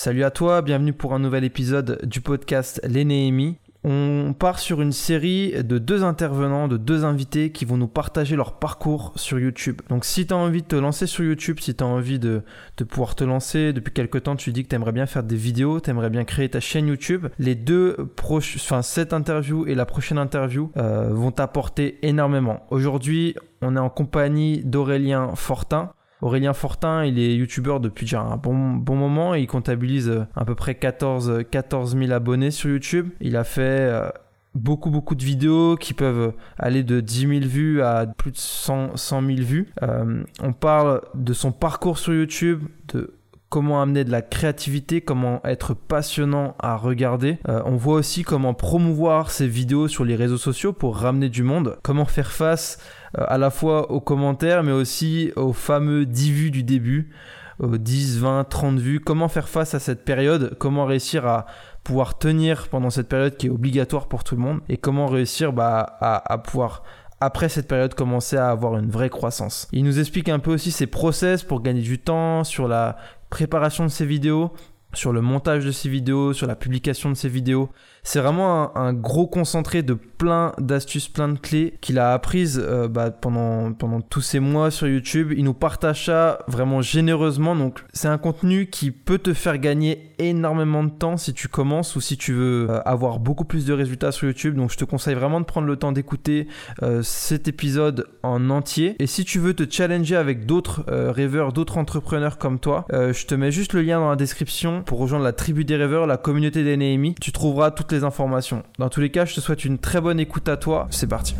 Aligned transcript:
Salut 0.00 0.22
à 0.22 0.30
toi, 0.30 0.62
bienvenue 0.62 0.92
pour 0.92 1.12
un 1.12 1.18
nouvel 1.18 1.42
épisode 1.42 1.98
du 2.04 2.20
podcast 2.20 2.80
L'Enéémie. 2.84 3.56
On 3.82 4.32
part 4.32 4.60
sur 4.60 4.80
une 4.80 4.92
série 4.92 5.60
de 5.64 5.78
deux 5.78 6.04
intervenants, 6.04 6.68
de 6.68 6.76
deux 6.76 7.04
invités 7.04 7.50
qui 7.50 7.64
vont 7.64 7.76
nous 7.76 7.88
partager 7.88 8.36
leur 8.36 8.60
parcours 8.60 9.12
sur 9.16 9.40
YouTube. 9.40 9.80
Donc 9.88 10.04
si 10.04 10.24
tu 10.24 10.32
as 10.32 10.36
envie 10.36 10.62
de 10.62 10.68
te 10.68 10.76
lancer 10.76 11.08
sur 11.08 11.24
YouTube, 11.24 11.58
si 11.58 11.74
tu 11.74 11.82
as 11.82 11.86
envie 11.88 12.20
de, 12.20 12.42
pouvoir 12.88 13.16
te 13.16 13.24
lancer, 13.24 13.72
depuis 13.72 13.92
quelques 13.92 14.22
temps 14.22 14.36
tu 14.36 14.52
dis 14.52 14.62
que 14.62 14.68
tu 14.68 14.76
aimerais 14.76 14.92
bien 14.92 15.06
faire 15.06 15.24
des 15.24 15.34
vidéos, 15.34 15.80
tu 15.80 15.90
aimerais 15.90 16.10
bien 16.10 16.22
créer 16.22 16.48
ta 16.48 16.60
chaîne 16.60 16.86
YouTube, 16.86 17.26
les 17.40 17.56
deux 17.56 17.96
proches, 18.14 18.54
enfin 18.54 18.82
cette 18.82 19.12
interview 19.12 19.66
et 19.66 19.74
la 19.74 19.84
prochaine 19.84 20.18
interview 20.18 20.70
euh, 20.76 21.08
vont 21.10 21.32
t'apporter 21.32 21.98
énormément. 22.06 22.66
Aujourd'hui, 22.70 23.34
on 23.62 23.74
est 23.74 23.80
en 23.80 23.90
compagnie 23.90 24.62
d'Aurélien 24.62 25.34
Fortin. 25.34 25.90
Aurélien 26.20 26.52
Fortin, 26.52 27.04
il 27.04 27.18
est 27.18 27.34
youtubeur 27.36 27.80
depuis 27.80 28.04
déjà 28.04 28.20
un 28.20 28.36
bon, 28.36 28.74
bon 28.74 28.96
moment 28.96 29.34
il 29.34 29.46
comptabilise 29.46 30.08
euh, 30.08 30.24
à 30.34 30.44
peu 30.44 30.54
près 30.54 30.74
14, 30.74 31.44
14 31.50 31.96
000 31.96 32.10
abonnés 32.12 32.50
sur 32.50 32.70
YouTube. 32.70 33.10
Il 33.20 33.36
a 33.36 33.44
fait 33.44 33.60
euh, 33.60 34.08
beaucoup 34.54 34.90
beaucoup 34.90 35.14
de 35.14 35.22
vidéos 35.22 35.76
qui 35.76 35.94
peuvent 35.94 36.32
aller 36.58 36.82
de 36.82 37.00
10 37.00 37.20
000 37.20 37.32
vues 37.42 37.82
à 37.82 38.06
plus 38.06 38.32
de 38.32 38.36
100, 38.36 38.96
100 38.96 39.26
000 39.26 39.36
vues. 39.42 39.72
Euh, 39.82 40.24
on 40.42 40.52
parle 40.52 41.02
de 41.14 41.32
son 41.32 41.52
parcours 41.52 41.98
sur 41.98 42.12
YouTube, 42.12 42.64
de 42.92 43.14
comment 43.48 43.80
amener 43.80 44.04
de 44.04 44.10
la 44.10 44.20
créativité, 44.20 45.00
comment 45.00 45.40
être 45.44 45.72
passionnant 45.72 46.54
à 46.58 46.76
regarder. 46.76 47.38
on 47.46 47.76
voit 47.76 47.94
aussi 47.94 48.22
comment 48.22 48.52
promouvoir 48.52 49.30
ses 49.30 49.48
vidéos 49.48 49.88
sur 49.88 50.04
les 50.04 50.16
réseaux 50.16 50.36
sociaux 50.36 50.74
pour 50.74 50.98
ramener 50.98 51.30
du 51.30 51.42
monde, 51.42 51.78
comment 51.82 52.04
faire 52.04 52.30
face 52.30 52.78
à 53.14 53.38
la 53.38 53.50
fois 53.50 53.90
aux 53.90 54.00
commentaires, 54.00 54.62
mais 54.62 54.72
aussi 54.72 55.32
aux 55.36 55.52
fameux 55.52 56.06
10 56.06 56.32
vues 56.32 56.50
du 56.50 56.62
début, 56.62 57.10
aux 57.58 57.76
10, 57.76 58.18
20, 58.18 58.44
30 58.44 58.78
vues. 58.78 59.00
Comment 59.00 59.28
faire 59.28 59.48
face 59.48 59.74
à 59.74 59.80
cette 59.80 60.04
période? 60.04 60.56
Comment 60.58 60.84
réussir 60.84 61.26
à 61.26 61.46
pouvoir 61.84 62.18
tenir 62.18 62.68
pendant 62.68 62.90
cette 62.90 63.08
période 63.08 63.36
qui 63.36 63.46
est 63.46 63.50
obligatoire 63.50 64.08
pour 64.08 64.24
tout 64.24 64.36
le 64.36 64.42
monde? 64.42 64.60
Et 64.68 64.76
comment 64.76 65.06
réussir 65.06 65.52
bah, 65.52 65.98
à, 66.00 66.38
pouvoir 66.38 66.82
après 67.20 67.48
cette 67.48 67.66
période 67.66 67.94
commencer 67.94 68.36
à 68.36 68.50
avoir 68.50 68.76
une 68.76 68.90
vraie 68.90 69.10
croissance? 69.10 69.68
Il 69.72 69.84
nous 69.84 69.98
explique 69.98 70.28
un 70.28 70.38
peu 70.38 70.52
aussi 70.52 70.70
ses 70.70 70.86
process 70.86 71.42
pour 71.42 71.62
gagner 71.62 71.82
du 71.82 71.98
temps 71.98 72.44
sur 72.44 72.68
la 72.68 72.96
préparation 73.30 73.84
de 73.84 73.90
ses 73.90 74.06
vidéos, 74.06 74.52
sur 74.94 75.12
le 75.12 75.20
montage 75.20 75.64
de 75.64 75.70
ses 75.70 75.88
vidéos, 75.88 76.32
sur 76.32 76.46
la 76.46 76.56
publication 76.56 77.10
de 77.10 77.14
ses 77.14 77.28
vidéos. 77.28 77.68
C'est 78.02 78.20
vraiment 78.20 78.74
un, 78.76 78.94
gros 78.94 79.26
concentré 79.26 79.82
de 79.82 79.92
plein 79.92 80.52
d'astuces, 80.58 81.08
plein 81.08 81.28
de 81.28 81.38
clés 81.38 81.74
qu'il 81.82 81.98
a 81.98 82.14
apprises 82.14 82.60
euh, 82.62 82.88
bah, 82.88 83.10
pendant, 83.10 83.72
pendant 83.72 84.00
tous 84.00 84.22
ces 84.22 84.40
mois 84.40 84.70
sur 84.70 84.88
YouTube. 84.88 85.32
Il 85.36 85.44
nous 85.44 85.54
partage 85.54 86.06
ça 86.06 86.38
vraiment 86.48 86.80
généreusement. 86.80 87.54
Donc 87.54 87.84
c'est 87.92 88.08
un 88.08 88.16
contenu 88.16 88.68
qui 88.70 88.90
peut 88.90 89.18
te 89.18 89.34
faire 89.34 89.58
gagner 89.58 90.14
énormément 90.18 90.82
de 90.82 90.90
temps 90.90 91.16
si 91.18 91.34
tu 91.34 91.48
commences 91.48 91.94
ou 91.96 92.00
si 92.00 92.16
tu 92.16 92.32
veux 92.32 92.70
euh, 92.70 92.80
avoir 92.84 93.18
beaucoup 93.18 93.44
plus 93.44 93.66
de 93.66 93.74
résultats 93.74 94.10
sur 94.10 94.26
YouTube. 94.26 94.54
Donc 94.54 94.72
je 94.72 94.78
te 94.78 94.84
conseille 94.86 95.14
vraiment 95.14 95.40
de 95.40 95.44
prendre 95.44 95.66
le 95.66 95.76
temps 95.76 95.92
d'écouter 95.92 96.48
euh, 96.82 97.02
cet 97.02 97.46
épisode 97.46 98.06
en 98.22 98.48
entier. 98.48 98.96
Et 99.00 99.06
si 99.06 99.26
tu 99.26 99.38
veux 99.38 99.52
te 99.52 99.70
challenger 99.70 100.16
avec 100.16 100.46
d'autres 100.46 100.84
rêveurs, 100.88 101.52
d'autres 101.52 101.76
entrepreneurs 101.76 102.38
comme 102.38 102.58
toi, 102.58 102.86
je 102.90 103.26
te 103.26 103.34
mets 103.34 103.52
juste 103.52 103.72
le 103.74 103.82
lien 103.82 104.00
dans 104.00 104.10
la 104.10 104.16
description 104.16 104.77
pour 104.82 104.98
rejoindre 104.98 105.24
la 105.24 105.32
tribu 105.32 105.64
des 105.64 105.76
rêveurs, 105.76 106.06
la 106.06 106.16
communauté 106.16 106.64
des 106.64 106.76
Néhémis. 106.76 107.14
Tu 107.20 107.32
trouveras 107.32 107.70
toutes 107.70 107.92
les 107.92 108.04
informations. 108.04 108.62
Dans 108.78 108.88
tous 108.88 109.00
les 109.00 109.10
cas, 109.10 109.24
je 109.24 109.34
te 109.34 109.40
souhaite 109.40 109.64
une 109.64 109.78
très 109.78 110.00
bonne 110.00 110.20
écoute 110.20 110.48
à 110.48 110.56
toi. 110.56 110.86
C'est 110.90 111.06
parti. 111.06 111.34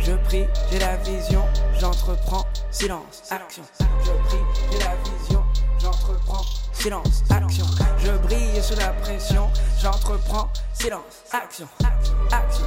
Je 0.00 0.12
prie, 0.24 0.44
j'ai 0.70 0.78
la 0.78 0.96
vision, 0.98 1.42
j'entreprends, 1.80 2.44
silence, 2.70 3.22
action. 3.30 3.62
Je 3.78 4.10
prie, 4.28 4.38
j'ai 4.70 4.78
la 4.78 4.94
vision, 4.96 5.42
j'entreprends, 5.80 6.44
silence, 6.72 7.24
action. 7.30 7.64
Je 7.98 8.10
brille 8.26 8.62
sous 8.62 8.76
la 8.76 8.88
pression, 8.88 9.48
j'entreprends, 9.80 10.50
silence, 10.74 11.24
action, 11.32 11.66
action. 12.30 12.66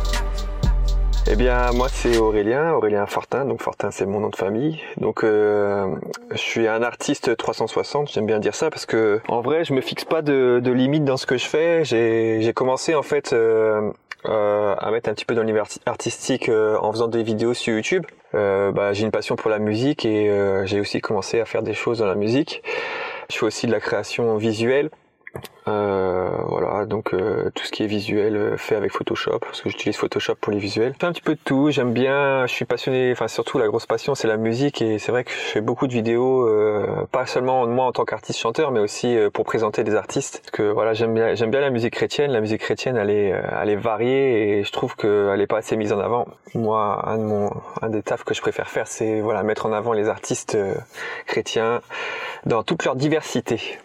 Eh 1.30 1.36
bien, 1.36 1.72
moi 1.73 1.89
c'est 1.89 2.17
Aurélien, 2.17 2.71
Aurélien 2.71 3.05
Fortin. 3.05 3.43
Donc 3.43 3.61
Fortin, 3.61 3.92
c'est 3.92 4.05
mon 4.05 4.21
nom 4.21 4.30
de 4.30 4.36
famille. 4.36 4.82
Donc 4.95 5.26
euh, 5.26 5.93
je 6.32 6.38
suis 6.38 6.67
un 6.67 6.82
artiste 6.82 7.36
360. 7.36 8.10
J'aime 8.10 8.26
bien 8.26 8.39
dire 8.39 8.55
ça 8.55 8.70
parce 8.70 8.86
que 8.86 9.20
en 9.27 9.42
vrai, 9.42 9.66
je 9.66 9.73
me 9.73 9.82
fixe 9.82 10.05
pas 10.05 10.21
de, 10.21 10.61
de 10.64 10.71
limite 10.71 11.04
dans 11.04 11.17
ce 11.17 11.26
que 11.26 11.37
je 11.37 11.45
fais. 11.45 11.83
J'ai 11.83 12.54
commencé 12.54 12.95
en 12.95 13.04
fait 13.04 13.33
euh, 13.33 13.92
euh, 14.26 14.76
à 14.77 14.89
mettre 14.92 15.10
un 15.10 15.14
petit 15.14 15.26
peu 15.26 15.36
dans 15.36 15.42
l'univers 15.42 15.66
artistique 15.86 16.48
euh, 16.48 16.77
en 16.82 16.93
faisant 16.93 17.10
des 17.10 17.23
vidéos 17.23 17.54
sur 17.54 17.76
YouTube. 17.76 18.05
Euh, 18.33 18.71
bah, 18.71 18.93
j'ai 18.93 19.04
une 19.04 19.11
passion 19.11 19.36
pour 19.36 19.52
la 19.52 19.60
musique 19.60 20.05
et 20.05 20.32
j'ai 20.66 20.80
aussi 20.80 21.02
commencé 21.02 21.42
à 21.42 21.45
faire 21.45 21.61
des 21.61 21.73
choses 21.73 21.99
dans 21.99 22.08
la 22.08 22.16
musique. 22.16 22.64
Je 23.30 23.37
fais 23.37 23.45
aussi 23.45 23.67
de 23.67 23.73
la 23.73 23.82
création 23.82 24.37
visuelle. 24.37 24.89
Euh, 25.67 26.30
voilà, 26.45 26.86
donc 26.86 27.14
euh, 27.14 27.52
tout 27.54 27.65
ce 27.65 27.71
qui 27.71 27.83
est 27.83 27.88
visuel 27.88 28.38
euh, 28.38 28.58
fait 28.58 28.76
avec 28.76 28.93
Photoshop, 28.93 29.39
parce 29.39 29.61
que 29.61 29.70
j'utilise 29.70 29.98
Photoshop 29.98 30.36
pour 30.36 30.54
les 30.54 30.60
visuels. 30.60 30.93
Je 30.93 30.99
fais 30.99 31.08
un 31.08 31.11
petit 31.11 31.21
peu 31.21 31.36
de 31.36 31.39
tout, 31.43 31.71
j'aime 31.71 31.92
bien, 31.92 32.48
je 32.48 32.54
suis 32.54 32.64
passionné, 32.64 33.11
enfin 33.11 33.27
surtout 33.27 33.58
la 33.58 33.67
grosse 33.67 33.86
passion 33.86 34.16
c'est 34.16 34.30
la 34.30 34.37
musique 34.37 34.82
et 34.82 34.98
c'est 34.98 35.11
vrai 35.11 35.26
que 35.26 35.32
je 35.32 35.36
fais 35.36 35.61
beaucoup 35.61 35.87
de 35.87 35.92
vidéos, 35.92 36.49
pas 37.11 37.26
seulement 37.26 37.67
moi 37.67 37.86
en 37.86 37.92
tant 37.92 38.05
qu'artiste 38.05 38.39
chanteur, 38.39 38.71
mais 38.71 38.80
aussi 38.80 39.17
pour 39.33 39.45
présenter 39.45 39.83
des 39.83 39.95
artistes. 39.95 40.39
Parce 40.39 40.52
que 40.52 40.64
voilà, 40.64 40.93
j'aime 40.93 41.14
bien, 41.14 41.36
j'aime 41.36 41.52
bien 41.52 41.60
la 41.60 41.70
musique 41.70 41.93
chrétienne, 41.93 42.32
la 42.32 42.42
musique 42.42 42.61
chrétienne 42.61 42.95
elle 42.95 43.10
est, 43.10 43.33
elle 43.61 43.70
est 43.70 43.76
variée 43.76 44.60
et 44.60 44.64
je 44.64 44.71
trouve 44.71 44.95
qu'elle 44.95 45.42
est 45.42 45.48
pas 45.48 45.58
assez 45.58 45.76
mise 45.76 45.92
en 45.92 45.99
avant. 45.99 46.27
Moi, 46.55 47.04
un 47.82 47.89
des 47.89 48.04
tafs 48.04 48.23
que 48.23 48.33
je 48.33 48.42
préfère 48.42 48.70
faire, 48.70 48.87
c'est 48.87 49.20
voilà 49.20 49.43
mettre 49.43 49.66
en 49.66 49.73
avant 49.73 49.93
les 49.93 50.08
artistes 50.08 50.58
chrétiens 51.26 51.82
dans 52.45 52.64
toute 52.64 52.86
leur 52.86 52.95
diversité. 52.95 53.80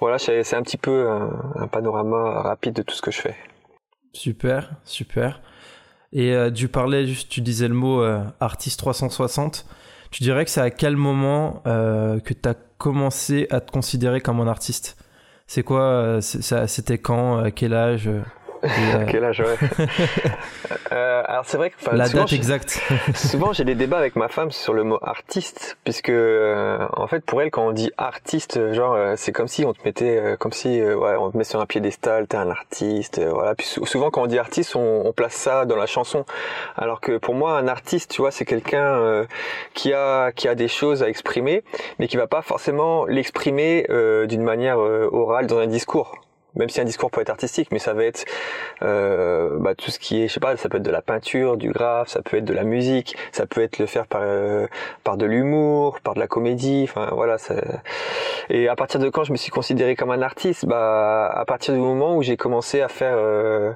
Voilà, 0.00 0.18
c'est 0.18 0.54
un 0.54 0.62
petit 0.62 0.76
peu 0.76 1.08
un, 1.08 1.66
panorama 1.68 2.42
rapide 2.42 2.74
de 2.74 2.82
tout 2.82 2.94
ce 2.94 3.02
que 3.02 3.10
je 3.10 3.20
fais. 3.20 3.36
Super, 4.12 4.70
super. 4.84 5.40
Et 6.12 6.32
euh, 6.32 6.50
tu 6.50 6.68
parlais 6.68 7.06
tu 7.06 7.40
disais 7.40 7.68
le 7.68 7.74
mot 7.74 8.02
euh, 8.02 8.22
artiste 8.40 8.78
360. 8.80 9.66
Tu 10.10 10.22
dirais 10.22 10.44
que 10.44 10.50
c'est 10.50 10.60
à 10.60 10.70
quel 10.70 10.96
moment 10.96 11.62
euh, 11.66 12.20
que 12.20 12.34
tu 12.34 12.48
as 12.48 12.54
commencé 12.76 13.46
à 13.50 13.60
te 13.60 13.70
considérer 13.70 14.20
comme 14.20 14.40
un 14.40 14.46
artiste? 14.46 14.98
C'est 15.46 15.62
quoi 15.62 16.18
C'était 16.20 16.98
quand 16.98 17.38
À 17.38 17.50
quel 17.50 17.74
âge 17.74 18.08
euh, 18.64 19.04
Quel 19.08 19.24
âge, 19.24 19.40
ouais. 19.40 19.86
euh, 20.92 21.22
alors 21.26 21.44
c'est 21.44 21.56
vrai 21.56 21.70
que 21.70 21.76
la 21.94 22.08
date 22.08 22.32
exacte. 22.32 22.80
souvent 23.14 23.52
j'ai 23.52 23.64
des 23.64 23.74
débats 23.74 23.98
avec 23.98 24.16
ma 24.16 24.28
femme 24.28 24.50
sur 24.50 24.72
le 24.72 24.84
mot 24.84 24.98
artiste, 25.02 25.76
puisque 25.84 26.10
euh, 26.10 26.86
en 26.92 27.06
fait 27.06 27.24
pour 27.24 27.42
elle 27.42 27.50
quand 27.50 27.66
on 27.66 27.72
dit 27.72 27.90
artiste, 27.96 28.72
genre 28.72 28.94
euh, 28.94 29.14
c'est 29.16 29.32
comme 29.32 29.48
si 29.48 29.64
on 29.64 29.72
te 29.72 29.80
mettait, 29.84 30.36
comme 30.38 30.52
si 30.52 30.82
ouais, 30.82 31.16
on 31.16 31.30
te 31.30 31.36
met 31.36 31.44
sur 31.44 31.60
un 31.60 31.66
piédestal, 31.66 32.26
t'es 32.26 32.36
un 32.36 32.50
artiste, 32.50 33.20
voilà. 33.20 33.54
Puis 33.54 33.66
souvent 33.66 34.10
quand 34.10 34.22
on 34.22 34.26
dit 34.26 34.38
artiste, 34.38 34.76
on, 34.76 35.06
on, 35.06 35.12
place 35.12 35.34
ça 35.34 35.64
dans 35.64 35.76
la 35.76 35.86
chanson, 35.86 36.24
alors 36.76 37.00
que 37.00 37.18
pour 37.18 37.34
moi 37.34 37.58
un 37.58 37.68
artiste, 37.68 38.12
tu 38.12 38.22
vois, 38.22 38.30
c'est 38.30 38.44
quelqu'un 38.44 39.26
qui 39.74 39.92
a 39.92 40.32
qui 40.32 40.48
a 40.48 40.54
des 40.54 40.68
choses 40.68 41.02
à 41.02 41.08
exprimer, 41.08 41.64
mais 41.98 42.08
qui 42.08 42.16
va 42.16 42.26
pas 42.26 42.42
forcément 42.42 43.06
l'exprimer 43.06 43.86
d'une 44.28 44.42
manière 44.42 44.78
orale 44.78 45.46
dans 45.46 45.58
un 45.58 45.66
discours 45.66 46.18
même 46.54 46.68
si 46.68 46.80
un 46.80 46.84
discours 46.84 47.10
peut 47.10 47.20
être 47.20 47.30
artistique, 47.30 47.68
mais 47.72 47.78
ça 47.78 47.94
va 47.94 48.04
être 48.04 48.24
euh, 48.82 49.58
bah, 49.58 49.74
tout 49.74 49.90
ce 49.90 49.98
qui 49.98 50.22
est, 50.22 50.28
je 50.28 50.34
sais 50.34 50.40
pas, 50.40 50.56
ça 50.56 50.68
peut 50.68 50.78
être 50.78 50.82
de 50.82 50.90
la 50.90 51.02
peinture, 51.02 51.56
du 51.56 51.70
graphe, 51.70 52.08
ça 52.08 52.22
peut 52.22 52.36
être 52.38 52.44
de 52.44 52.52
la 52.52 52.64
musique, 52.64 53.16
ça 53.32 53.46
peut 53.46 53.62
être 53.62 53.78
le 53.78 53.86
faire 53.86 54.06
par 54.06 54.22
euh, 54.24 54.66
par 55.04 55.16
de 55.16 55.26
l'humour, 55.26 56.00
par 56.00 56.14
de 56.14 56.20
la 56.20 56.26
comédie, 56.26 56.82
enfin 56.84 57.08
voilà. 57.12 57.38
Ça... 57.38 57.54
Et 58.50 58.68
à 58.68 58.76
partir 58.76 59.00
de 59.00 59.08
quand 59.08 59.24
je 59.24 59.32
me 59.32 59.36
suis 59.36 59.50
considéré 59.50 59.96
comme 59.96 60.10
un 60.10 60.22
artiste, 60.22 60.66
bah 60.66 61.26
à 61.26 61.44
partir 61.44 61.74
du 61.74 61.80
moment 61.80 62.16
où 62.16 62.22
j'ai 62.22 62.36
commencé 62.36 62.82
à 62.82 62.88
faire, 62.88 63.14
euh, 63.16 63.72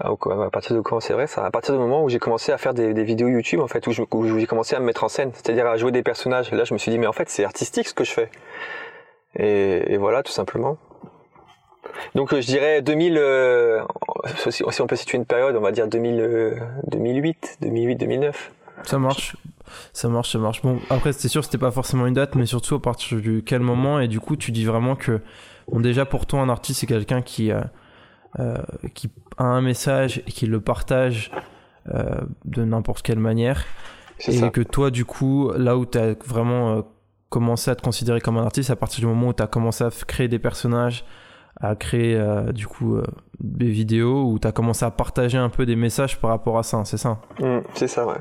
à 0.00 0.50
partir 0.50 0.76
de 0.76 0.80
quand 0.80 1.00
c'est 1.00 1.14
vrai 1.14 1.26
ça, 1.26 1.44
à 1.44 1.50
partir 1.50 1.74
du 1.74 1.80
moment 1.80 2.04
où 2.04 2.08
j'ai 2.08 2.18
commencé 2.18 2.52
à 2.52 2.58
faire 2.58 2.74
des, 2.74 3.04
vidéos 3.04 3.28
YouTube 3.28 3.60
en 3.60 3.68
fait, 3.68 3.86
où 3.86 3.92
j'ai 3.92 4.46
commencé 4.46 4.76
à 4.76 4.80
me 4.80 4.86
mettre 4.86 5.04
en 5.04 5.08
scène, 5.08 5.32
c'est-à-dire 5.34 5.66
à 5.66 5.76
jouer 5.76 5.92
des 5.92 6.02
personnages. 6.02 6.50
Là, 6.52 6.64
je 6.64 6.74
me 6.74 6.78
suis 6.78 6.90
dit 6.90 6.98
mais 6.98 7.06
en 7.06 7.12
fait 7.12 7.28
c'est 7.28 7.44
artistique 7.44 7.88
ce 7.88 7.94
que 7.94 8.04
je 8.04 8.12
fais. 8.12 8.30
Et 9.36 9.96
voilà 9.96 10.22
tout 10.22 10.32
simplement. 10.32 10.78
Donc 12.14 12.32
euh, 12.32 12.40
je 12.40 12.46
dirais 12.46 12.82
2000, 12.82 13.16
euh, 13.18 13.82
si 14.50 14.62
on 14.80 14.86
peut 14.86 14.96
situer 14.96 15.18
une 15.18 15.24
période, 15.24 15.56
on 15.56 15.60
va 15.60 15.72
dire 15.72 15.88
2000, 15.88 16.62
2008, 16.88 17.58
2008, 17.60 17.96
2009. 17.96 18.52
Ça 18.82 18.98
marche, 18.98 19.36
ça 19.92 20.08
marche, 20.08 20.32
ça 20.32 20.38
marche. 20.38 20.62
Bon, 20.62 20.78
après 20.90 21.12
c'est 21.12 21.28
sûr 21.28 21.44
c'était 21.44 21.58
pas 21.58 21.70
forcément 21.70 22.06
une 22.06 22.14
date, 22.14 22.34
mais 22.34 22.46
surtout 22.46 22.74
à 22.74 22.82
partir 22.82 23.20
de 23.20 23.40
quel 23.40 23.60
moment? 23.60 24.00
Et 24.00 24.08
du 24.08 24.20
coup 24.20 24.36
tu 24.36 24.52
dis 24.52 24.64
vraiment 24.64 24.96
que, 24.96 25.20
bon 25.68 25.80
déjà 25.80 26.04
pour 26.04 26.26
toi 26.26 26.40
un 26.40 26.48
artiste 26.48 26.80
c'est 26.80 26.86
quelqu'un 26.86 27.22
qui, 27.22 27.50
euh, 27.50 28.56
qui 28.94 29.10
a 29.38 29.44
un 29.44 29.62
message 29.62 30.18
et 30.26 30.30
qui 30.30 30.46
le 30.46 30.60
partage 30.60 31.30
de 32.44 32.64
n'importe 32.64 33.02
quelle 33.02 33.18
manière. 33.18 33.64
Et 34.28 34.50
que 34.50 34.62
toi 34.62 34.90
du 34.90 35.04
coup 35.04 35.52
là 35.56 35.76
où 35.76 35.86
tu 35.86 35.98
as 35.98 36.14
vraiment 36.24 36.84
commencé 37.34 37.68
à 37.68 37.74
te 37.74 37.82
considérer 37.82 38.20
comme 38.20 38.36
un 38.36 38.44
artiste 38.44 38.70
à 38.70 38.76
partir 38.76 39.00
du 39.00 39.06
moment 39.06 39.28
où 39.28 39.32
tu 39.32 39.42
as 39.42 39.48
commencé 39.48 39.82
à 39.82 39.90
créer 40.06 40.28
des 40.28 40.38
personnages, 40.38 41.04
à 41.60 41.76
créer 41.76 42.16
euh, 42.16 42.52
du 42.52 42.66
coup 42.66 42.96
euh, 42.96 43.04
des 43.40 43.68
vidéos 43.68 44.24
où 44.24 44.38
tu 44.38 44.46
as 44.46 44.52
commencé 44.52 44.84
à 44.84 44.90
partager 44.90 45.38
un 45.38 45.48
peu 45.48 45.66
des 45.66 45.76
messages 45.76 46.20
par 46.20 46.30
rapport 46.30 46.58
à 46.58 46.62
ça, 46.62 46.84
c'est 46.84 46.96
ça? 46.96 47.20
Mmh, 47.40 47.58
C'est 47.74 47.88
ça, 47.88 48.06
ouais. 48.06 48.18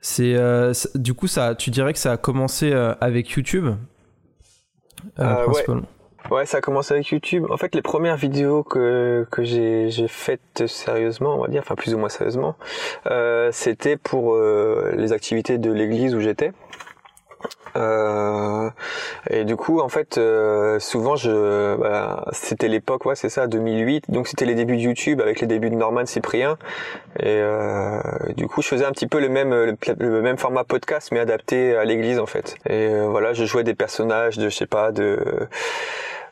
C'est 0.00 0.34
euh, 0.34 0.72
du 0.94 1.12
coup 1.14 1.26
ça, 1.26 1.54
tu 1.54 1.70
dirais 1.70 1.92
que 1.92 1.98
ça 1.98 2.12
a 2.12 2.16
commencé 2.16 2.72
avec 2.72 3.30
YouTube? 3.30 3.68
Principalement. 5.14 5.86
Ouais, 6.30 6.46
ça 6.46 6.58
a 6.58 6.60
commencé 6.60 6.94
avec 6.94 7.08
YouTube. 7.08 7.46
En 7.50 7.56
fait, 7.56 7.74
les 7.74 7.82
premières 7.82 8.16
vidéos 8.16 8.62
que, 8.62 9.26
que 9.30 9.42
j'ai, 9.42 9.90
j'ai 9.90 10.06
faites 10.06 10.66
sérieusement, 10.66 11.36
on 11.36 11.40
va 11.42 11.48
dire, 11.48 11.62
enfin 11.62 11.74
plus 11.74 11.94
ou 11.94 11.98
moins 11.98 12.08
sérieusement, 12.08 12.56
c'était 13.50 13.96
pour 13.96 14.38
les 14.38 15.12
activités 15.12 15.58
de 15.58 15.70
l'église 15.70 16.14
où 16.14 16.20
j'étais. 16.20 16.52
Euh, 17.76 18.70
et 19.28 19.44
du 19.44 19.56
coup, 19.56 19.80
en 19.80 19.88
fait, 19.88 20.18
euh, 20.18 20.78
souvent, 20.78 21.16
je, 21.16 21.76
bah, 21.76 22.24
c'était 22.32 22.68
l'époque, 22.68 23.04
ouais, 23.06 23.14
c'est 23.14 23.28
ça, 23.28 23.46
2008. 23.46 24.10
Donc, 24.10 24.28
c'était 24.28 24.44
les 24.44 24.54
débuts 24.54 24.76
de 24.76 24.82
YouTube 24.82 25.20
avec 25.20 25.40
les 25.40 25.46
débuts 25.46 25.70
de 25.70 25.76
Norman 25.76 26.06
Cyprien. 26.06 26.56
Et 27.18 27.26
euh, 27.26 28.00
du 28.36 28.46
coup, 28.46 28.62
je 28.62 28.68
faisais 28.68 28.84
un 28.84 28.92
petit 28.92 29.06
peu 29.06 29.20
le 29.20 29.28
même, 29.28 29.52
le, 29.52 30.22
même 30.22 30.38
format 30.38 30.64
podcast, 30.64 31.10
mais 31.12 31.20
adapté 31.20 31.76
à 31.76 31.84
l'église, 31.84 32.18
en 32.18 32.26
fait. 32.26 32.56
Et 32.66 32.88
euh, 32.88 33.06
voilà, 33.08 33.32
je 33.32 33.44
jouais 33.44 33.64
des 33.64 33.74
personnages 33.74 34.38
de, 34.38 34.48
je 34.48 34.56
sais 34.56 34.66
pas, 34.66 34.92
de 34.92 35.48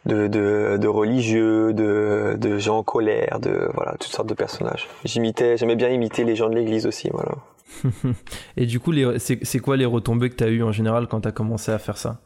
de, 0.06 0.26
de, 0.26 0.78
de 0.78 0.88
religieux, 0.88 1.74
de, 1.74 2.36
de 2.38 2.58
gens 2.58 2.78
en 2.78 2.82
colère, 2.82 3.40
de 3.40 3.68
voilà, 3.74 3.92
toutes 4.00 4.12
sortes 4.12 4.28
de 4.28 4.34
personnages. 4.34 4.88
J'imitais, 5.04 5.58
j'aimais 5.58 5.76
bien 5.76 5.90
imiter 5.90 6.24
les 6.24 6.34
gens 6.34 6.48
de 6.48 6.54
l'église 6.54 6.86
aussi, 6.86 7.10
voilà. 7.12 7.32
Et 8.56 8.66
du 8.66 8.80
coup, 8.80 8.92
c'est 9.18 9.58
quoi 9.58 9.76
les 9.76 9.86
retombées 9.86 10.30
que 10.30 10.36
tu 10.36 10.44
as 10.44 10.48
eu 10.48 10.62
en 10.62 10.72
général 10.72 11.06
quand 11.08 11.22
tu 11.22 11.28
as 11.28 11.32
commencé 11.32 11.72
à 11.72 11.78
faire 11.78 11.98
ça? 11.98 12.20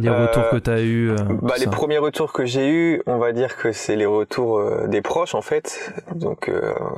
Les 0.00 0.08
Euh, 0.08 0.26
retours 0.26 0.48
que 0.48 0.56
tu 0.56 0.70
as 0.70 0.80
eu 0.80 1.10
euh, 1.10 1.16
Bah, 1.42 1.54
les 1.58 1.66
premiers 1.66 1.98
retours 1.98 2.32
que 2.32 2.46
j'ai 2.46 2.68
eus, 2.68 3.02
on 3.06 3.18
va 3.18 3.32
dire 3.32 3.56
que 3.56 3.70
c'est 3.72 3.96
les 3.96 4.06
retours 4.06 4.58
euh, 4.58 4.86
des 4.86 5.02
proches 5.02 5.34
en 5.34 5.42
fait. 5.42 5.92
Donc 6.14 6.50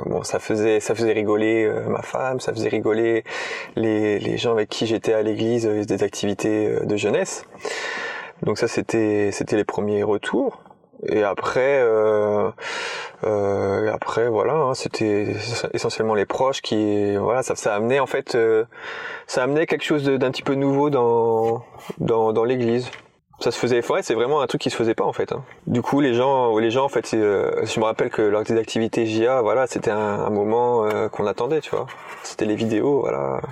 bon, 0.07 0.23
ça 0.23 0.39
faisait 0.39 0.79
ça 0.81 0.95
faisait 0.95 1.13
rigoler 1.13 1.69
ma 1.89 2.03
femme, 2.03 2.39
ça 2.39 2.53
faisait 2.53 2.69
rigoler 2.69 3.25
les, 3.75 4.19
les 4.21 4.39
gens 4.39 4.53
avec 4.53 4.69
qui 4.69 4.87
j'étais 4.87 5.13
à 5.13 5.23
l'église, 5.23 5.67
des 5.67 6.03
activités 6.05 6.79
de 6.85 6.97
jeunesse. 6.97 7.45
Donc 8.45 8.57
ça 8.57 8.69
c'était 8.69 9.31
c'était 9.33 9.57
les 9.57 9.65
premiers 9.65 10.03
retours. 10.05 10.63
Et 11.09 11.25
après 11.25 11.85
euh, 13.25 13.57
euh, 13.87 13.93
après 13.93 14.29
voilà, 14.29 14.55
hein, 14.55 14.75
c'était 14.75 15.35
essentiellement 15.73 16.15
les 16.15 16.27
proches 16.27 16.63
qui 16.63 17.17
voilà 17.17 17.43
ça 17.43 17.57
ça 17.57 17.73
a 17.73 17.77
amené 17.77 18.01
en 18.01 18.07
fait 18.07 18.35
euh, 18.35 18.65
ça 19.27 19.43
a 19.43 19.45
amené 19.45 19.67
quelque 19.67 19.85
chose 19.85 20.05
d'un 20.05 20.31
petit 20.31 20.43
peu 20.43 20.55
nouveau 20.55 20.91
dans 20.91 21.65
dans 21.99 22.45
l'église. 22.45 22.91
Ça 23.39 23.51
se 23.51 23.59
faisait 23.59 23.87
ouais, 23.93 24.03
c'est 24.03 24.15
vraiment 24.15 24.41
un 24.41 24.47
truc 24.47 24.63
qui 24.63 24.71
se 24.71 24.77
faisait 24.77 24.95
pas 24.95 25.05
en 25.05 25.13
fait 25.13 25.31
hein. 25.33 25.45
du 25.67 25.83
coup 25.83 26.01
les 26.01 26.15
gens 26.15 26.57
les 26.57 26.71
gens 26.71 26.87
en 26.87 26.89
fait 26.89 27.13
euh, 27.13 27.67
je 27.67 27.81
me 27.81 27.85
rappelle 27.85 28.09
que 28.09 28.23
lors 28.23 28.45
des 28.45 28.57
activités 28.59 29.05
JA 29.05 29.43
voilà 29.43 29.67
c'était 29.67 29.91
un, 29.91 30.31
moment 30.31 30.87
euh, 30.87 31.11
qu'on 31.11 31.27
attendait 31.27 31.61
tu 31.61 31.71
vois. 31.71 31.87
C'était 32.23 32.47
les 32.47 32.57
vidéos 32.57 33.01
voilà. 33.01 33.43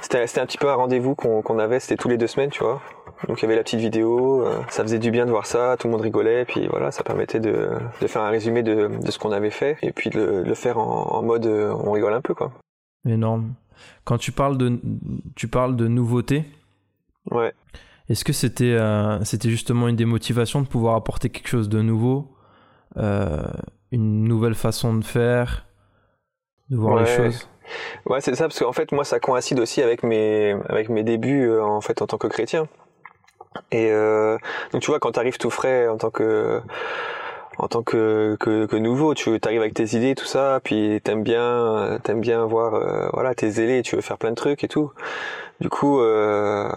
C'était 0.00 0.40
un 0.40 0.46
petit 0.46 0.58
peu 0.58 0.68
un 0.68 0.74
rendez-vous 0.74 1.16
qu'on 1.16 1.42
qu'on 1.42 1.58
avait 1.58 1.80
c'était 1.80 1.96
tous 1.96 2.08
les 2.08 2.16
deux 2.16 2.28
semaines 2.28 2.50
tu 2.50 2.62
vois 2.62 2.80
donc 3.28 3.38
il 3.38 3.42
y 3.42 3.44
avait 3.46 3.56
la 3.56 3.62
petite 3.62 3.80
vidéo 3.80 4.46
euh, 4.46 4.60
ça 4.68 4.82
faisait 4.82 4.98
du 4.98 5.10
bien 5.10 5.26
de 5.26 5.30
voir 5.30 5.46
ça 5.46 5.76
tout 5.78 5.86
le 5.88 5.92
monde 5.92 6.02
rigolait 6.02 6.44
puis 6.44 6.66
voilà 6.68 6.90
ça 6.90 7.02
permettait 7.02 7.40
de, 7.40 7.70
de 8.00 8.06
faire 8.06 8.22
un 8.22 8.30
résumé 8.30 8.62
de, 8.62 8.90
de 9.02 9.10
ce 9.10 9.18
qu'on 9.18 9.32
avait 9.32 9.50
fait 9.50 9.76
et 9.82 9.92
puis 9.92 10.10
de 10.10 10.18
le, 10.18 10.42
de 10.44 10.48
le 10.48 10.54
faire 10.54 10.78
en, 10.78 11.12
en 11.12 11.22
mode 11.22 11.46
euh, 11.46 11.72
on 11.72 11.92
rigole 11.92 12.12
un 12.14 12.20
peu 12.20 12.34
quoi 12.34 12.52
Énorme. 13.08 13.54
Quand 14.04 14.16
tu 14.18 14.30
parles 14.30 14.56
de, 14.56 14.80
tu 15.34 15.48
parles 15.48 15.74
de 15.74 15.88
nouveauté, 15.88 16.44
ouais 17.30 17.52
est-ce 18.08 18.24
que 18.24 18.32
c'était 18.32 18.64
euh, 18.72 19.22
c'était 19.24 19.48
justement 19.48 19.88
une 19.88 19.96
des 19.96 20.04
motivations 20.04 20.60
de 20.60 20.66
pouvoir 20.66 20.96
apporter 20.96 21.30
quelque 21.30 21.48
chose 21.48 21.68
de 21.68 21.80
nouveau, 21.80 22.36
euh, 22.96 23.42
une 23.90 24.24
nouvelle 24.24 24.54
façon 24.54 24.94
de 24.94 25.04
faire, 25.04 25.66
de 26.68 26.76
voir 26.76 27.00
les 27.00 27.06
choses? 27.06 27.48
Ouais, 28.06 28.20
c'est 28.20 28.34
ça, 28.34 28.44
parce 28.44 28.58
qu'en 28.58 28.72
fait, 28.72 28.92
moi, 28.92 29.04
ça 29.04 29.20
coïncide 29.20 29.60
aussi 29.60 29.80
avec 29.82 30.02
mes, 30.02 30.54
avec 30.68 30.88
mes 30.88 31.04
débuts, 31.04 31.48
euh, 31.48 31.64
en 31.64 31.80
fait, 31.80 32.02
en 32.02 32.06
tant 32.06 32.18
que 32.18 32.26
chrétien. 32.26 32.68
Et 33.70 33.90
euh, 33.90 34.38
donc, 34.72 34.82
tu 34.82 34.90
vois, 34.90 34.98
quand 35.00 35.12
t'arrives 35.12 35.38
tout 35.38 35.50
frais 35.50 35.88
en 35.88 35.96
tant 35.96 36.10
que, 36.10 36.60
en 37.58 37.68
tant 37.68 37.82
que, 37.82 38.36
que, 38.40 38.66
que 38.66 38.76
nouveau, 38.76 39.14
tu 39.14 39.38
arrives 39.44 39.60
avec 39.60 39.74
tes 39.74 39.96
idées, 39.96 40.14
tout 40.14 40.24
ça, 40.26 40.60
puis 40.64 41.00
t'aimes 41.04 41.22
bien, 41.22 41.42
euh, 41.42 41.98
t'aimes 41.98 42.20
bien 42.20 42.44
voir, 42.44 42.74
euh, 42.74 43.08
voilà, 43.12 43.34
t'es 43.34 43.50
zélé, 43.50 43.82
tu 43.82 43.96
veux 43.96 44.02
faire 44.02 44.18
plein 44.18 44.30
de 44.30 44.36
trucs 44.36 44.64
et 44.64 44.68
tout. 44.68 44.92
Du 45.60 45.68
coup, 45.68 46.00
euh, 46.00 46.68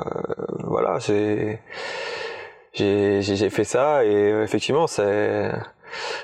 voilà, 0.64 1.00
j'ai, 1.00 1.60
j'ai, 2.74 3.22
j'ai 3.22 3.50
fait 3.50 3.64
ça 3.64 4.04
et 4.06 4.32
euh, 4.32 4.44
effectivement, 4.44 4.88
c'est, 4.88 5.52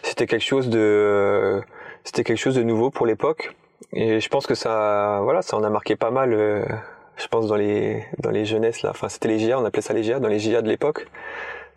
c'était 0.03 0.27
quelque 0.27 0.43
chose 0.43 0.69
de, 0.69 0.79
euh, 0.79 1.61
c'était 2.03 2.23
quelque 2.23 2.37
chose 2.37 2.55
de 2.55 2.63
nouveau 2.63 2.91
pour 2.91 3.05
l'époque. 3.05 3.55
Et 3.93 4.19
je 4.19 4.29
pense 4.29 4.47
que 4.47 4.55
ça, 4.55 5.19
voilà, 5.23 5.41
ça 5.41 5.57
en 5.57 5.63
a 5.63 5.69
marqué 5.69 5.95
pas 5.95 6.11
mal. 6.11 6.33
Je 7.17 7.27
pense 7.27 7.47
dans 7.47 7.55
les 7.55 8.03
dans 8.19 8.31
les 8.31 8.45
jeunesses 8.45 8.81
là. 8.81 8.89
Enfin, 8.91 9.09
c'était 9.09 9.27
les 9.27 9.39
GIA, 9.39 9.59
on 9.59 9.65
appelait 9.65 9.81
ça 9.81 9.93
les 9.93 10.03
GIA 10.03 10.19
dans 10.19 10.27
les 10.27 10.39
GIA 10.39 10.61
de 10.61 10.67
l'époque. 10.67 11.07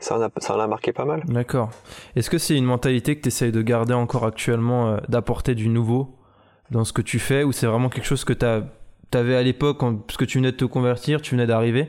Ça 0.00 0.18
en 0.18 0.22
a 0.22 0.28
ça 0.38 0.56
en 0.56 0.60
a 0.60 0.66
marqué 0.66 0.92
pas 0.92 1.04
mal. 1.04 1.22
D'accord. 1.26 1.70
Est-ce 2.16 2.28
que 2.28 2.38
c'est 2.38 2.56
une 2.56 2.64
mentalité 2.64 3.16
que 3.16 3.22
tu 3.22 3.28
essayes 3.28 3.52
de 3.52 3.62
garder 3.62 3.94
encore 3.94 4.24
actuellement, 4.26 4.88
euh, 4.88 4.96
d'apporter 5.08 5.54
du 5.54 5.68
nouveau 5.68 6.14
dans 6.70 6.84
ce 6.84 6.92
que 6.92 7.02
tu 7.02 7.18
fais, 7.18 7.44
ou 7.44 7.52
c'est 7.52 7.66
vraiment 7.66 7.88
quelque 7.88 8.06
chose 8.06 8.24
que 8.24 8.32
tu 8.32 8.44
avais 9.16 9.36
à 9.36 9.42
l'époque, 9.42 9.78
parce 10.06 10.16
que 10.16 10.24
tu 10.24 10.38
venais 10.38 10.50
de 10.52 10.56
te 10.56 10.64
convertir, 10.64 11.22
tu 11.22 11.34
venais 11.34 11.46
d'arriver? 11.46 11.88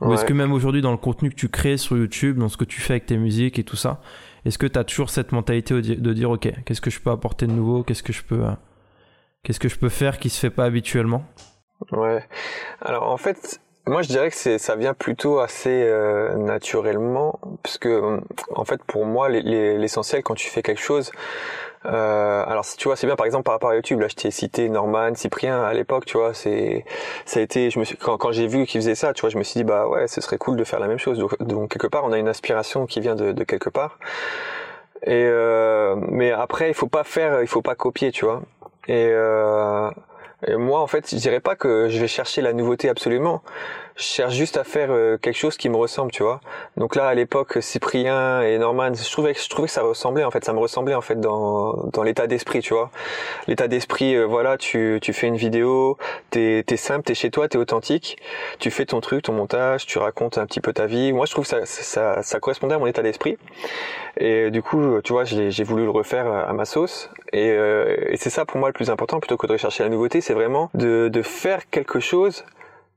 Ou 0.00 0.14
est-ce 0.14 0.24
que 0.24 0.32
même 0.32 0.52
aujourd'hui, 0.52 0.82
dans 0.82 0.90
le 0.90 0.96
contenu 0.96 1.30
que 1.30 1.36
tu 1.36 1.48
crées 1.48 1.76
sur 1.76 1.96
YouTube, 1.96 2.36
dans 2.38 2.48
ce 2.48 2.56
que 2.56 2.64
tu 2.64 2.80
fais 2.80 2.94
avec 2.94 3.06
tes 3.06 3.16
musiques 3.16 3.60
et 3.60 3.64
tout 3.64 3.76
ça, 3.76 4.00
est-ce 4.44 4.58
que 4.58 4.66
tu 4.66 4.76
as 4.76 4.82
toujours 4.82 5.10
cette 5.10 5.30
mentalité 5.30 5.74
de 5.74 5.94
de 5.94 6.12
dire, 6.12 6.30
ok, 6.30 6.50
qu'est-ce 6.64 6.80
que 6.80 6.90
je 6.90 6.98
peux 7.00 7.10
apporter 7.10 7.46
de 7.46 7.52
nouveau? 7.52 7.84
Qu'est-ce 7.84 8.02
que 8.02 8.12
je 8.12 8.22
peux... 8.24 8.44
euh, 8.44 8.50
Qu'est-ce 9.44 9.60
que 9.60 9.68
je 9.68 9.76
peux 9.78 9.88
faire 9.88 10.18
qui 10.18 10.28
se 10.28 10.38
fait 10.40 10.50
pas 10.50 10.64
habituellement? 10.64 11.24
Ouais. 11.90 12.24
Alors 12.80 13.10
en 13.10 13.16
fait, 13.16 13.60
moi 13.86 14.02
je 14.02 14.08
dirais 14.08 14.30
que 14.30 14.58
ça 14.58 14.76
vient 14.76 14.94
plutôt 14.94 15.40
assez 15.40 15.82
euh, 15.84 16.36
naturellement, 16.36 17.40
parce 17.62 17.78
que 17.78 17.88
euh, 17.88 18.20
en 18.54 18.64
fait 18.64 18.82
pour 18.84 19.04
moi 19.04 19.28
les- 19.28 19.42
les- 19.42 19.78
l'essentiel 19.78 20.22
quand 20.22 20.34
tu 20.34 20.48
fais 20.48 20.62
quelque 20.62 20.80
chose, 20.80 21.10
euh, 21.86 22.44
alors 22.46 22.64
tu 22.78 22.86
vois 22.86 22.94
c'est 22.96 23.08
bien 23.08 23.16
par 23.16 23.26
exemple 23.26 23.42
par 23.44 23.54
rapport 23.54 23.70
à 23.70 23.74
YouTube 23.74 23.98
là 24.00 24.06
je 24.08 24.14
t'ai 24.14 24.30
cité 24.30 24.68
Norman, 24.68 25.14
Cyprien 25.16 25.62
à 25.64 25.72
l'époque 25.74 26.04
tu 26.06 26.16
vois 26.16 26.32
c'est 26.32 26.84
ça 27.24 27.40
a 27.40 27.42
été 27.42 27.70
quand, 28.00 28.30
j'ai 28.30 28.46
vu 28.46 28.66
qu'ils 28.66 28.80
faisaient 28.80 28.94
ça 28.94 29.12
tu 29.12 29.22
vois 29.22 29.30
je 29.30 29.38
me 29.38 29.42
suis 29.42 29.58
dit 29.58 29.64
bah 29.64 29.88
ouais 29.88 30.06
ce 30.06 30.20
serait 30.20 30.38
cool 30.38 30.56
de 30.56 30.62
faire 30.64 30.78
la 30.78 30.86
même 30.86 30.98
chose. 30.98 31.18
Donc, 31.40 31.70
quelque 31.70 31.88
part 31.88 32.04
on 32.04 32.12
a 32.12 32.18
une 32.18 32.28
inspiration 32.28 32.86
qui 32.86 33.00
vient 33.00 33.16
de, 33.16 33.32
de 33.32 33.44
quelque 33.44 33.68
part. 33.70 33.98
Et 35.04 35.24
euh, 35.26 35.96
mais 35.96 36.30
après 36.30 36.68
il 36.68 36.74
faut 36.74 36.86
pas 36.86 37.02
faire 37.04 37.42
il 37.42 37.48
faut 37.48 37.62
pas 37.62 37.74
copier 37.74 38.12
tu 38.12 38.24
vois. 38.24 38.42
Et 38.88 39.08
euh, 39.10 39.90
et 40.46 40.56
moi, 40.56 40.80
en 40.80 40.86
fait, 40.86 41.08
je 41.10 41.16
dirais 41.16 41.40
pas 41.40 41.56
que 41.56 41.88
je 41.88 41.98
vais 42.00 42.08
chercher 42.08 42.42
la 42.42 42.52
nouveauté 42.52 42.88
absolument. 42.88 43.42
Je 43.96 44.04
cherche 44.04 44.34
juste 44.34 44.56
à 44.56 44.64
faire 44.64 44.88
euh, 44.90 45.18
quelque 45.18 45.36
chose 45.36 45.56
qui 45.58 45.68
me 45.68 45.76
ressemble, 45.76 46.10
tu 46.12 46.22
vois. 46.22 46.40
Donc 46.78 46.96
là, 46.96 47.06
à 47.08 47.14
l'époque, 47.14 47.58
Cyprien 47.60 48.40
et 48.42 48.56
Norman, 48.58 48.94
je 48.94 49.10
trouvais, 49.10 49.34
que- 49.34 49.66
ça 49.68 49.82
ressemblait, 49.82 50.24
en 50.24 50.30
fait, 50.30 50.44
ça 50.44 50.52
me 50.54 50.58
ressemblait 50.58 50.94
en 50.94 51.02
fait 51.02 51.20
dans 51.20 51.74
dans 51.92 52.02
l'état 52.02 52.26
d'esprit, 52.26 52.60
tu 52.62 52.72
vois. 52.74 52.90
L'état 53.48 53.68
d'esprit, 53.68 54.14
euh, 54.16 54.24
voilà, 54.24 54.58
tu 54.58 54.98
tu 55.02 55.12
fais 55.12 55.26
une 55.28 55.36
vidéo, 55.36 55.98
t'es 56.30 56.64
t'es 56.66 56.76
simple, 56.78 57.04
t'es 57.04 57.14
chez 57.14 57.30
toi, 57.30 57.48
t'es 57.48 57.58
authentique, 57.58 58.18
tu 58.60 58.70
fais 58.70 58.86
ton 58.86 59.00
truc, 59.00 59.24
ton 59.24 59.32
montage, 59.34 59.86
tu 59.86 59.98
racontes 59.98 60.38
un 60.38 60.46
petit 60.46 60.60
peu 60.60 60.72
ta 60.72 60.86
vie. 60.86 61.12
Moi, 61.12 61.26
je 61.26 61.32
trouve 61.32 61.44
que 61.44 61.50
ça 61.50 61.66
ça 61.66 62.22
ça 62.22 62.40
correspondait 62.40 62.74
à 62.74 62.78
mon 62.78 62.86
état 62.86 63.02
d'esprit. 63.02 63.38
Et 64.18 64.50
du 64.50 64.62
coup, 64.62 65.00
tu 65.02 65.12
vois, 65.12 65.24
j'ai 65.24 65.64
voulu 65.64 65.84
le 65.84 65.90
refaire 65.90 66.26
à 66.26 66.52
ma 66.52 66.64
sauce. 66.64 67.10
Et, 67.32 67.50
euh, 67.50 67.96
et 68.08 68.16
c'est 68.16 68.30
ça 68.30 68.44
pour 68.44 68.58
moi 68.58 68.68
le 68.68 68.74
plus 68.74 68.90
important, 68.90 69.20
plutôt 69.20 69.36
que 69.36 69.46
de 69.46 69.52
rechercher 69.52 69.84
la 69.84 69.88
nouveauté, 69.88 70.20
c'est 70.20 70.34
vraiment 70.34 70.70
de, 70.74 71.08
de 71.08 71.22
faire 71.22 71.68
quelque 71.70 72.00
chose 72.00 72.44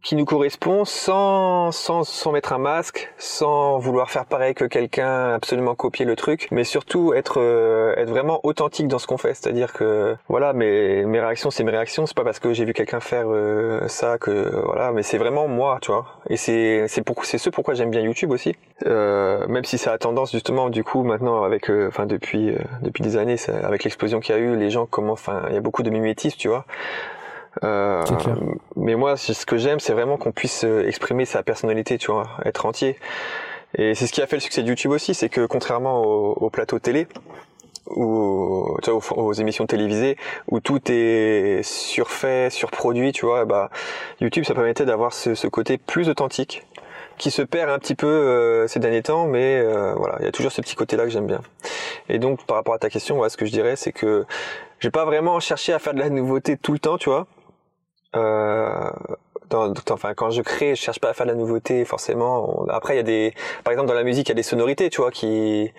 qui 0.05 0.15
nous 0.15 0.23
correspond 0.25 0.85
sans, 0.85 1.71
sans, 1.71 2.03
sans 2.03 2.31
mettre 2.31 2.53
un 2.53 2.59
masque, 2.59 3.11
sans 3.17 3.79
vouloir 3.79 4.11
faire 4.11 4.25
pareil 4.25 4.53
que 4.53 4.65
quelqu'un, 4.65 5.33
absolument 5.33 5.73
copier 5.73 6.05
le 6.05 6.15
truc, 6.15 6.47
mais 6.51 6.63
surtout 6.63 7.15
être, 7.15 7.41
euh, 7.41 7.95
être 7.97 8.11
vraiment 8.11 8.39
authentique 8.43 8.87
dans 8.87 8.99
ce 8.99 9.07
qu'on 9.07 9.17
fait. 9.17 9.33
C'est-à-dire 9.33 9.73
que, 9.73 10.15
voilà, 10.29 10.53
mes, 10.53 11.03
mes 11.05 11.19
réactions, 11.19 11.49
c'est 11.49 11.63
mes 11.63 11.71
réactions, 11.71 12.05
c'est 12.05 12.15
pas 12.15 12.23
parce 12.23 12.37
que 12.37 12.53
j'ai 12.53 12.65
vu 12.65 12.73
quelqu'un 12.73 12.99
faire 12.99 13.25
euh, 13.29 13.87
ça 13.87 14.19
que, 14.19 14.61
voilà, 14.63 14.91
mais 14.91 15.01
c'est 15.01 15.17
vraiment 15.17 15.47
moi, 15.47 15.79
tu 15.81 15.91
vois. 15.91 16.05
Et 16.29 16.37
c'est, 16.37 16.87
c'est 16.87 17.01
pour, 17.01 17.25
c'est 17.25 17.39
ce 17.39 17.49
pourquoi 17.49 17.73
j'aime 17.73 17.89
bien 17.89 18.01
YouTube 18.01 18.29
aussi. 18.29 18.55
Euh, 18.85 19.47
même 19.47 19.63
si 19.65 19.79
ça 19.79 19.91
a 19.91 19.97
tendance 19.97 20.31
justement, 20.31 20.69
du 20.69 20.83
coup, 20.83 21.01
maintenant, 21.01 21.41
avec, 21.41 21.67
euh, 21.71 21.87
enfin, 21.87 22.05
depuis, 22.05 22.51
euh, 22.51 22.59
depuis 22.83 23.01
des 23.01 23.17
années, 23.17 23.37
ça- 23.37 23.57
avec 23.65 23.83
l'explosion 23.83 24.19
qu'il 24.19 24.35
y 24.35 24.37
a 24.37 24.41
eu, 24.41 24.55
les 24.55 24.69
gens 24.69 24.85
comment, 24.85 25.13
enfin, 25.13 25.45
il 25.49 25.55
y 25.55 25.57
a 25.57 25.61
beaucoup 25.61 25.81
de 25.81 25.89
mimétisme, 25.89 26.37
tu 26.37 26.47
vois. 26.47 26.65
Euh, 27.63 28.03
clair. 28.03 28.37
mais 28.75 28.95
moi, 28.95 29.17
ce 29.17 29.45
que 29.45 29.57
j'aime, 29.57 29.79
c'est 29.79 29.93
vraiment 29.93 30.17
qu'on 30.17 30.31
puisse 30.31 30.63
euh, 30.65 30.87
exprimer 30.87 31.25
sa 31.25 31.43
personnalité, 31.43 31.97
tu 31.97 32.11
vois, 32.11 32.27
être 32.43 32.65
entier. 32.65 32.97
Et 33.77 33.95
c'est 33.95 34.07
ce 34.07 34.13
qui 34.13 34.21
a 34.21 34.27
fait 34.27 34.35
le 34.35 34.41
succès 34.41 34.63
de 34.63 34.67
YouTube 34.67 34.91
aussi, 34.91 35.13
c'est 35.13 35.29
que 35.29 35.45
contrairement 35.45 36.01
au, 36.01 36.33
au 36.33 36.49
plateau 36.49 36.79
télé 36.79 37.07
ou 37.87 38.77
tu 38.81 38.89
vois, 38.89 38.99
aux, 38.99 39.21
aux 39.21 39.33
émissions 39.33 39.67
télévisées 39.67 40.17
où 40.49 40.59
tout 40.59 40.79
est 40.87 41.61
surfait, 41.63 42.49
surproduit, 42.49 43.11
tu 43.11 43.25
vois, 43.25 43.45
bah 43.45 43.69
YouTube, 44.21 44.43
ça 44.45 44.53
permettait 44.53 44.85
d'avoir 44.85 45.13
ce, 45.13 45.35
ce 45.35 45.47
côté 45.47 45.77
plus 45.77 46.09
authentique 46.09 46.65
qui 47.17 47.31
se 47.31 47.41
perd 47.41 47.69
un 47.69 47.79
petit 47.79 47.95
peu 47.95 48.07
euh, 48.07 48.67
ces 48.67 48.79
derniers 48.79 49.03
temps, 49.03 49.25
mais 49.25 49.57
euh, 49.57 49.93
voilà, 49.95 50.17
il 50.19 50.25
y 50.25 50.27
a 50.27 50.31
toujours 50.31 50.51
ce 50.51 50.61
petit 50.61 50.75
côté-là 50.75 51.03
que 51.03 51.09
j'aime 51.09 51.27
bien. 51.27 51.41
Et 52.09 52.19
donc, 52.19 52.45
par 52.45 52.57
rapport 52.57 52.73
à 52.73 52.79
ta 52.79 52.89
question, 52.89 53.15
voilà, 53.15 53.29
ce 53.29 53.37
que 53.37 53.45
je 53.45 53.51
dirais, 53.51 53.75
c'est 53.75 53.91
que 53.91 54.25
j'ai 54.79 54.91
pas 54.91 55.05
vraiment 55.05 55.39
cherché 55.39 55.73
à 55.73 55.79
faire 55.79 55.93
de 55.93 55.99
la 55.99 56.09
nouveauté 56.09 56.57
tout 56.57 56.73
le 56.73 56.79
temps, 56.79 56.97
tu 56.97 57.09
vois. 57.09 57.27
Euh, 58.15 58.89
dans, 59.49 59.71
enfin 59.91 60.13
quand 60.15 60.31
je 60.31 60.41
crée 60.41 60.75
je 60.75 60.81
cherche 60.81 60.99
pas 60.99 61.09
à 61.09 61.13
faire 61.13 61.25
de 61.25 61.31
la 61.31 61.37
nouveauté 61.37 61.85
forcément. 61.85 62.65
Après 62.69 62.95
il 62.95 62.97
y 62.97 62.99
a 62.99 63.03
des 63.03 63.33
par 63.63 63.71
exemple 63.71 63.87
dans 63.87 63.93
la 63.93 64.03
musique 64.03 64.27
il 64.27 64.29
y 64.29 64.31
a 64.31 64.35
des 64.35 64.43
sonorités 64.43 64.89
tu 64.89 65.01
vois 65.01 65.11
qui 65.11 65.71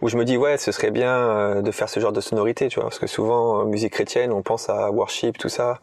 où 0.00 0.08
je 0.08 0.16
me 0.16 0.24
dis 0.24 0.36
ouais 0.36 0.58
ce 0.58 0.72
serait 0.72 0.90
bien 0.90 1.14
euh, 1.16 1.62
de 1.62 1.70
faire 1.70 1.88
ce 1.88 2.00
genre 2.00 2.12
de 2.12 2.20
sonorité 2.20 2.68
tu 2.68 2.76
vois 2.76 2.88
parce 2.88 2.98
que 2.98 3.06
souvent 3.06 3.64
musique 3.64 3.92
chrétienne 3.92 4.32
on 4.32 4.42
pense 4.42 4.68
à 4.68 4.90
worship 4.90 5.38
tout 5.38 5.48
ça. 5.48 5.78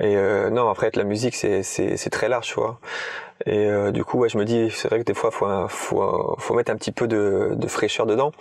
Et 0.00 0.16
euh, 0.16 0.50
non 0.50 0.68
après 0.68 0.90
la 0.94 1.04
musique 1.04 1.34
c'est 1.34 1.62
c'est 1.62 2.10
très 2.10 2.28
large 2.28 2.46
tu 2.48 2.54
vois. 2.54 2.78
Et 3.44 3.66
euh, 3.66 3.90
du 3.92 4.04
coup 4.04 4.18
ouais 4.18 4.28
je 4.28 4.38
me 4.38 4.44
dis 4.44 4.70
c'est 4.70 4.88
vrai 4.88 4.98
que 5.00 5.04
des 5.04 5.14
fois 5.14 5.30
faut 5.30 5.46
faut 5.68 6.36
faut 6.38 6.54
mettre 6.54 6.72
un 6.72 6.76
petit 6.76 6.92
peu 6.92 7.06
de, 7.06 7.52
de 7.54 7.66
fraîcheur 7.68 8.06
dedans 8.06 8.32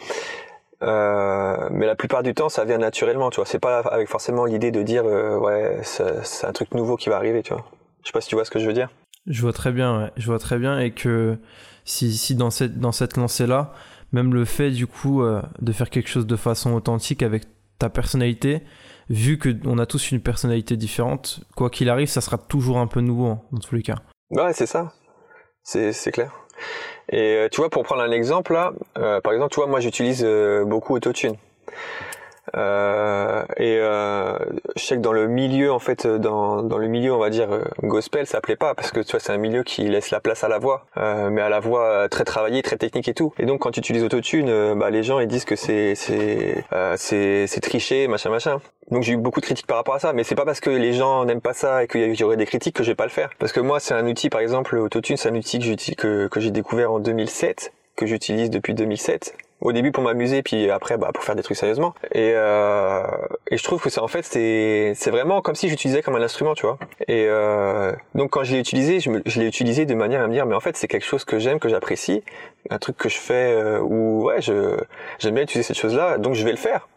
euh, 0.82 1.70
mais 1.72 1.86
la 1.86 1.96
plupart 1.96 2.24
du 2.24 2.34
temps, 2.34 2.50
ça 2.50 2.66
vient 2.66 2.78
naturellement, 2.78 3.30
tu 3.30 3.38
vois. 3.38 3.46
C'est 3.46 3.60
pas 3.60 3.80
avec 3.80 4.10
forcément 4.10 4.46
l'idée 4.46 4.72
de 4.72 4.84
dire 4.84 5.04
euh, 5.06 5.38
ouais, 5.38 5.80
c'est 5.84 6.46
un 6.46 6.52
truc 6.54 6.74
nouveau 6.74 6.98
qui 6.98 7.10
va 7.10 7.18
arriver, 7.18 7.44
tu 7.44 7.54
vois. 7.54 7.66
Je 8.04 8.10
sais 8.10 8.14
pas 8.14 8.22
si 8.22 8.30
tu 8.30 8.36
vois 8.36 8.46
ce 8.46 8.52
que 8.52 8.60
je 8.60 8.68
veux 8.68 8.74
dire. 8.74 8.90
Je 9.28 9.42
vois 9.42 9.54
très 9.54 9.72
bien, 9.72 10.04
ouais. 10.04 10.12
je 10.18 10.26
vois 10.28 10.40
très 10.40 10.60
bien, 10.60 10.80
et 10.80 10.92
que 10.92 11.38
si, 11.84 12.16
si 12.16 12.36
dans 12.36 12.52
cette 12.52 12.80
dans 12.80 12.92
cette 12.92 13.18
lancée 13.18 13.48
là, 13.48 13.74
même 14.12 14.34
le 14.34 14.46
fait 14.46 14.70
du 14.70 14.86
coup 14.86 15.24
euh, 15.24 15.42
de 15.62 15.72
faire 15.72 15.90
quelque 15.90 16.10
chose 16.10 16.28
de 16.28 16.36
façon 16.36 16.74
authentique 16.74 17.24
avec 17.24 17.44
ta 17.80 17.90
personnalité, 17.90 18.62
vu 19.10 19.40
que 19.40 19.50
on 19.66 19.80
a 19.80 19.86
tous 19.86 20.12
une 20.12 20.22
personnalité 20.22 20.78
différente, 20.78 21.42
quoi 21.56 21.70
qu'il 21.70 21.90
arrive, 21.90 22.08
ça 22.08 22.22
sera 22.22 22.38
toujours 22.38 22.78
un 22.78 22.88
peu 22.88 23.02
nouveau 23.02 23.28
hein, 23.28 23.42
dans 23.52 23.60
tous 23.60 23.76
les 23.76 23.82
cas. 23.82 23.98
Ouais, 24.30 24.54
c'est 24.54 24.68
ça, 24.68 24.94
c'est 25.64 25.92
c'est 25.92 26.12
clair. 26.12 26.45
Et 27.12 27.36
euh, 27.36 27.50
tu 27.50 27.62
vois, 27.62 27.70
pour 27.70 27.84
prendre 27.84 28.02
un 28.02 28.12
exemple 28.12 28.54
là, 28.54 28.74
euh, 28.98 29.22
par 29.22 29.34
exemple, 29.34 29.54
tu 29.54 29.60
vois, 29.60 29.68
moi 29.68 29.80
j'utilise 29.80 30.24
euh, 30.26 30.66
beaucoup 30.66 30.96
Autotune. 30.96 31.36
Euh, 32.56 33.44
et 33.58 33.78
euh, 33.80 34.38
je 34.76 34.84
sais 34.84 34.96
que 34.96 35.02
dans 35.02 35.14
le 35.14 35.28
milieu, 35.28 35.72
en 35.72 35.80
fait, 35.80 36.06
dans, 36.06 36.62
dans 36.62 36.78
le 36.78 36.88
milieu, 36.88 37.14
on 37.14 37.18
va 37.18 37.30
dire 37.30 37.50
gospel, 37.82 38.28
ça 38.28 38.42
plaît 38.42 38.56
pas 38.56 38.76
parce 38.76 38.92
que 38.92 39.00
tu 39.00 39.12
vois, 39.12 39.20
c'est 39.20 39.32
un 39.32 39.38
milieu 39.38 39.64
qui 39.64 39.88
laisse 39.88 40.12
la 40.12 40.20
place 40.20 40.44
à 40.44 40.48
la 40.48 40.60
voix, 40.60 40.86
euh, 40.98 41.30
mais 41.30 41.42
à 41.42 41.50
la 41.50 41.60
voix 41.60 42.08
très 42.10 42.24
travaillée, 42.24 42.62
très 42.62 42.78
technique 42.78 43.08
et 43.08 43.14
tout. 43.14 43.34
Et 43.40 43.46
donc, 43.46 43.62
quand 43.62 43.72
tu 43.72 43.80
utilises 43.80 44.04
autotune, 44.04 44.76
bah 44.76 44.90
les 44.90 45.04
gens 45.04 45.20
ils 45.20 45.28
disent 45.28 45.46
que 45.46 45.56
c'est 45.56 45.96
c'est 45.96 46.64
c'est 46.98 47.62
triché, 47.62 48.08
machin 48.08 48.30
machin. 48.30 48.62
Donc 48.92 49.02
j'ai 49.02 49.14
eu 49.14 49.18
beaucoup 49.18 49.42
de 49.42 49.46
critiques 49.46 49.68
par 49.68 49.78
rapport 49.78 49.96
à 49.96 50.00
ça, 50.00 50.14
mais 50.14 50.24
c'est 50.24 50.36
pas 50.36 50.46
parce 50.46 50.60
que 50.60 50.70
les 50.70 50.94
gens 50.94 51.26
n'aiment 51.26 51.42
pas 51.42 51.54
ça 51.54 51.84
et 51.84 51.88
qu'il 51.88 52.14
y 52.14 52.24
aurait 52.24 52.38
des 52.38 52.46
critiques 52.46 52.76
que 52.76 52.84
je 52.84 52.92
vais 52.92 52.96
pas 52.96 53.06
le 53.06 53.10
faire. 53.10 53.30
Parce 53.40 53.52
que 53.52 53.60
moi, 53.60 53.80
c'est 53.80 53.96
un 53.96 54.06
outil, 54.06 54.30
par 54.30 54.42
exemple, 54.42 54.78
autotune, 54.78 55.18
c'est 55.18 55.30
un 55.30 55.36
outil 55.36 55.60
que, 55.60 55.96
que, 55.96 56.28
que 56.28 56.40
j'ai 56.40 56.52
découvert 56.52 56.92
en 56.92 57.00
2007 57.00 57.74
que 57.96 58.06
j'utilise 58.06 58.50
depuis 58.50 58.74
2007 58.74 59.36
au 59.62 59.72
début 59.72 59.92
pour 59.92 60.04
m'amuser 60.04 60.44
puis 60.44 60.70
après 60.70 60.98
bah 60.98 61.12
pour 61.14 61.24
faire 61.24 61.36
des 61.36 61.44
trucs 61.44 61.58
sérieusement. 61.58 61.94
Et 62.12 62.34
euh, 62.36 63.04
et 63.50 63.58
je 63.58 63.64
trouve 63.64 63.82
que 63.82 63.90
c'est 63.90 64.02
en 64.02 64.08
fait 64.08 64.24
c'est 64.24 64.94
c'est 64.96 65.12
vraiment 65.12 65.42
comme 65.42 65.56
si 65.56 65.70
j'utilisais 65.70 66.02
comme 66.02 66.16
un 66.16 66.22
instrument 66.22 66.54
tu 66.54 66.66
vois. 66.66 66.78
Et 67.08 67.26
euh, 67.28 67.94
donc 68.16 68.32
quand 68.32 68.44
je 68.44 68.54
l'ai 68.54 68.60
utilisé 68.60 69.00
je, 69.00 69.12
je 69.26 69.40
l'ai 69.40 69.48
utilisé 69.48 69.86
de 69.86 69.96
manière 69.96 70.22
à 70.22 70.28
me 70.28 70.34
dire 70.34 70.46
mais 70.46 70.56
en 70.56 70.60
fait 70.60 70.76
c'est 70.78 70.88
quelque 70.88 71.06
chose 71.06 71.26
que 71.26 71.40
j'aime 71.40 71.60
que 71.60 71.70
j'apprécie 71.70 72.24
un 72.70 72.80
truc 72.80 72.98
que 72.98 73.10
je 73.10 73.18
fais 73.18 73.54
euh, 73.54 73.80
où 73.80 74.26
ouais 74.26 74.42
je 74.42 74.78
j'aime 75.20 75.36
bien 75.36 75.44
utiliser 75.44 75.64
cette 75.68 75.78
chose 75.78 75.96
là 75.96 76.18
donc 76.18 76.36
je 76.36 76.44
vais 76.44 76.52
le 76.52 76.58
faire. 76.58 76.88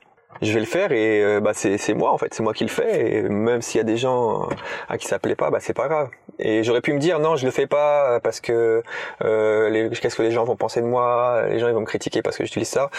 Je 0.41 0.53
vais 0.53 0.61
le 0.61 0.67
faire 0.67 0.93
et 0.93 1.23
euh, 1.25 1.41
bah 1.41 1.53
c'est 1.53 1.79
c'est 1.79 1.95
moi 1.95 2.13
en 2.13 2.19
fait 2.19 2.33
c'est 2.33 2.43
moi 2.43 2.55
qui 2.55 2.65
le 2.65 2.71
fais. 2.71 3.17
Et 3.17 3.23
même 3.23 3.63
s'il 3.63 3.79
y 3.79 3.81
a 3.81 3.85
des 3.85 3.97
gens 3.97 4.49
à 4.89 4.99
qui 4.99 5.07
ça 5.07 5.19
plaît 5.19 5.35
pas 5.35 5.51
bah 5.51 5.59
c'est 5.61 5.75
pas 5.75 5.89
grave 5.89 6.11
et 6.39 6.63
j'aurais 6.63 6.81
pu 6.81 6.93
me 6.93 6.99
dire 6.99 7.19
non 7.19 7.37
je 7.37 7.45
le 7.45 7.51
fais 7.51 7.67
pas 7.67 8.21
parce 8.21 8.41
que 8.41 8.83
euh, 9.25 9.91
qu'est-ce 9.91 10.17
que 10.17 10.23
les 10.23 10.31
gens 10.31 10.45
vont 10.45 10.57
penser 10.57 10.81
de 10.81 10.87
moi 10.87 11.43
les 11.49 11.59
gens 11.59 11.69
ils 11.69 11.75
vont 11.75 11.81
me 11.81 11.87
critiquer 11.87 12.23
parce 12.23 12.37
que 12.37 12.45
j'utilise 12.45 12.69
ça. 12.69 12.91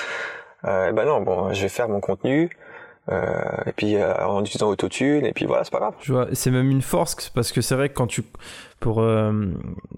Euh, 0.66 0.92
bah 0.92 1.06
non 1.06 1.22
bon 1.22 1.54
je 1.54 1.62
vais 1.62 1.70
faire 1.70 1.88
mon 1.88 2.02
contenu 2.02 2.50
euh, 3.12 3.42
et 3.66 3.72
puis 3.72 3.96
euh, 3.96 4.14
en 4.24 4.42
utilisant 4.42 4.70
autotune 4.70 5.26
et 5.26 5.34
puis 5.34 5.46
voilà 5.46 5.64
c'est 5.64 5.72
pas 5.72 5.80
grave. 5.80 5.96
Je 6.02 6.14
vois 6.14 6.28
c'est 6.34 6.52
même 6.52 6.70
une 6.70 6.84
force 6.84 7.30
parce 7.30 7.52
que 7.52 7.62
c'est 7.62 7.74
vrai 7.74 7.90
que 7.90 7.96
quand 7.96 8.06
tu 8.06 8.24
pour 8.80 9.02
euh, 9.02 9.48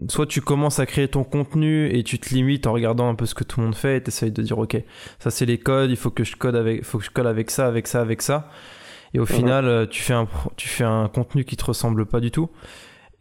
soit 0.07 0.27
tu 0.27 0.39
commences 0.39 0.79
à 0.79 0.86
créer 0.86 1.10
ton 1.10 1.25
contenu 1.25 1.93
et 1.93 2.03
tu 2.03 2.19
te 2.19 2.33
limites 2.33 2.67
en 2.67 2.74
regardant 2.74 3.10
un 3.10 3.15
peu 3.15 3.25
ce 3.25 3.36
que 3.36 3.43
tout 3.43 3.60
le 3.60 3.65
monde 3.65 3.75
fait 3.75 3.98
et 3.98 4.03
t'essayes 4.03 4.31
de 4.31 4.41
dire 4.41 4.57
ok 4.57 4.77
ça 5.19 5.29
c'est 5.29 5.45
les 5.45 5.57
codes 5.57 5.89
il 5.89 5.98
faut 5.98 6.10
que 6.10 6.24
je 6.24 6.38
code 6.38 6.55
avec 6.55 6.86
faut 6.86 7.00
que 7.00 7.03
je 7.03 7.10
code 7.10 7.27
avec 7.27 7.51
ça 7.51 7.67
avec 7.67 7.88
ça 7.88 8.00
avec 8.00 8.21
ça. 8.21 8.48
Et 9.13 9.19
au 9.19 9.24
mhm. 9.24 9.27
final 9.27 9.88
tu 9.89 10.01
fais 10.01 10.13
un 10.13 10.27
tu 10.55 10.69
fais 10.69 10.86
un 10.86 11.10
contenu 11.10 11.43
qui 11.43 11.57
te 11.57 11.65
ressemble 11.65 12.05
pas 12.05 12.21
du 12.21 12.31
tout 12.31 12.50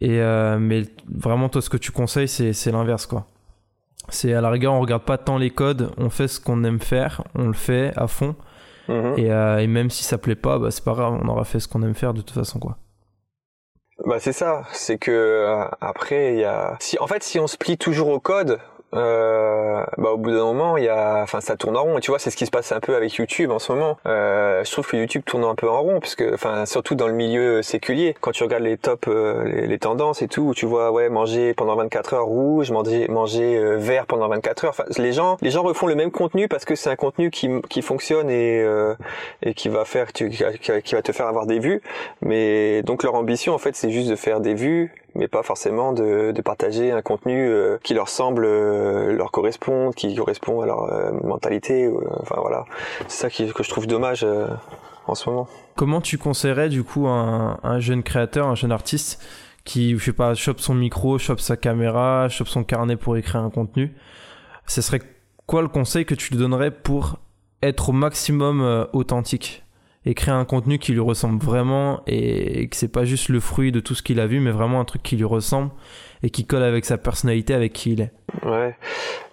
et 0.01 0.19
euh, 0.19 0.57
mais 0.59 0.83
vraiment 1.07 1.47
toi 1.47 1.61
ce 1.61 1.69
que 1.69 1.77
tu 1.77 1.91
conseilles 1.91 2.27
c'est 2.27 2.71
l'inverse 2.71 3.05
quoi 3.05 3.25
c'est 4.09 4.33
à 4.33 4.41
la 4.41 4.49
rigueur 4.49 4.73
on 4.73 4.81
regarde 4.81 5.03
pas 5.03 5.17
tant 5.17 5.37
les 5.37 5.51
codes 5.51 5.91
on 5.97 6.09
fait 6.09 6.27
ce 6.27 6.39
qu'on 6.39 6.63
aime 6.63 6.79
faire 6.79 7.23
on 7.35 7.47
le 7.47 7.53
fait 7.53 7.93
à 7.95 8.07
fond 8.07 8.35
Mhm. 8.87 9.17
Et, 9.17 9.31
euh, 9.31 9.59
et, 9.59 9.67
même 9.67 9.89
si 9.89 10.03
ça 10.03 10.17
plaît 10.17 10.35
pas, 10.35 10.59
bah, 10.59 10.71
c'est 10.71 10.83
pas 10.83 10.93
grave, 10.93 11.19
on 11.21 11.27
aura 11.27 11.45
fait 11.45 11.59
ce 11.59 11.67
qu'on 11.67 11.81
aime 11.83 11.93
faire 11.93 12.13
de 12.13 12.21
toute 12.21 12.35
façon, 12.35 12.59
quoi. 12.59 12.77
Bah 14.03 14.19
c'est 14.19 14.33
ça, 14.33 14.63
c'est 14.71 14.97
que 14.97 15.11
euh, 15.11 15.63
après 15.79 16.33
il 16.33 16.39
y 16.39 16.43
a 16.43 16.75
si 16.79 16.97
en 16.97 17.05
fait 17.05 17.21
si 17.21 17.39
on 17.39 17.45
se 17.45 17.55
plie 17.55 17.77
toujours 17.77 18.07
au 18.07 18.19
code, 18.19 18.57
euh, 18.93 19.83
bah 19.97 20.11
au 20.11 20.17
bout 20.17 20.31
d'un 20.31 20.43
moment 20.43 20.75
il 20.77 20.83
y 20.83 20.89
a 20.89 21.21
enfin 21.21 21.41
ça 21.41 21.55
tourne 21.55 21.77
en 21.77 21.83
rond. 21.83 21.97
Et 21.97 22.01
tu 22.01 22.11
vois 22.11 22.19
c'est 22.19 22.29
ce 22.29 22.37
qui 22.37 22.45
se 22.45 22.51
passe 22.51 22.71
un 22.71 22.79
peu 22.79 22.95
avec 22.95 23.13
YouTube 23.15 23.51
en 23.51 23.59
ce 23.59 23.71
moment. 23.71 23.97
Euh, 24.05 24.63
je 24.63 24.71
trouve 24.71 24.87
que 24.87 24.97
YouTube 24.97 25.23
tourne 25.25 25.43
un 25.43 25.55
peu 25.55 25.69
en 25.69 25.81
rond 25.81 25.99
puisque 25.99 26.23
enfin 26.33 26.65
surtout 26.65 26.95
dans 26.95 27.07
le 27.07 27.13
milieu 27.13 27.61
séculier. 27.61 28.15
Quand 28.21 28.31
tu 28.31 28.43
regardes 28.43 28.63
les 28.63 28.77
tops 28.77 29.07
euh, 29.07 29.43
les, 29.67 29.79
tendances 29.79 30.21
et 30.21 30.27
tout 30.27 30.53
tu 30.55 30.65
vois 30.65 30.91
ouais 30.91 31.09
manger 31.09 31.53
pendant 31.53 31.75
24 31.75 32.13
heures 32.13 32.25
rouge 32.25 32.69
manger 32.71 33.07
manger 33.07 33.57
euh, 33.57 33.77
vert 33.77 34.05
pendant 34.05 34.27
24 34.27 34.65
heures. 34.65 34.71
Enfin 34.71 34.83
les 34.97 35.13
gens 35.13 35.37
les 35.41 35.51
gens 35.51 35.63
refont 35.63 35.87
le 35.87 35.95
même 35.95 36.11
contenu 36.11 36.47
parce 36.47 36.65
que 36.65 36.75
c'est 36.75 36.89
un 36.89 36.95
contenu 36.95 37.31
qui 37.31 37.49
qui 37.69 37.81
fonctionne 37.81 38.29
et 38.29 38.61
euh, 38.61 38.95
et 39.41 39.53
qui 39.53 39.69
va 39.69 39.85
faire 39.85 40.11
qui, 40.13 40.27
va 40.27 41.01
te 41.01 41.11
faire 41.11 41.27
avoir 41.27 41.45
des 41.45 41.59
vues. 41.59 41.81
Mais 42.21 42.83
donc 42.83 43.03
leur 43.03 43.15
ambition 43.15 43.53
en 43.53 43.57
fait 43.57 43.75
c'est 43.75 43.89
juste 43.89 44.09
de 44.09 44.15
faire 44.15 44.41
des 44.41 44.53
vues 44.53 44.93
mais 45.13 45.27
pas 45.27 45.43
forcément 45.43 45.91
de, 45.91 46.31
de 46.31 46.41
partager 46.41 46.91
un 46.91 47.01
contenu 47.01 47.51
qui 47.83 47.93
leur 47.93 48.07
semble 48.07 48.45
leur 48.81 49.31
correspondre, 49.31 49.93
qui 49.93 50.15
correspond 50.15 50.61
à 50.61 50.65
leur 50.65 50.83
euh, 50.83 51.11
mentalité. 51.23 51.89
enfin 52.19 52.35
voilà, 52.39 52.65
c'est 53.07 53.29
ça 53.29 53.29
que 53.29 53.63
je 53.63 53.69
trouve 53.69 53.87
dommage 53.87 54.25
en 55.07 55.15
ce 55.15 55.29
moment. 55.29 55.47
Comment 55.75 56.01
tu 56.01 56.17
conseillerais 56.17 56.69
du 56.69 56.83
coup 56.83 57.07
un, 57.07 57.59
un 57.63 57.79
jeune 57.79 58.03
créateur, 58.03 58.47
un 58.47 58.55
jeune 58.55 58.71
artiste 58.71 59.23
qui, 59.63 59.97
je 59.97 60.03
sais 60.03 60.13
pas, 60.13 60.33
chope 60.33 60.59
son 60.59 60.73
micro, 60.73 61.17
chope 61.17 61.39
sa 61.39 61.57
caméra, 61.57 62.27
chope 62.29 62.47
son 62.47 62.63
carnet 62.63 62.97
pour 62.97 63.17
écrire 63.17 63.41
un 63.41 63.49
contenu? 63.49 63.95
Ce 64.67 64.81
serait 64.81 65.01
quoi 65.45 65.61
le 65.61 65.67
conseil 65.67 66.05
que 66.05 66.15
tu 66.15 66.31
lui 66.31 66.39
donnerais 66.39 66.71
pour 66.71 67.19
être 67.61 67.89
au 67.89 67.93
maximum 67.93 68.87
authentique? 68.93 69.63
Et 70.05 70.13
créer 70.13 70.33
un 70.33 70.45
contenu 70.45 70.79
qui 70.79 70.93
lui 70.93 70.99
ressemble 70.99 71.43
vraiment 71.43 72.01
et 72.07 72.67
que 72.67 72.75
c'est 72.75 72.91
pas 72.91 73.05
juste 73.05 73.29
le 73.29 73.39
fruit 73.39 73.71
de 73.71 73.79
tout 73.79 73.95
ce 73.95 74.01
qu'il 74.01 74.19
a 74.19 74.27
vu, 74.27 74.39
mais 74.39 74.51
vraiment 74.51 74.79
un 74.79 74.85
truc 74.85 75.03
qui 75.03 75.15
lui 75.15 75.25
ressemble 75.25 75.71
et 76.23 76.29
qui 76.29 76.45
colle 76.45 76.63
avec 76.63 76.85
sa 76.85 76.97
personnalité, 76.97 77.53
avec 77.53 77.73
qui 77.73 77.93
il 77.93 78.01
est. 78.01 78.11
Ouais. 78.45 78.75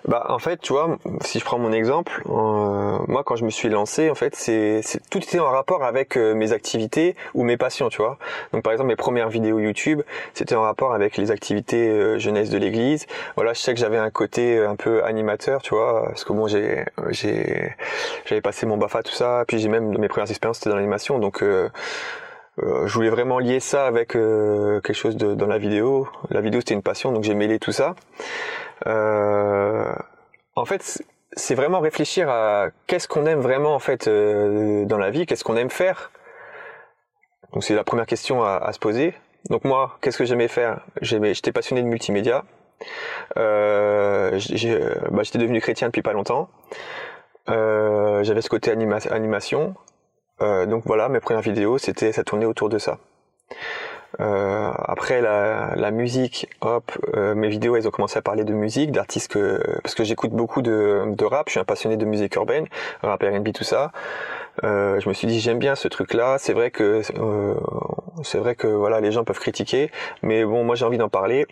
Bah 0.06 0.24
en 0.28 0.38
fait, 0.38 0.60
tu 0.60 0.72
vois, 0.72 0.96
si 1.20 1.38
je 1.38 1.44
prends 1.44 1.58
mon 1.58 1.72
exemple, 1.72 2.22
euh, 2.26 2.98
moi 3.08 3.22
quand 3.24 3.36
je 3.36 3.44
me 3.44 3.50
suis 3.50 3.68
lancé, 3.68 4.10
en 4.10 4.14
fait, 4.14 4.34
c'est 4.34 4.80
tout 5.10 5.18
était 5.18 5.38
en 5.38 5.50
rapport 5.50 5.84
avec 5.84 6.16
euh, 6.16 6.34
mes 6.34 6.52
activités 6.52 7.14
ou 7.34 7.44
mes 7.44 7.56
passions, 7.56 7.88
tu 7.90 7.98
vois. 7.98 8.16
Donc 8.52 8.62
par 8.62 8.72
exemple 8.72 8.88
mes 8.88 8.96
premières 8.96 9.28
vidéos 9.28 9.58
YouTube, 9.58 10.02
c'était 10.34 10.54
en 10.54 10.62
rapport 10.62 10.94
avec 10.94 11.16
les 11.16 11.30
activités 11.30 11.88
euh, 11.88 12.18
jeunesse 12.18 12.48
de 12.48 12.58
l'Église. 12.58 13.06
Voilà, 13.36 13.52
je 13.52 13.60
sais 13.60 13.74
que 13.74 13.80
j'avais 13.80 13.98
un 13.98 14.10
côté 14.10 14.58
un 14.58 14.76
peu 14.76 15.04
animateur, 15.04 15.62
tu 15.62 15.74
vois, 15.74 16.04
parce 16.06 16.24
que 16.24 16.32
bon, 16.32 16.46
j'ai 16.46 16.84
j'ai 17.10 17.72
j'avais 18.24 18.40
passé 18.40 18.66
mon 18.66 18.78
Bafa 18.78 19.02
tout 19.02 19.12
ça, 19.12 19.44
puis 19.46 19.58
j'ai 19.58 19.68
même 19.68 19.96
mes 19.98 20.08
premières 20.08 20.30
expériences 20.30 20.57
c'était 20.58 20.70
dans 20.70 20.76
l'animation, 20.76 21.18
donc 21.18 21.42
je 21.42 22.92
voulais 22.92 23.10
vraiment 23.10 23.38
lier 23.38 23.60
ça 23.60 23.86
avec 23.86 24.08
quelque 24.12 24.92
chose 24.92 25.16
de, 25.16 25.34
dans 25.34 25.46
la 25.46 25.58
vidéo. 25.58 26.08
La 26.30 26.40
vidéo 26.40 26.60
c'était 26.60 26.74
une 26.74 26.82
passion, 26.82 27.12
donc 27.12 27.24
j'ai 27.24 27.34
mêlé 27.34 27.58
tout 27.58 27.72
ça. 27.72 27.94
Euh, 28.86 29.92
en 30.54 30.64
fait, 30.64 31.02
c'est 31.32 31.54
vraiment 31.54 31.80
réfléchir 31.80 32.28
à 32.28 32.68
qu'est-ce 32.86 33.08
qu'on 33.08 33.26
aime 33.26 33.40
vraiment 33.40 33.74
en 33.74 33.78
fait 33.78 34.08
euh, 34.08 34.84
dans 34.84 34.98
la 34.98 35.10
vie, 35.10 35.26
qu'est-ce 35.26 35.44
qu'on 35.44 35.56
aime 35.56 35.70
faire. 35.70 36.10
Donc 37.52 37.64
c'est 37.64 37.74
la 37.74 37.84
première 37.84 38.06
question 38.06 38.42
à, 38.42 38.72
se 38.72 38.78
poser. 38.78 39.14
Donc 39.48 39.64
moi, 39.64 39.98
qu'est-ce 40.00 40.18
que 40.18 40.24
j'aimais 40.24 40.48
faire? 40.48 40.84
J'étais 41.00 41.52
passionné 41.52 41.82
de 41.82 41.86
multimédia. 41.86 42.44
Euh, 43.36 44.38
bah, 45.10 45.22
j'étais 45.22 45.38
devenu 45.38 45.60
chrétien 45.60 45.88
depuis 45.88 46.02
pas 46.02 46.12
longtemps. 46.12 46.50
J'avais 47.46 48.42
ce 48.42 48.50
côté 48.50 48.70
animation. 48.70 49.74
Donc 50.40 50.84
voilà, 50.86 51.08
mes 51.08 51.20
premières 51.20 51.42
vidéos, 51.42 51.78
c'était 51.78 52.12
ça 52.12 52.24
tournait 52.24 52.46
autour 52.46 52.68
de 52.68 52.78
ça. 52.78 52.98
Euh, 54.20 54.72
après 54.84 55.20
la, 55.20 55.74
la, 55.76 55.90
musique, 55.90 56.48
hop, 56.62 56.92
euh, 57.14 57.34
mes 57.34 57.48
vidéos 57.48 57.76
elles 57.76 57.86
ont 57.86 57.90
commencé 57.90 58.18
à 58.18 58.22
parler 58.22 58.42
de 58.44 58.54
musique, 58.54 58.90
d'artistes 58.90 59.30
que 59.30 59.62
parce 59.82 59.94
que 59.94 60.02
j'écoute 60.02 60.30
beaucoup 60.30 60.62
de, 60.62 61.04
de, 61.06 61.24
rap, 61.26 61.48
je 61.48 61.52
suis 61.52 61.60
un 61.60 61.64
passionné 61.64 61.96
de 61.98 62.04
musique 62.06 62.34
urbaine, 62.36 62.66
rap 63.02 63.22
R&B 63.22 63.52
tout 63.52 63.64
ça. 63.64 63.92
Euh, 64.64 65.00
je 65.00 65.08
me 65.08 65.14
suis 65.14 65.26
dit 65.26 65.40
j'aime 65.40 65.58
bien 65.58 65.74
ce 65.74 65.88
truc-là. 65.88 66.36
C'est 66.38 66.52
vrai 66.52 66.70
que 66.70 67.02
euh, 67.18 67.54
c'est 68.22 68.38
vrai 68.38 68.54
que 68.54 68.66
voilà 68.66 69.00
les 69.00 69.12
gens 69.12 69.24
peuvent 69.24 69.38
critiquer, 69.38 69.90
mais 70.22 70.44
bon 70.44 70.64
moi 70.64 70.74
j'ai 70.74 70.84
envie 70.84 70.98
d'en 70.98 71.08
parler. 71.08 71.46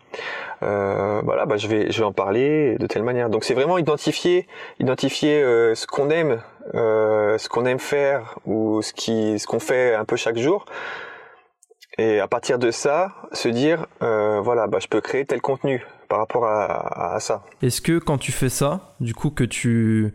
Euh, 0.63 1.21
voilà, 1.25 1.47
bah 1.47 1.57
je 1.57 1.69
vais 1.69 1.91
je 1.91 1.99
vais 1.99 2.05
en 2.05 2.13
parler 2.13 2.77
de 2.79 2.87
telle 2.87 3.03
manière. 3.03 3.31
Donc 3.31 3.45
c'est 3.45 3.55
vraiment 3.55 3.79
identifier 3.79 4.47
identifier 4.81 5.41
ce 5.75 5.87
qu'on 5.87 6.11
aime, 6.11 6.41
ce 6.75 7.49
qu'on 7.49 7.65
aime 7.67 7.79
faire 7.79 8.39
ou 8.47 8.83
ce 8.83 8.93
qui 8.93 9.39
ce 9.39 9.47
qu'on 9.47 9.61
fait 9.61 9.95
un 9.95 10.05
peu 10.05 10.17
chaque 10.17 10.39
jour 10.39 10.67
et 11.99 12.21
à 12.21 12.29
partir 12.29 12.59
de 12.59 12.71
ça, 12.71 13.15
se 13.33 13.49
dire, 13.49 13.87
euh, 14.03 14.41
voilà, 14.41 14.67
bah, 14.67 14.79
je 14.81 14.87
peux 14.87 15.01
créer 15.01 15.25
tel 15.25 15.41
contenu 15.41 15.85
par 16.09 16.19
rapport 16.19 16.45
à, 16.45 17.15
à 17.15 17.21
ça. 17.21 17.43
Est-ce 17.63 17.81
que 17.81 17.99
quand 17.99 18.19
tu 18.19 18.33
fais 18.33 18.51
ça, 18.51 18.95
du 19.01 19.15
coup 19.15 19.31
que 19.31 19.45
tu 19.45 20.13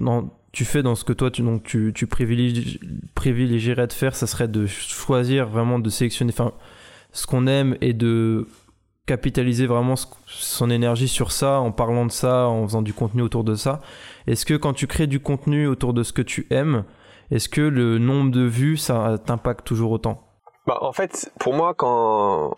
non, 0.00 0.30
tu 0.52 0.64
fais 0.64 0.82
dans 0.82 0.94
ce 0.94 1.04
que 1.04 1.12
toi 1.12 1.30
tu 1.30 1.42
donc 1.42 1.62
tu, 1.64 1.92
privilégierais 3.14 3.86
de 3.86 3.92
faire, 3.92 4.14
ça 4.14 4.26
serait 4.26 4.48
de 4.48 4.66
choisir 4.66 5.48
vraiment 5.48 5.78
de 5.78 5.90
sélectionner, 5.90 6.32
enfin, 6.32 6.52
ce 7.12 7.26
qu'on 7.26 7.46
aime 7.46 7.76
et 7.80 7.92
de 7.92 8.46
capitaliser 9.06 9.66
vraiment 9.66 9.94
son 10.26 10.70
énergie 10.70 11.08
sur 11.08 11.32
ça, 11.32 11.60
en 11.60 11.72
parlant 11.72 12.04
de 12.04 12.12
ça, 12.12 12.46
en 12.46 12.66
faisant 12.66 12.82
du 12.82 12.92
contenu 12.92 13.22
autour 13.22 13.42
de 13.42 13.54
ça. 13.54 13.80
Est-ce 14.26 14.44
que 14.44 14.54
quand 14.54 14.74
tu 14.74 14.86
crées 14.86 15.06
du 15.06 15.18
contenu 15.18 15.66
autour 15.66 15.94
de 15.94 16.02
ce 16.02 16.12
que 16.12 16.20
tu 16.20 16.46
aimes, 16.50 16.84
est-ce 17.30 17.48
que 17.48 17.62
le 17.62 17.98
nombre 17.98 18.30
de 18.30 18.42
vues, 18.42 18.76
ça 18.76 19.16
t'impacte 19.24 19.66
toujours 19.66 19.92
autant? 19.92 20.22
Bah, 20.66 20.78
En 20.82 20.92
fait, 20.92 21.32
pour 21.40 21.54
moi, 21.54 21.72
quand, 21.74 22.54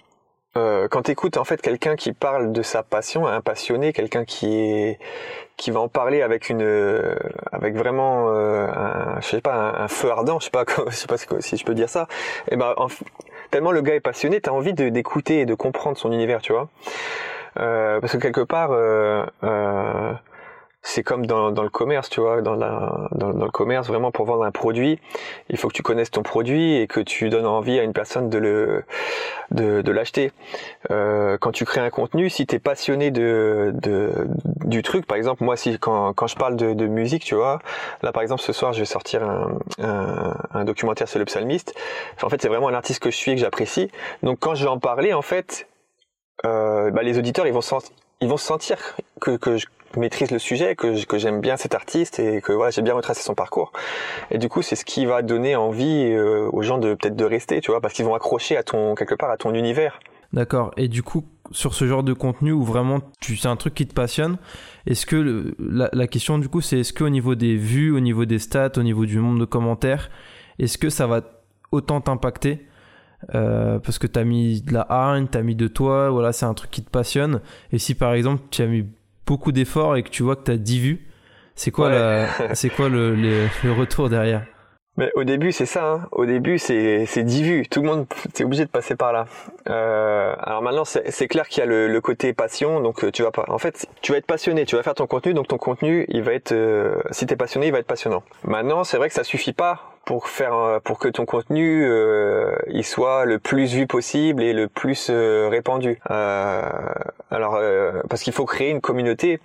euh, 0.56 0.88
quand 0.88 1.02
tu 1.02 1.12
écoutes 1.12 1.36
en 1.36 1.44
fait 1.44 1.60
quelqu'un 1.62 1.96
qui 1.96 2.12
parle 2.12 2.52
de 2.52 2.62
sa 2.62 2.82
passion, 2.82 3.26
un 3.26 3.40
passionné, 3.40 3.92
quelqu'un 3.92 4.24
qui 4.24 4.58
est 4.58 4.98
qui 5.56 5.70
va 5.70 5.80
en 5.80 5.88
parler 5.88 6.22
avec 6.22 6.48
une 6.48 6.66
avec 7.52 7.76
vraiment 7.76 8.30
euh, 8.30 8.66
un, 8.66 9.20
je 9.20 9.26
sais 9.26 9.40
pas 9.40 9.54
un, 9.54 9.88
feu 9.88 10.10
ardent, 10.10 10.40
je 10.40 10.46
sais 10.46 10.50
pas 10.50 10.64
je 10.88 10.94
sais 10.94 11.06
pas 11.06 11.16
si 11.18 11.56
je 11.56 11.64
peux 11.64 11.74
dire 11.74 11.88
ça. 11.88 12.08
Et 12.48 12.54
eh 12.54 12.56
ben 12.56 12.74
tellement 13.50 13.72
le 13.72 13.82
gars 13.82 13.94
est 13.94 14.00
passionné, 14.00 14.40
t'as 14.40 14.52
envie 14.52 14.74
d'écouter 14.74 15.40
et 15.40 15.46
de 15.46 15.54
comprendre 15.54 15.96
son 15.98 16.12
univers, 16.12 16.40
tu 16.42 16.52
vois. 16.52 16.68
Euh, 17.58 18.00
parce 18.00 18.12
que 18.12 18.18
quelque 18.18 18.42
part, 18.42 18.70
euh, 18.72 19.24
euh, 19.44 20.12
c'est 20.82 21.02
comme 21.02 21.26
dans, 21.26 21.50
dans, 21.50 21.62
le 21.62 21.68
commerce, 21.68 22.08
tu 22.08 22.20
vois, 22.20 22.40
dans, 22.40 22.54
la, 22.54 23.08
dans, 23.12 23.32
le 23.32 23.50
commerce, 23.50 23.86
vraiment 23.86 24.10
pour 24.10 24.24
vendre 24.24 24.44
un 24.44 24.50
produit, 24.50 24.98
il 25.50 25.58
faut 25.58 25.68
que 25.68 25.74
tu 25.74 25.82
connaisses 25.82 26.10
ton 26.10 26.22
produit 26.22 26.76
et 26.76 26.86
que 26.86 27.00
tu 27.00 27.28
donnes 27.28 27.46
envie 27.46 27.78
à 27.78 27.82
une 27.82 27.92
personne 27.92 28.30
de 28.30 28.38
le 28.38 28.84
de, 29.50 29.82
de 29.82 29.92
l'acheter. 29.92 30.32
Euh, 30.90 31.36
quand 31.38 31.52
tu 31.52 31.64
crées 31.64 31.80
un 31.80 31.90
contenu, 31.90 32.30
si 32.30 32.46
tu 32.46 32.54
es 32.54 32.58
passionné 32.58 33.10
de, 33.10 33.72
de, 33.74 34.26
du 34.64 34.82
truc, 34.82 35.06
par 35.06 35.18
exemple, 35.18 35.44
moi, 35.44 35.56
si 35.56 35.78
quand, 35.78 36.14
quand 36.14 36.26
je 36.28 36.36
parle 36.36 36.56
de, 36.56 36.72
de 36.72 36.86
musique, 36.86 37.24
tu 37.24 37.34
vois, 37.34 37.60
là 38.02 38.12
par 38.12 38.22
exemple 38.22 38.40
ce 38.40 38.52
soir, 38.52 38.72
je 38.72 38.80
vais 38.80 38.86
sortir 38.86 39.22
un, 39.22 39.58
un, 39.82 40.34
un 40.52 40.64
documentaire 40.64 41.08
sur 41.08 41.18
le 41.18 41.26
psalmiste. 41.26 41.74
en 42.22 42.30
fait, 42.30 42.40
c'est 42.40 42.48
vraiment 42.48 42.68
un 42.68 42.74
artiste 42.74 43.02
que 43.02 43.10
je 43.10 43.16
suis 43.16 43.32
et 43.32 43.34
que 43.34 43.40
j'apprécie. 43.40 43.90
Donc 44.22 44.38
quand 44.40 44.54
je 44.54 44.64
vais 44.64 44.70
en 44.70 44.78
parler, 44.78 45.12
en 45.12 45.22
fait, 45.22 45.68
euh, 46.46 46.90
bah, 46.90 47.02
les 47.02 47.18
auditeurs, 47.18 47.46
ils 47.46 47.52
vont 47.52 47.60
ils 48.22 48.28
vont 48.28 48.36
sentir 48.36 48.78
que, 49.20 49.36
que 49.36 49.56
je 49.56 49.66
maîtrise 49.96 50.30
le 50.30 50.38
sujet, 50.38 50.76
que, 50.76 51.04
que 51.04 51.18
j'aime 51.18 51.40
bien 51.40 51.56
cet 51.56 51.74
artiste 51.74 52.18
et 52.18 52.40
que 52.40 52.52
voilà, 52.52 52.70
j'ai 52.70 52.82
bien 52.82 52.94
retracé 52.94 53.22
son 53.22 53.34
parcours. 53.34 53.72
Et 54.30 54.38
du 54.38 54.48
coup, 54.48 54.62
c'est 54.62 54.76
ce 54.76 54.84
qui 54.84 55.06
va 55.06 55.22
donner 55.22 55.56
envie 55.56 56.12
euh, 56.12 56.48
aux 56.52 56.62
gens 56.62 56.78
de 56.78 56.94
peut-être 56.94 57.16
de 57.16 57.24
rester, 57.24 57.60
tu 57.60 57.70
vois, 57.70 57.80
parce 57.80 57.94
qu'ils 57.94 58.04
vont 58.04 58.14
accrocher 58.14 58.56
à 58.56 58.62
ton 58.62 58.94
quelque 58.94 59.14
part 59.14 59.30
à 59.30 59.36
ton 59.36 59.54
univers. 59.54 60.00
D'accord. 60.32 60.70
Et 60.76 60.88
du 60.88 61.02
coup, 61.02 61.24
sur 61.50 61.74
ce 61.74 61.86
genre 61.86 62.04
de 62.04 62.12
contenu 62.12 62.52
où 62.52 62.62
vraiment 62.62 63.00
tu 63.20 63.36
c'est 63.36 63.48
un 63.48 63.56
truc 63.56 63.74
qui 63.74 63.86
te 63.86 63.94
passionne, 63.94 64.38
est-ce 64.86 65.06
que 65.06 65.54
la, 65.58 65.90
la, 65.92 66.06
question 66.06 66.38
du 66.38 66.48
coup, 66.48 66.60
c'est 66.60 66.80
est-ce 66.80 66.92
que 66.92 67.02
au 67.02 67.08
niveau 67.08 67.34
des 67.34 67.56
vues, 67.56 67.90
au 67.90 68.00
niveau 68.00 68.24
des 68.24 68.38
stats, 68.38 68.72
au 68.76 68.82
niveau 68.82 69.06
du 69.06 69.16
nombre 69.18 69.40
de 69.40 69.44
commentaires, 69.44 70.08
est-ce 70.60 70.78
que 70.78 70.88
ça 70.88 71.08
va 71.08 71.22
autant 71.72 72.00
t'impacter 72.00 72.66
euh, 73.34 73.78
parce 73.78 73.98
que 73.98 74.06
t'as 74.06 74.24
mis 74.24 74.62
de 74.62 74.72
la 74.72 74.86
hargne, 74.88 75.26
t'as 75.30 75.42
mis 75.42 75.54
de 75.54 75.68
toi, 75.68 76.10
voilà, 76.10 76.32
c'est 76.32 76.46
un 76.46 76.54
truc 76.54 76.70
qui 76.70 76.82
te 76.82 76.90
passionne. 76.90 77.40
Et 77.72 77.78
si 77.78 77.94
par 77.94 78.14
exemple 78.14 78.42
tu 78.50 78.62
as 78.62 78.66
mis 78.66 78.86
beaucoup 79.30 79.52
d'efforts 79.52 79.96
et 79.96 80.02
que 80.02 80.08
tu 80.08 80.24
vois 80.24 80.34
que 80.34 80.42
tu 80.42 80.50
as 80.50 80.56
10 80.56 80.80
vues, 80.80 81.06
c'est 81.54 81.70
quoi, 81.70 81.92
c'est 82.54 82.68
quoi 82.68 82.88
le, 82.88 83.14
le, 83.14 83.72
retour 83.72 84.08
derrière? 84.08 84.42
Mais 84.96 85.08
au 85.14 85.22
début, 85.22 85.52
c'est 85.52 85.66
ça. 85.66 85.84
Hein. 85.84 86.08
Au 86.10 86.26
début, 86.26 86.58
c'est 86.58 87.06
c'est 87.06 87.22
10 87.22 87.42
vues. 87.44 87.66
Tout 87.70 87.80
le 87.80 87.86
monde, 87.86 88.06
c'est 88.34 88.42
obligé 88.42 88.64
de 88.64 88.70
passer 88.70 88.96
par 88.96 89.12
là. 89.12 89.26
Euh, 89.68 90.34
alors 90.40 90.62
maintenant, 90.62 90.84
c'est 90.84 91.28
clair 91.28 91.46
qu'il 91.46 91.60
y 91.60 91.62
a 91.62 91.66
le, 91.66 91.86
le, 91.86 92.00
côté 92.00 92.32
passion. 92.32 92.80
Donc 92.80 93.04
euh, 93.04 93.12
tu 93.12 93.22
vas 93.22 93.30
pas. 93.30 93.44
En 93.48 93.58
fait, 93.58 93.86
tu 94.02 94.10
vas 94.10 94.18
être 94.18 94.26
passionné. 94.26 94.66
Tu 94.66 94.74
vas 94.74 94.82
faire 94.82 94.96
ton 94.96 95.06
contenu. 95.06 95.32
Donc 95.32 95.46
ton 95.46 95.58
contenu, 95.58 96.06
il 96.08 96.22
va 96.22 96.32
être. 96.32 96.50
Euh, 96.50 96.96
si 97.12 97.24
t'es 97.26 97.36
passionné, 97.36 97.68
il 97.68 97.72
va 97.72 97.78
être 97.78 97.86
passionnant. 97.86 98.24
Maintenant, 98.42 98.82
c'est 98.82 98.96
vrai 98.96 99.08
que 99.08 99.14
ça 99.14 99.22
suffit 99.22 99.52
pas 99.52 99.89
pour 100.04 100.28
faire 100.28 100.54
euh, 100.54 100.80
pour 100.80 100.98
que 100.98 101.08
ton 101.08 101.26
contenu 101.26 101.84
euh, 101.84 102.54
il 102.68 102.84
soit 102.84 103.24
le 103.24 103.38
plus 103.38 103.74
vu 103.74 103.86
possible 103.86 104.42
et 104.42 104.52
le 104.52 104.68
plus 104.68 105.08
euh, 105.10 105.48
répandu. 105.48 105.98
alors 106.08 107.60
parce 108.08 108.22
qu'il 108.22 108.32
faut 108.32 108.46
créer 108.46 108.70
une 108.70 108.80
communauté 108.80 109.40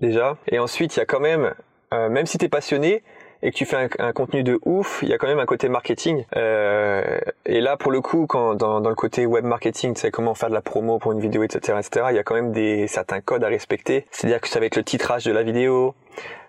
déjà 0.00 0.36
et 0.48 0.58
ensuite 0.58 0.96
il 0.96 0.98
y 0.98 1.02
a 1.02 1.06
quand 1.06 1.20
même 1.20 1.54
même 1.92 2.26
si 2.26 2.36
tu 2.36 2.44
es 2.44 2.48
passionné 2.48 3.02
et 3.42 3.50
que 3.52 3.56
tu 3.56 3.64
fais 3.64 3.88
un, 3.98 4.12
contenu 4.12 4.42
de 4.42 4.58
ouf, 4.64 5.00
il 5.02 5.08
y 5.08 5.12
a 5.12 5.18
quand 5.18 5.28
même 5.28 5.38
un 5.38 5.46
côté 5.46 5.68
marketing. 5.68 6.24
et 6.34 7.60
là, 7.60 7.76
pour 7.76 7.92
le 7.92 8.00
coup, 8.00 8.26
quand 8.26 8.54
dans, 8.54 8.80
dans 8.80 8.88
le 8.88 8.94
côté 8.96 9.24
web 9.24 9.44
marketing, 9.44 9.94
tu 9.94 10.00
sais 10.00 10.10
comment 10.10 10.34
faire 10.34 10.48
de 10.48 10.54
la 10.54 10.62
promo 10.62 10.98
pour 10.98 11.12
une 11.12 11.20
vidéo, 11.20 11.42
etc., 11.42 11.78
etc., 11.78 12.06
il 12.10 12.16
y 12.16 12.18
a 12.18 12.22
quand 12.22 12.34
même 12.34 12.52
des 12.52 12.86
certains 12.88 13.20
codes 13.20 13.44
à 13.44 13.48
respecter. 13.48 14.06
C'est-à-dire 14.10 14.40
que 14.40 14.48
ça 14.48 14.58
va 14.58 14.66
être 14.66 14.76
le 14.76 14.84
titrage 14.84 15.24
de 15.24 15.32
la 15.32 15.42
vidéo, 15.42 15.94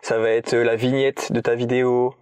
ça 0.01 0.17
va 0.17 0.31
être 0.31 0.55
la 0.55 0.75
vignette 0.75 1.31
de 1.31 1.39
ta 1.39 1.55
vidéo, 1.55 2.15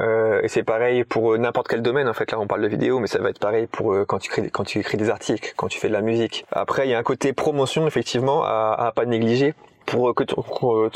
euh, 0.00 0.40
et 0.42 0.48
c'est 0.48 0.62
pareil 0.62 1.04
pour 1.04 1.34
euh, 1.34 1.38
n'importe 1.38 1.68
quel 1.68 1.82
domaine 1.82 2.08
en 2.08 2.12
fait. 2.12 2.30
Là, 2.30 2.38
on 2.40 2.46
parle 2.46 2.62
de 2.62 2.68
vidéo, 2.68 2.98
mais 2.98 3.06
ça 3.06 3.18
va 3.18 3.30
être 3.30 3.38
pareil 3.38 3.66
pour 3.66 3.92
euh, 3.92 4.04
quand 4.04 4.18
tu 4.18 4.30
crées 4.30 4.50
quand 4.50 4.64
tu 4.64 4.78
écris 4.78 4.96
des 4.96 5.10
articles, 5.10 5.52
quand 5.56 5.68
tu 5.68 5.78
fais 5.78 5.88
de 5.88 5.92
la 5.92 6.02
musique. 6.02 6.44
Après, 6.52 6.86
il 6.86 6.90
y 6.90 6.94
a 6.94 6.98
un 6.98 7.02
côté 7.02 7.32
promotion 7.32 7.86
effectivement 7.86 8.44
à, 8.44 8.74
à 8.78 8.92
pas 8.92 9.04
négliger 9.04 9.54
pour 9.86 10.14
que 10.14 10.24
ton, 10.24 10.42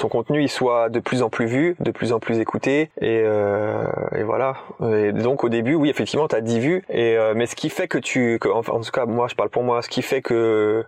contenu 0.08 0.42
il 0.42 0.48
soit 0.48 0.88
de 0.88 0.98
plus 0.98 1.22
en 1.22 1.28
plus 1.28 1.44
vu, 1.44 1.76
de 1.78 1.90
plus 1.90 2.12
en 2.12 2.20
plus 2.20 2.38
écouté 2.38 2.90
et, 3.02 3.20
euh, 3.22 3.84
et 4.16 4.22
voilà. 4.22 4.56
Et 4.90 5.12
donc 5.12 5.44
au 5.44 5.50
début, 5.50 5.74
oui, 5.74 5.90
effectivement, 5.90 6.26
tu 6.26 6.36
as 6.36 6.40
10 6.40 6.58
vues 6.58 6.84
et 6.88 7.18
mais 7.36 7.46
ce 7.46 7.54
qui 7.54 7.68
fait 7.68 7.86
que 7.86 7.98
tu 7.98 8.38
que, 8.40 8.48
en 8.48 8.62
tout 8.62 8.90
cas, 8.90 9.04
moi 9.04 9.28
je 9.28 9.34
parle 9.34 9.50
pour 9.50 9.62
moi, 9.62 9.82
ce 9.82 9.90
qui 9.90 10.00
fait 10.00 10.22
que 10.22 10.84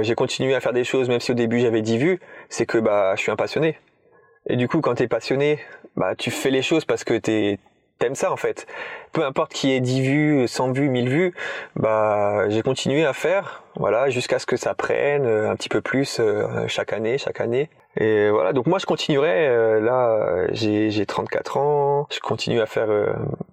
j'ai 0.00 0.14
continué 0.14 0.54
à 0.54 0.60
faire 0.60 0.72
des 0.72 0.84
choses 0.84 1.10
même 1.10 1.20
si 1.20 1.30
au 1.30 1.34
début 1.34 1.60
j'avais 1.60 1.82
10 1.82 1.98
vues, 1.98 2.20
c'est 2.48 2.64
que 2.64 2.78
bah 2.78 3.14
je 3.16 3.20
suis 3.20 3.30
un 3.30 3.36
passionné. 3.36 3.76
Et 4.48 4.56
du 4.56 4.68
coup, 4.68 4.80
quand 4.80 4.94
t'es 4.94 5.08
passionné, 5.08 5.58
bah 5.96 6.14
tu 6.16 6.30
fais 6.30 6.50
les 6.50 6.62
choses 6.62 6.84
parce 6.84 7.04
que 7.04 7.14
t'es 7.14 7.58
t'aimes 7.98 8.14
ça 8.14 8.30
en 8.30 8.36
fait. 8.36 8.66
Peu 9.12 9.24
importe 9.24 9.52
qui 9.52 9.72
ait 9.72 9.80
10 9.80 10.02
vues, 10.02 10.48
100 10.48 10.72
vues, 10.72 10.88
1000 10.90 11.08
vues, 11.08 11.34
bah 11.76 12.48
j'ai 12.50 12.62
continué 12.62 13.06
à 13.06 13.12
faire, 13.12 13.62
voilà, 13.76 14.10
jusqu'à 14.10 14.38
ce 14.38 14.46
que 14.46 14.56
ça 14.56 14.74
prenne 14.74 15.24
euh, 15.24 15.50
un 15.50 15.56
petit 15.56 15.70
peu 15.70 15.80
plus 15.80 16.18
euh, 16.20 16.66
chaque 16.68 16.92
année, 16.92 17.18
chaque 17.18 17.40
année. 17.40 17.70
Et 17.98 18.28
voilà, 18.28 18.52
donc 18.52 18.66
moi 18.66 18.78
je 18.78 18.84
continuerai, 18.84 19.46
euh, 19.48 19.80
là 19.80 20.46
j'ai, 20.52 20.90
j'ai 20.90 21.06
34 21.06 21.56
ans, 21.56 22.06
je 22.12 22.20
continue 22.20 22.60
à 22.60 22.66
faire 22.66 22.88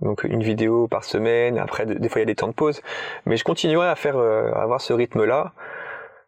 donc 0.02 0.26
une 0.26 0.44
vidéo 0.44 0.88
par 0.88 1.06
semaine, 1.06 1.58
après 1.58 1.86
des 1.86 2.10
fois 2.10 2.20
il 2.20 2.24
y 2.24 2.28
a 2.30 2.34
des 2.34 2.36
temps 2.36 2.50
de 2.50 2.54
pause, 2.54 2.82
mais 3.26 3.38
je 3.38 3.46
continuerai 3.46 3.88
à 3.88 3.96
faire, 3.96 4.18
à 4.18 4.62
avoir 4.62 4.82
ce 4.82 4.92
rythme-là. 4.92 5.54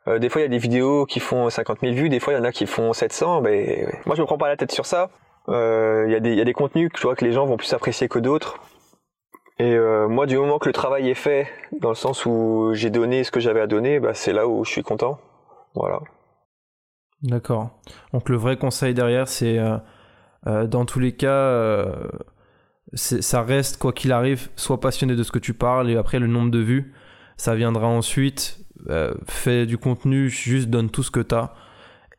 Euh, 0.08 0.20
des 0.20 0.30
fois, 0.30 0.42
il 0.42 0.44
y 0.44 0.48
a 0.48 0.50
des 0.50 0.58
vidéos 0.58 1.06
qui 1.06 1.20
font 1.20 1.50
50 1.50 1.80
000 1.82 1.94
vues, 1.94 2.10
des 2.10 2.20
fois, 2.20 2.34
il 2.34 2.38
y 2.38 2.40
en 2.40 2.44
a 2.44 2.52
qui 2.52 2.66
font 2.66 2.94
700. 2.94 3.42
Mais 3.42 3.88
moi, 4.06 4.16
je 4.16 4.22
me 4.22 4.26
prends 4.26 4.38
pas 4.38 4.48
la 4.48 4.58
tête 4.58 4.72
sur 4.72 4.86
ça. 4.86 5.10
Euh, 5.50 6.06
il 6.08 6.12
y, 6.12 6.16
a 6.16 6.20
des, 6.20 6.36
y 6.36 6.42
a 6.42 6.44
des 6.44 6.54
contenus 6.54 6.90
que 6.92 6.98
je 6.98 7.04
vois 7.04 7.16
que 7.16 7.24
les 7.24 7.32
gens 7.32 7.46
vont 7.46 7.58
plus 7.58 7.74
apprécier 7.74 8.08
que 8.08 8.20
d'autres. 8.20 8.60
Et 9.60 9.74
euh, 9.74 10.08
moi, 10.08 10.26
du 10.26 10.38
moment 10.38 10.60
que 10.60 10.68
le 10.68 10.74
travail 10.74 11.10
est 11.10 11.14
fait, 11.16 11.48
dans 11.80 11.90
le 11.90 11.96
sens 11.96 12.26
où 12.26 12.72
j'ai 12.74 12.90
donné 12.90 13.24
ce 13.24 13.32
que 13.32 13.40
j'avais 13.40 13.62
à 13.62 13.68
donner, 13.68 14.00
bah, 14.00 14.14
c'est 14.14 14.34
là 14.34 14.48
où 14.48 14.66
je 14.66 14.72
suis 14.72 14.84
content. 14.84 15.20
Voilà. 15.76 16.02
D'accord. 17.22 17.70
Donc 18.12 18.30
le 18.30 18.38
vrai 18.38 18.58
conseil 18.58 18.94
derrière, 18.94 19.28
c'est 19.28 19.58
dans 20.46 20.86
tous 20.86 21.00
les 21.00 21.14
cas, 21.14 21.94
ça 22.94 23.42
reste 23.42 23.78
quoi 23.78 23.94
qu'il 23.94 24.12
arrive, 24.12 24.50
sois 24.56 24.80
passionné 24.80 25.16
de 25.16 25.24
ce 25.24 25.32
que 25.32 25.40
tu 25.40 25.54
parles 25.54 25.90
et 25.90 25.98
après 25.98 26.20
le 26.20 26.28
nombre 26.28 26.52
de 26.52 26.60
vues, 26.60 26.94
ça 27.38 27.56
viendra 27.56 27.88
ensuite 27.88 28.66
euh, 28.90 29.14
fais 29.28 29.66
du 29.66 29.78
contenu, 29.78 30.30
juste 30.30 30.70
donne 30.70 30.90
tout 30.90 31.04
ce 31.04 31.12
que 31.12 31.20
t'as. 31.20 31.54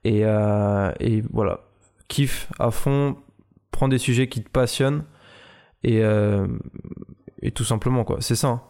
Et, 0.04 0.24
euh, 0.24 0.92
et 1.00 1.22
voilà, 1.32 1.60
kiffe 2.08 2.48
à 2.58 2.70
fond, 2.70 3.16
prends 3.70 3.88
des 3.88 3.98
sujets 3.98 4.28
qui 4.28 4.42
te 4.42 4.50
passionnent. 4.50 5.04
Et, 5.82 6.02
euh, 6.02 6.46
et 7.42 7.50
tout 7.50 7.64
simplement, 7.64 8.04
quoi. 8.04 8.18
C'est 8.20 8.34
ça. 8.34 8.48
Hein. 8.48 8.62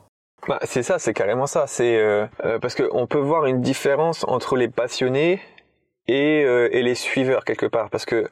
Bah, 0.49 0.59
c'est 0.63 0.83
ça, 0.83 0.99
c'est 0.99 1.15
carrément 1.15 1.47
ça. 1.47 1.67
C'est 1.67 2.29
parce 2.61 2.75
qu'on 2.75 3.07
peut 3.07 3.19
voir 3.19 3.47
une 3.47 3.63
différence 3.63 4.25
entre 4.29 4.57
les 4.57 4.69
passionnés 4.69 5.41
et, 6.09 6.45
euh, 6.45 6.69
et 6.73 6.83
les 6.83 6.95
suiveurs 6.95 7.45
quelque 7.45 7.67
part 7.67 7.91
parce 7.91 8.05
que 8.05 8.29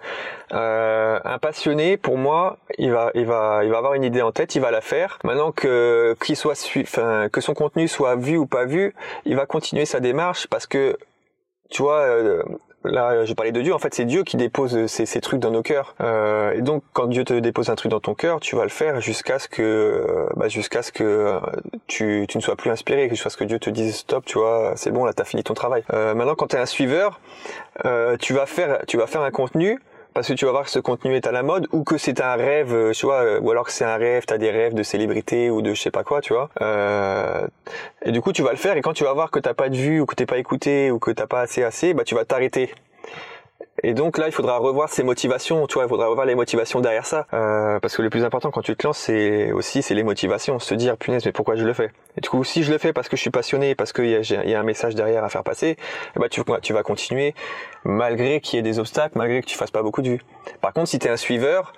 euh, 0.52 1.18
un 1.24 1.38
passionné 1.38 1.96
pour 1.96 2.18
moi 2.18 2.58
il 2.78 2.92
va 2.92 3.10
il 3.14 3.26
va 3.26 3.64
il 3.64 3.70
va 3.70 3.78
avoir 3.78 3.94
une 3.94 4.04
idée 4.04 4.22
en 4.22 4.32
tête 4.32 4.54
il 4.54 4.60
va 4.60 4.70
la 4.70 4.80
faire 4.80 5.18
maintenant 5.24 5.52
que 5.52 6.16
qu'il 6.24 6.36
soit 6.36 6.54
enfin 6.82 7.28
que 7.30 7.40
son 7.40 7.54
contenu 7.54 7.88
soit 7.88 8.16
vu 8.16 8.36
ou 8.36 8.46
pas 8.46 8.64
vu 8.64 8.94
il 9.24 9.36
va 9.36 9.46
continuer 9.46 9.86
sa 9.86 10.00
démarche 10.00 10.46
parce 10.46 10.66
que 10.66 10.96
tu 11.70 11.82
vois 11.82 12.00
euh, 12.00 12.42
là 12.84 13.24
je 13.24 13.32
parlais 13.34 13.52
de 13.52 13.60
Dieu. 13.60 13.74
En 13.74 13.78
fait 13.78 13.94
c'est 13.94 14.04
Dieu 14.04 14.22
qui 14.22 14.36
dépose 14.36 14.86
ces, 14.86 15.06
ces 15.06 15.20
trucs 15.20 15.40
dans 15.40 15.50
nos 15.50 15.62
cœurs. 15.62 15.94
Euh, 16.00 16.52
et 16.52 16.62
donc 16.62 16.82
quand 16.92 17.06
Dieu 17.06 17.24
te 17.24 17.34
dépose 17.34 17.70
un 17.70 17.74
truc 17.74 17.90
dans 17.90 18.00
ton 18.00 18.14
cœur 18.14 18.40
tu 18.40 18.56
vas 18.56 18.62
le 18.64 18.68
faire 18.68 19.00
jusqu'à 19.00 19.38
ce 19.38 19.48
que 19.48 19.62
euh, 19.62 20.26
bah, 20.36 20.48
jusqu'à 20.48 20.82
ce 20.82 20.92
que 20.92 21.04
euh, 21.04 21.40
tu, 21.86 22.26
tu 22.28 22.38
ne 22.38 22.42
sois 22.42 22.56
plus 22.56 22.70
inspiré 22.70 23.08
jusqu'à 23.08 23.30
ce 23.30 23.36
que 23.36 23.44
Dieu 23.44 23.58
te 23.58 23.70
dise 23.70 23.96
stop 23.96 24.24
tu 24.24 24.38
vois 24.38 24.72
c'est 24.76 24.90
bon 24.90 25.04
là 25.04 25.12
t'as 25.12 25.24
fini 25.24 25.42
ton 25.42 25.54
travail. 25.54 25.84
Euh, 25.92 26.14
maintenant 26.14 26.34
quand 26.34 26.48
t'es 26.48 26.58
un 26.58 26.66
suiveur 26.66 27.20
euh, 27.84 28.16
tu 28.18 28.32
vas 28.32 28.46
faire 28.46 28.80
tu 28.86 28.96
vas 28.96 29.06
faire 29.06 29.22
un 29.22 29.30
contenu 29.30 29.80
parce 30.14 30.28
que 30.28 30.32
tu 30.32 30.44
vas 30.44 30.52
voir 30.52 30.64
que 30.64 30.70
ce 30.70 30.78
contenu 30.78 31.16
est 31.16 31.26
à 31.26 31.32
la 31.32 31.42
mode 31.42 31.66
ou 31.72 31.82
que 31.82 31.98
c'est 31.98 32.20
un 32.20 32.36
rêve, 32.36 32.72
euh, 32.72 32.92
tu 32.92 33.04
vois, 33.04 33.22
euh, 33.24 33.40
ou 33.40 33.50
alors 33.50 33.66
que 33.66 33.72
c'est 33.72 33.84
un 33.84 33.96
rêve, 33.96 34.24
t'as 34.26 34.38
des 34.38 34.50
rêves 34.50 34.72
de 34.72 34.84
célébrité 34.84 35.50
ou 35.50 35.60
de 35.60 35.74
je 35.74 35.80
sais 35.80 35.90
pas 35.90 36.04
quoi, 36.04 36.20
tu 36.20 36.32
vois. 36.32 36.50
Euh, 36.62 37.46
et 38.04 38.12
du 38.12 38.20
coup, 38.20 38.32
tu 38.32 38.42
vas 38.42 38.52
le 38.52 38.56
faire 38.56 38.76
et 38.76 38.80
quand 38.80 38.92
tu 38.92 39.02
vas 39.04 39.12
voir 39.12 39.32
que 39.32 39.40
t'as 39.40 39.54
pas 39.54 39.68
de 39.68 39.76
vue 39.76 40.00
ou 40.00 40.06
que 40.06 40.14
t'es 40.14 40.26
pas 40.26 40.38
écouté 40.38 40.92
ou 40.92 41.00
que 41.00 41.10
t'as 41.10 41.26
pas 41.26 41.40
assez 41.40 41.64
assez, 41.64 41.94
bah 41.94 42.04
tu 42.04 42.14
vas 42.14 42.24
t'arrêter. 42.24 42.72
Et 43.86 43.92
donc 43.92 44.16
là, 44.16 44.26
il 44.26 44.32
faudra 44.32 44.56
revoir 44.56 44.88
ses 44.88 45.02
motivations, 45.02 45.66
tu 45.66 45.74
vois, 45.74 45.84
il 45.84 45.90
faudra 45.90 46.06
revoir 46.06 46.24
les 46.24 46.34
motivations 46.34 46.80
derrière 46.80 47.04
ça, 47.04 47.26
euh, 47.34 47.78
parce 47.80 47.94
que 47.94 48.00
le 48.00 48.08
plus 48.08 48.24
important 48.24 48.50
quand 48.50 48.62
tu 48.62 48.74
te 48.74 48.86
lances, 48.86 48.96
c'est 48.96 49.52
aussi 49.52 49.82
c'est 49.82 49.94
les 49.94 50.02
motivations, 50.02 50.58
se 50.58 50.74
dire 50.74 50.96
punaise, 50.96 51.22
mais 51.26 51.32
pourquoi 51.32 51.54
je 51.54 51.66
le 51.66 51.74
fais? 51.74 51.90
Et 52.16 52.22
du 52.22 52.30
coup, 52.30 52.44
si 52.44 52.62
je 52.62 52.72
le 52.72 52.78
fais 52.78 52.94
parce 52.94 53.10
que 53.10 53.16
je 53.16 53.20
suis 53.20 53.30
passionné, 53.30 53.74
parce 53.74 53.92
qu'il 53.92 54.06
y 54.06 54.16
a, 54.16 54.20
y 54.22 54.54
a 54.54 54.58
un 54.58 54.62
message 54.62 54.94
derrière 54.94 55.22
à 55.22 55.28
faire 55.28 55.44
passer, 55.44 55.76
bah 56.16 56.30
tu, 56.30 56.40
tu 56.62 56.72
vas 56.72 56.82
continuer 56.82 57.34
malgré 57.84 58.40
qu'il 58.40 58.56
y 58.56 58.60
ait 58.60 58.62
des 58.62 58.78
obstacles, 58.78 59.18
malgré 59.18 59.42
que 59.42 59.46
tu 59.46 59.58
fasses 59.58 59.70
pas 59.70 59.82
beaucoup 59.82 60.00
de 60.00 60.08
vues. 60.08 60.22
Par 60.62 60.72
contre, 60.72 60.88
si 60.88 60.98
tu 60.98 61.06
es 61.06 61.10
un 61.10 61.18
suiveur, 61.18 61.74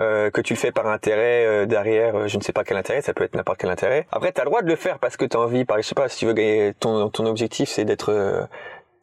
euh, 0.00 0.28
que 0.30 0.40
tu 0.40 0.54
le 0.54 0.58
fais 0.58 0.72
par 0.72 0.88
intérêt 0.88 1.46
euh, 1.46 1.66
derrière, 1.66 2.16
euh, 2.16 2.26
je 2.26 2.36
ne 2.36 2.42
sais 2.42 2.52
pas 2.52 2.64
quel 2.64 2.76
intérêt, 2.76 3.00
ça 3.00 3.14
peut 3.14 3.22
être 3.22 3.36
n'importe 3.36 3.60
quel 3.60 3.70
intérêt. 3.70 4.08
Après, 4.10 4.32
tu 4.32 4.40
as 4.40 4.44
le 4.44 4.50
droit 4.50 4.62
de 4.62 4.66
le 4.66 4.74
faire 4.74 4.98
parce 4.98 5.16
que 5.16 5.24
tu 5.24 5.36
as 5.36 5.40
envie, 5.40 5.64
par, 5.64 5.76
je 5.76 5.82
sais 5.82 5.94
pas, 5.94 6.08
si 6.08 6.18
tu 6.18 6.26
veux 6.26 6.32
gagner, 6.32 6.72
ton, 6.80 7.10
ton 7.10 7.26
objectif 7.26 7.68
c'est 7.68 7.84
d'être 7.84 8.10
euh, 8.10 8.42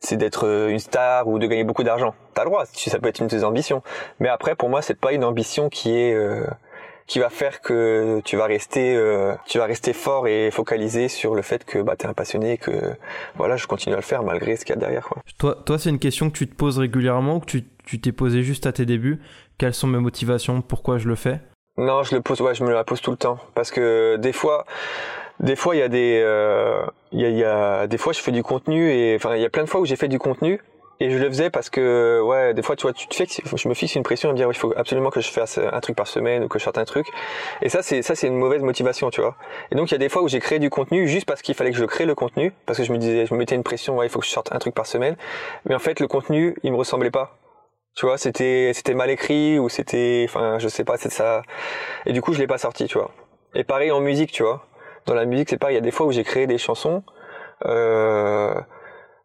c'est 0.02 0.18
d'être 0.18 0.48
euh, 0.48 0.70
une 0.70 0.80
star 0.80 1.28
ou 1.28 1.40
de 1.40 1.48
gagner 1.48 1.64
beaucoup 1.64 1.84
d'argent. 1.84 2.14
T'as 2.34 2.44
le 2.44 2.50
droit, 2.50 2.66
ça 2.66 3.00
peut 3.00 3.08
être 3.08 3.20
une 3.20 3.28
de 3.28 3.38
tes 3.38 3.44
ambitions. 3.44 3.84
Mais 4.20 4.30
après, 4.30 4.56
pour 4.56 4.70
moi, 4.70 4.82
c'est 4.82 5.00
pas 5.00 5.14
une 5.14 5.24
ambition 5.24 5.70
qui 5.70 5.96
est 5.96 6.14
euh, 6.14 6.46
qui 7.08 7.20
va 7.20 7.30
faire 7.30 7.62
que 7.62 8.22
tu 8.24 8.38
vas 8.38 8.46
rester 8.46 8.96
euh, 8.96 9.36
tu 9.46 9.58
vas 9.58 9.66
rester 9.66 9.94
fort 9.94 10.28
et 10.28 10.50
focalisé 10.50 11.08
sur 11.08 11.36
le 11.36 11.42
fait 11.42 11.66
que 11.66 11.82
bah 11.82 11.96
t'es 11.98 12.08
un 12.08 12.14
passionné 12.14 12.58
que 12.58 12.72
voilà 13.36 13.58
je 13.58 13.68
continue 13.68 13.94
à 13.94 13.98
le 13.98 14.04
faire 14.04 14.24
malgré 14.24 14.56
ce 14.56 14.64
qu'il 14.64 14.76
y 14.76 14.78
a 14.78 14.80
derrière 14.80 15.04
quoi. 15.04 15.22
Toi 15.38 15.58
toi 15.66 15.78
c'est 15.78 15.90
une 15.90 16.00
question 16.00 16.30
que 16.30 16.38
tu 16.38 16.48
te 16.48 16.56
poses 16.56 16.80
régulièrement 16.80 17.36
ou 17.36 17.40
que 17.40 17.46
tu 17.46 17.66
tu 17.86 18.00
t'es 18.00 18.12
posé 18.12 18.44
juste 18.44 18.66
à 18.66 18.72
tes 18.72 18.86
débuts? 18.86 19.20
Quelles 19.58 19.74
sont 19.74 19.88
mes 19.88 20.00
motivations? 20.00 20.62
Pourquoi 20.62 21.00
je 21.00 21.10
le 21.10 21.16
fais? 21.16 21.42
Non 21.78 22.04
je 22.04 22.16
le 22.16 22.22
pose 22.22 22.40
ouais 22.40 22.56
je 22.56 22.64
me 22.64 22.72
la 22.72 22.86
pose 22.86 23.02
tout 23.02 23.12
le 23.12 23.18
temps 23.18 23.40
parce 23.56 23.72
que 23.72 24.16
des 24.16 24.34
fois 24.34 24.66
des 25.42 25.56
fois 25.56 25.76
il 25.76 25.80
y 25.80 25.84
a 25.84 25.90
des 25.90 26.22
euh, 26.24 26.86
il 27.12 27.20
y, 27.20 27.26
a, 27.26 27.30
y 27.30 27.44
a 27.44 27.88
des 27.88 27.98
fois 27.98 28.14
je 28.14 28.20
fais 28.20 28.32
du 28.32 28.44
contenu 28.44 28.92
et 28.92 29.16
enfin 29.16 29.36
il 29.36 29.42
y 29.42 29.46
a 29.46 29.50
plein 29.50 29.64
de 29.64 29.70
fois 29.70 29.82
où 29.82 29.86
j'ai 29.86 29.96
fait 29.96 30.08
du 30.08 30.20
contenu 30.20 30.62
et 31.02 31.10
je 31.10 31.18
le 31.18 31.28
faisais 31.30 31.50
parce 31.50 31.72
que 31.72 32.22
ouais 32.22 32.54
des 32.54 32.62
fois 32.62 32.76
tu 32.76 32.84
vois 32.84 32.94
tu 32.94 33.08
te 33.08 33.16
fais 33.16 33.26
je 33.28 33.68
me 33.68 33.74
fixe 33.74 33.96
une 33.96 34.04
pression 34.04 34.30
à 34.30 34.34
me 34.34 34.38
dire 34.38 34.48
il 34.48 34.56
faut 34.56 34.72
absolument 34.78 35.10
que 35.10 35.20
je 35.20 35.30
fasse 35.30 35.58
un 35.58 35.80
truc 35.80 35.96
par 35.96 36.06
semaine 36.06 36.44
ou 36.44 36.48
que 36.48 36.60
je 36.60 36.64
sorte 36.64 36.78
un 36.78 36.86
truc. 36.86 37.08
Et 37.64 37.70
ça 37.70 37.82
c'est 37.82 38.04
ça 38.04 38.14
c'est 38.14 38.28
une 38.28 38.38
mauvaise 38.38 38.62
motivation 38.62 39.10
tu 39.10 39.20
vois. 39.20 39.36
Et 39.72 39.76
donc 39.76 39.90
il 39.90 39.94
y 39.94 39.96
a 39.96 39.98
des 39.98 40.10
fois 40.10 40.22
où 40.22 40.28
j'ai 40.28 40.40
créé 40.40 40.60
du 40.60 40.70
contenu 40.70 41.08
juste 41.08 41.26
parce 41.26 41.42
qu'il 41.42 41.56
fallait 41.56 41.72
que 41.72 41.78
je 41.78 41.86
crée 41.86 42.06
le 42.06 42.14
contenu 42.14 42.54
parce 42.68 42.78
que 42.78 42.86
je 42.86 42.92
me 42.92 43.00
disais 43.00 43.26
je 43.26 43.34
me 43.34 43.40
mettais 43.40 43.56
une 43.56 43.64
pression 43.64 43.98
ouais 43.98 44.06
il 44.06 44.10
faut 44.10 44.20
que 44.20 44.26
je 44.28 44.32
sorte 44.32 44.54
un 44.54 44.60
truc 44.60 44.76
par 44.76 44.86
semaine. 44.86 45.16
Mais 45.66 45.74
en 45.74 45.80
fait 45.80 46.00
le 46.00 46.08
contenu 46.08 46.56
il 46.62 46.72
me 46.72 46.78
ressemblait 46.78 47.10
pas. 47.10 47.40
Tu 47.96 48.06
vois 48.06 48.20
c'était 48.20 48.72
c'était 48.76 48.94
mal 48.94 49.10
écrit 49.10 49.58
ou 49.58 49.70
c'était 49.70 50.28
enfin 50.30 50.60
je 50.60 50.68
sais 50.68 50.84
pas 50.84 50.98
c'est 50.98 51.12
ça. 51.12 51.42
Et 52.06 52.14
du 52.14 52.22
coup 52.22 52.34
je 52.34 52.40
l'ai 52.40 52.48
pas 52.48 52.60
sorti 52.60 52.86
tu 52.86 53.00
vois. 53.00 53.10
Et 53.56 53.64
pareil 53.64 53.90
en 53.90 54.02
musique 54.02 54.32
tu 54.32 54.44
vois 54.44 54.68
dans 55.06 55.14
la 55.14 55.26
musique 55.26 55.50
c'est 55.50 55.58
pareil 55.58 55.76
il 55.76 55.80
y 55.80 55.82
a 55.82 55.84
des 55.84 55.92
fois 55.92 56.06
où 56.06 56.12
j'ai 56.12 56.24
créé 56.24 56.48
des 56.48 56.58
chansons 56.58 57.04
euh, 57.66 58.54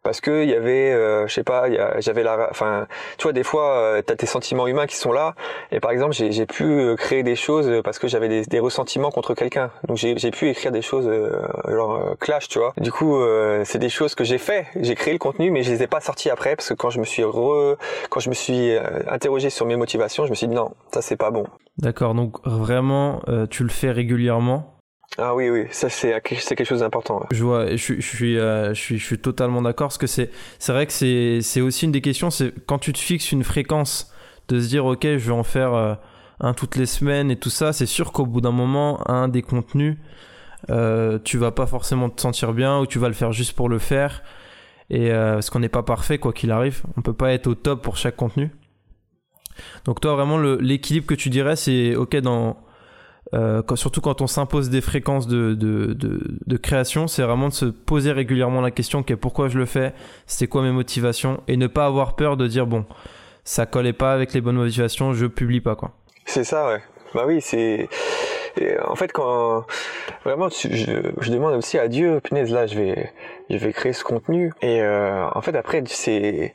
parce 0.06 0.20
que 0.20 0.44
il 0.44 0.48
y 0.48 0.54
avait 0.54 0.92
euh, 0.92 1.26
je 1.26 1.34
sais 1.34 1.42
pas 1.42 1.64
j'avais 1.98 2.22
la 2.22 2.46
enfin 2.48 2.86
tu 3.18 3.24
vois 3.24 3.32
des 3.32 3.42
fois 3.42 3.76
euh, 3.78 4.02
tu 4.06 4.12
as 4.12 4.16
tes 4.16 4.26
sentiments 4.26 4.68
humains 4.68 4.86
qui 4.86 4.94
sont 4.94 5.10
là 5.10 5.34
et 5.72 5.80
par 5.80 5.90
exemple 5.90 6.14
j'ai 6.14 6.46
pu 6.46 6.62
euh, 6.62 6.94
créer 6.94 7.24
des 7.24 7.34
choses 7.34 7.82
parce 7.82 7.98
que 7.98 8.06
j'avais 8.06 8.44
des, 8.44 8.60
ressentiments 8.60 9.10
contre 9.10 9.34
quelqu'un. 9.34 9.72
Donc 9.88 9.96
j'ai 9.96 10.30
pu 10.30 10.48
écrire 10.48 10.70
des 10.70 10.80
choses 10.80 11.08
euh, 11.08 11.42
genre 11.68 11.96
euh, 11.96 12.14
clash 12.20 12.46
tu 12.48 12.60
vois. 12.60 12.72
Du 12.80 12.92
coup 12.92 13.16
c'est 13.64 13.80
des 13.80 13.88
choses 13.88 14.14
que 14.14 14.22
j'ai 14.22 14.38
fait. 14.38 14.66
J'ai 14.80 14.94
créé 14.94 15.12
le 15.12 15.18
contenu 15.18 15.50
mais 15.50 15.64
je 15.64 15.72
les 15.72 15.82
ai 15.82 15.88
pas 15.88 16.00
sortis 16.00 16.30
après 16.30 16.54
parce 16.54 16.68
que 16.68 16.74
quand 16.74 16.90
je 16.90 17.00
me 17.00 17.04
suis 17.04 17.24
re, 17.24 17.76
quand 18.08 18.20
je 18.20 18.28
me 18.28 18.34
suis 18.34 18.76
interrogé 19.08 19.50
sur 19.50 19.66
mes 19.66 19.76
motivations 19.76 20.24
je 20.24 20.30
me 20.30 20.36
suis 20.36 20.46
dit 20.46 20.54
non 20.54 20.70
ça 20.94 21.02
c'est 21.02 21.16
pas 21.16 21.32
bon. 21.32 21.46
D'accord. 21.78 22.14
Donc 22.14 22.36
vraiment 22.46 23.22
tu 23.50 23.64
le 23.64 23.70
fais 23.70 23.90
régulièrement? 23.90 24.75
Ah 25.18 25.34
oui, 25.34 25.48
oui, 25.48 25.64
ça 25.70 25.88
c'est 25.88 26.20
quelque 26.20 26.64
chose 26.64 26.80
d'important. 26.80 27.24
Je 27.30 27.42
vois, 27.42 27.74
je, 27.74 27.76
suis, 27.76 28.38
euh, 28.38 28.74
je, 28.74 28.80
suis, 28.80 28.98
je 28.98 29.04
suis 29.04 29.18
totalement 29.18 29.62
d'accord 29.62 29.88
parce 29.88 29.98
que 29.98 30.06
c'est 30.06 30.30
vrai 30.68 30.86
que 30.86 30.92
c'est 30.92 31.60
aussi 31.60 31.84
une 31.86 31.92
des 31.92 32.02
questions, 32.02 32.30
c'est 32.30 32.52
quand 32.66 32.78
tu 32.78 32.92
te 32.92 32.98
fixes 32.98 33.32
une 33.32 33.44
fréquence 33.44 34.12
de 34.48 34.60
se 34.60 34.68
dire 34.68 34.84
ok, 34.84 35.02
je 35.02 35.16
vais 35.16 35.32
en 35.32 35.42
faire 35.42 35.74
euh, 35.74 35.94
un 36.40 36.52
toutes 36.52 36.76
les 36.76 36.86
semaines 36.86 37.30
et 37.30 37.36
tout 37.36 37.50
ça, 37.50 37.72
c'est 37.72 37.86
sûr 37.86 38.12
qu'au 38.12 38.26
bout 38.26 38.40
d'un 38.40 38.52
moment, 38.52 39.08
un 39.08 39.28
des 39.28 39.42
contenus, 39.42 39.96
euh, 40.70 41.18
tu 41.24 41.38
vas 41.38 41.50
pas 41.50 41.66
forcément 41.66 42.10
te 42.10 42.20
sentir 42.20 42.52
bien 42.52 42.78
ou 42.78 42.86
tu 42.86 42.98
vas 42.98 43.08
le 43.08 43.14
faire 43.14 43.32
juste 43.32 43.54
pour 43.54 43.68
le 43.68 43.78
faire. 43.78 44.22
Et 44.90 45.10
euh, 45.10 45.34
parce 45.34 45.50
qu'on 45.50 45.60
n'est 45.60 45.68
pas 45.68 45.82
parfait 45.82 46.18
quoi 46.18 46.32
qu'il 46.32 46.50
arrive, 46.50 46.82
on 46.96 47.02
peut 47.02 47.12
pas 47.12 47.32
être 47.32 47.46
au 47.46 47.54
top 47.54 47.82
pour 47.82 47.96
chaque 47.96 48.16
contenu. 48.16 48.50
Donc 49.84 50.00
toi 50.00 50.14
vraiment 50.14 50.38
l'équilibre 50.38 51.06
que 51.06 51.14
tu 51.14 51.30
dirais 51.30 51.56
c'est 51.56 51.94
ok 51.96 52.16
dans 52.16 52.58
euh, 53.34 53.62
surtout 53.74 54.00
quand 54.00 54.20
on 54.20 54.26
s'impose 54.26 54.70
des 54.70 54.80
fréquences 54.80 55.26
de, 55.26 55.54
de, 55.54 55.94
de, 55.94 56.56
création, 56.56 57.08
c'est 57.08 57.22
vraiment 57.22 57.48
de 57.48 57.54
se 57.54 57.64
poser 57.64 58.12
régulièrement 58.12 58.60
la 58.60 58.70
question 58.70 59.00
okay, 59.00 59.16
pourquoi 59.16 59.48
je 59.48 59.58
le 59.58 59.66
fais, 59.66 59.92
c'est 60.26 60.46
quoi 60.46 60.62
mes 60.62 60.70
motivations, 60.70 61.40
et 61.48 61.56
ne 61.56 61.66
pas 61.66 61.86
avoir 61.86 62.14
peur 62.14 62.36
de 62.36 62.46
dire 62.46 62.66
bon, 62.66 62.84
ça 63.44 63.66
collait 63.66 63.92
pas 63.92 64.12
avec 64.12 64.32
les 64.32 64.40
bonnes 64.40 64.56
motivations, 64.56 65.12
je 65.12 65.26
publie 65.26 65.60
pas 65.60 65.74
quoi. 65.74 65.92
C'est 66.24 66.44
ça, 66.44 66.68
ouais. 66.68 66.80
Bah 67.14 67.24
oui, 67.26 67.40
c'est. 67.40 67.88
en 68.84 68.94
fait, 68.94 69.12
quand 69.12 69.64
vraiment, 70.24 70.48
je, 70.48 70.68
je, 71.20 71.32
demande 71.32 71.54
aussi 71.54 71.78
à 71.78 71.88
Dieu, 71.88 72.20
punaise, 72.20 72.52
là, 72.52 72.66
je 72.66 72.76
vais, 72.76 73.12
je 73.48 73.56
vais 73.56 73.72
créer 73.72 73.92
ce 73.92 74.04
contenu, 74.04 74.52
et 74.60 74.82
euh, 74.82 75.26
en 75.34 75.40
fait, 75.40 75.56
après, 75.56 75.82
c'est 75.86 76.52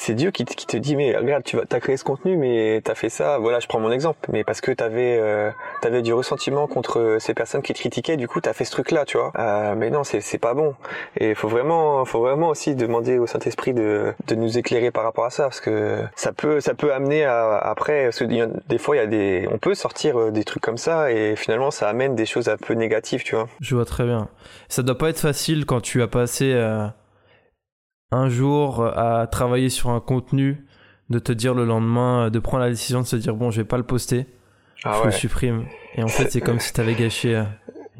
c'est 0.00 0.14
Dieu 0.14 0.30
qui, 0.30 0.44
qui, 0.44 0.64
te 0.64 0.76
dit 0.76 0.94
mais 0.94 1.16
regarde 1.16 1.42
tu 1.42 1.56
vas 1.56 1.64
t'as 1.68 1.80
créé 1.80 1.96
ce 1.96 2.04
contenu 2.04 2.36
mais 2.36 2.80
t'as 2.84 2.94
fait 2.94 3.08
ça 3.08 3.38
voilà 3.38 3.58
je 3.58 3.66
prends 3.66 3.80
mon 3.80 3.90
exemple. 3.90 4.20
Mais 4.32 4.44
parce 4.44 4.60
que 4.60 4.70
t'avais 4.70 5.18
euh, 5.20 5.50
t'avais 5.82 6.02
du 6.02 6.12
ressentiment 6.12 6.68
contre 6.68 7.16
ces 7.18 7.34
personnes 7.34 7.62
qui 7.62 7.72
te 7.72 7.80
critiquaient 7.80 8.16
du 8.16 8.28
coup 8.28 8.40
t'as 8.40 8.52
fait 8.52 8.64
ce 8.64 8.70
truc 8.70 8.92
là 8.92 9.04
tu 9.04 9.18
vois. 9.18 9.32
Euh, 9.36 9.74
mais 9.76 9.90
non 9.90 10.04
c'est 10.04 10.20
c'est 10.20 10.38
pas 10.38 10.54
bon. 10.54 10.76
Et 11.16 11.34
faut 11.34 11.48
vraiment 11.48 12.04
faut 12.04 12.20
vraiment 12.20 12.48
aussi 12.48 12.76
demander 12.76 13.18
au 13.18 13.26
Saint 13.26 13.40
Esprit 13.40 13.74
de 13.74 14.14
de 14.28 14.34
nous 14.36 14.56
éclairer 14.56 14.92
par 14.92 15.02
rapport 15.02 15.24
à 15.24 15.30
ça 15.30 15.42
parce 15.42 15.60
que 15.60 16.04
ça 16.14 16.32
peut 16.32 16.60
ça 16.60 16.74
peut 16.74 16.94
amener 16.94 17.24
à 17.24 17.58
après 17.58 18.04
parce 18.04 18.20
que 18.20 18.24
des 18.68 18.78
fois 18.78 18.94
il 18.94 19.00
y 19.00 19.02
a 19.02 19.06
des 19.08 19.48
on 19.50 19.58
peut 19.58 19.74
sortir 19.74 20.16
euh, 20.16 20.30
des 20.30 20.44
trucs 20.44 20.62
comme 20.62 20.78
ça 20.78 21.10
et 21.10 21.34
finalement 21.34 21.72
ça 21.72 21.88
amène 21.88 22.14
des 22.14 22.26
choses 22.26 22.48
un 22.48 22.56
peu 22.56 22.74
négatives 22.74 23.24
tu 23.24 23.34
vois. 23.34 23.48
Je 23.60 23.74
vois 23.74 23.84
très 23.84 24.04
bien. 24.04 24.28
Ça 24.68 24.84
doit 24.84 24.96
pas 24.96 25.08
être 25.08 25.18
facile 25.18 25.66
quand 25.66 25.80
tu 25.80 26.02
as 26.02 26.08
passé 26.08 26.52
euh 26.54 26.86
un 28.10 28.28
jour 28.28 28.84
à 28.84 29.26
travailler 29.26 29.70
sur 29.70 29.90
un 29.90 30.00
contenu, 30.00 30.64
de 31.10 31.18
te 31.18 31.32
dire 31.32 31.54
le 31.54 31.64
lendemain, 31.64 32.30
de 32.30 32.38
prendre 32.38 32.64
la 32.64 32.70
décision 32.70 33.00
de 33.00 33.06
se 33.06 33.16
dire 33.16 33.34
bon, 33.34 33.50
je 33.50 33.60
vais 33.60 33.66
pas 33.66 33.78
le 33.78 33.82
poster, 33.82 34.26
ah 34.84 34.98
je 35.00 35.06
le 35.06 35.10
supprime. 35.10 35.66
Et 35.94 36.02
en 36.02 36.08
fait, 36.08 36.30
c'est 36.30 36.40
comme 36.40 36.60
si 36.60 36.72
tu 36.72 36.80
avais 36.80 36.94
gâché 36.94 37.36
euh, 37.36 37.44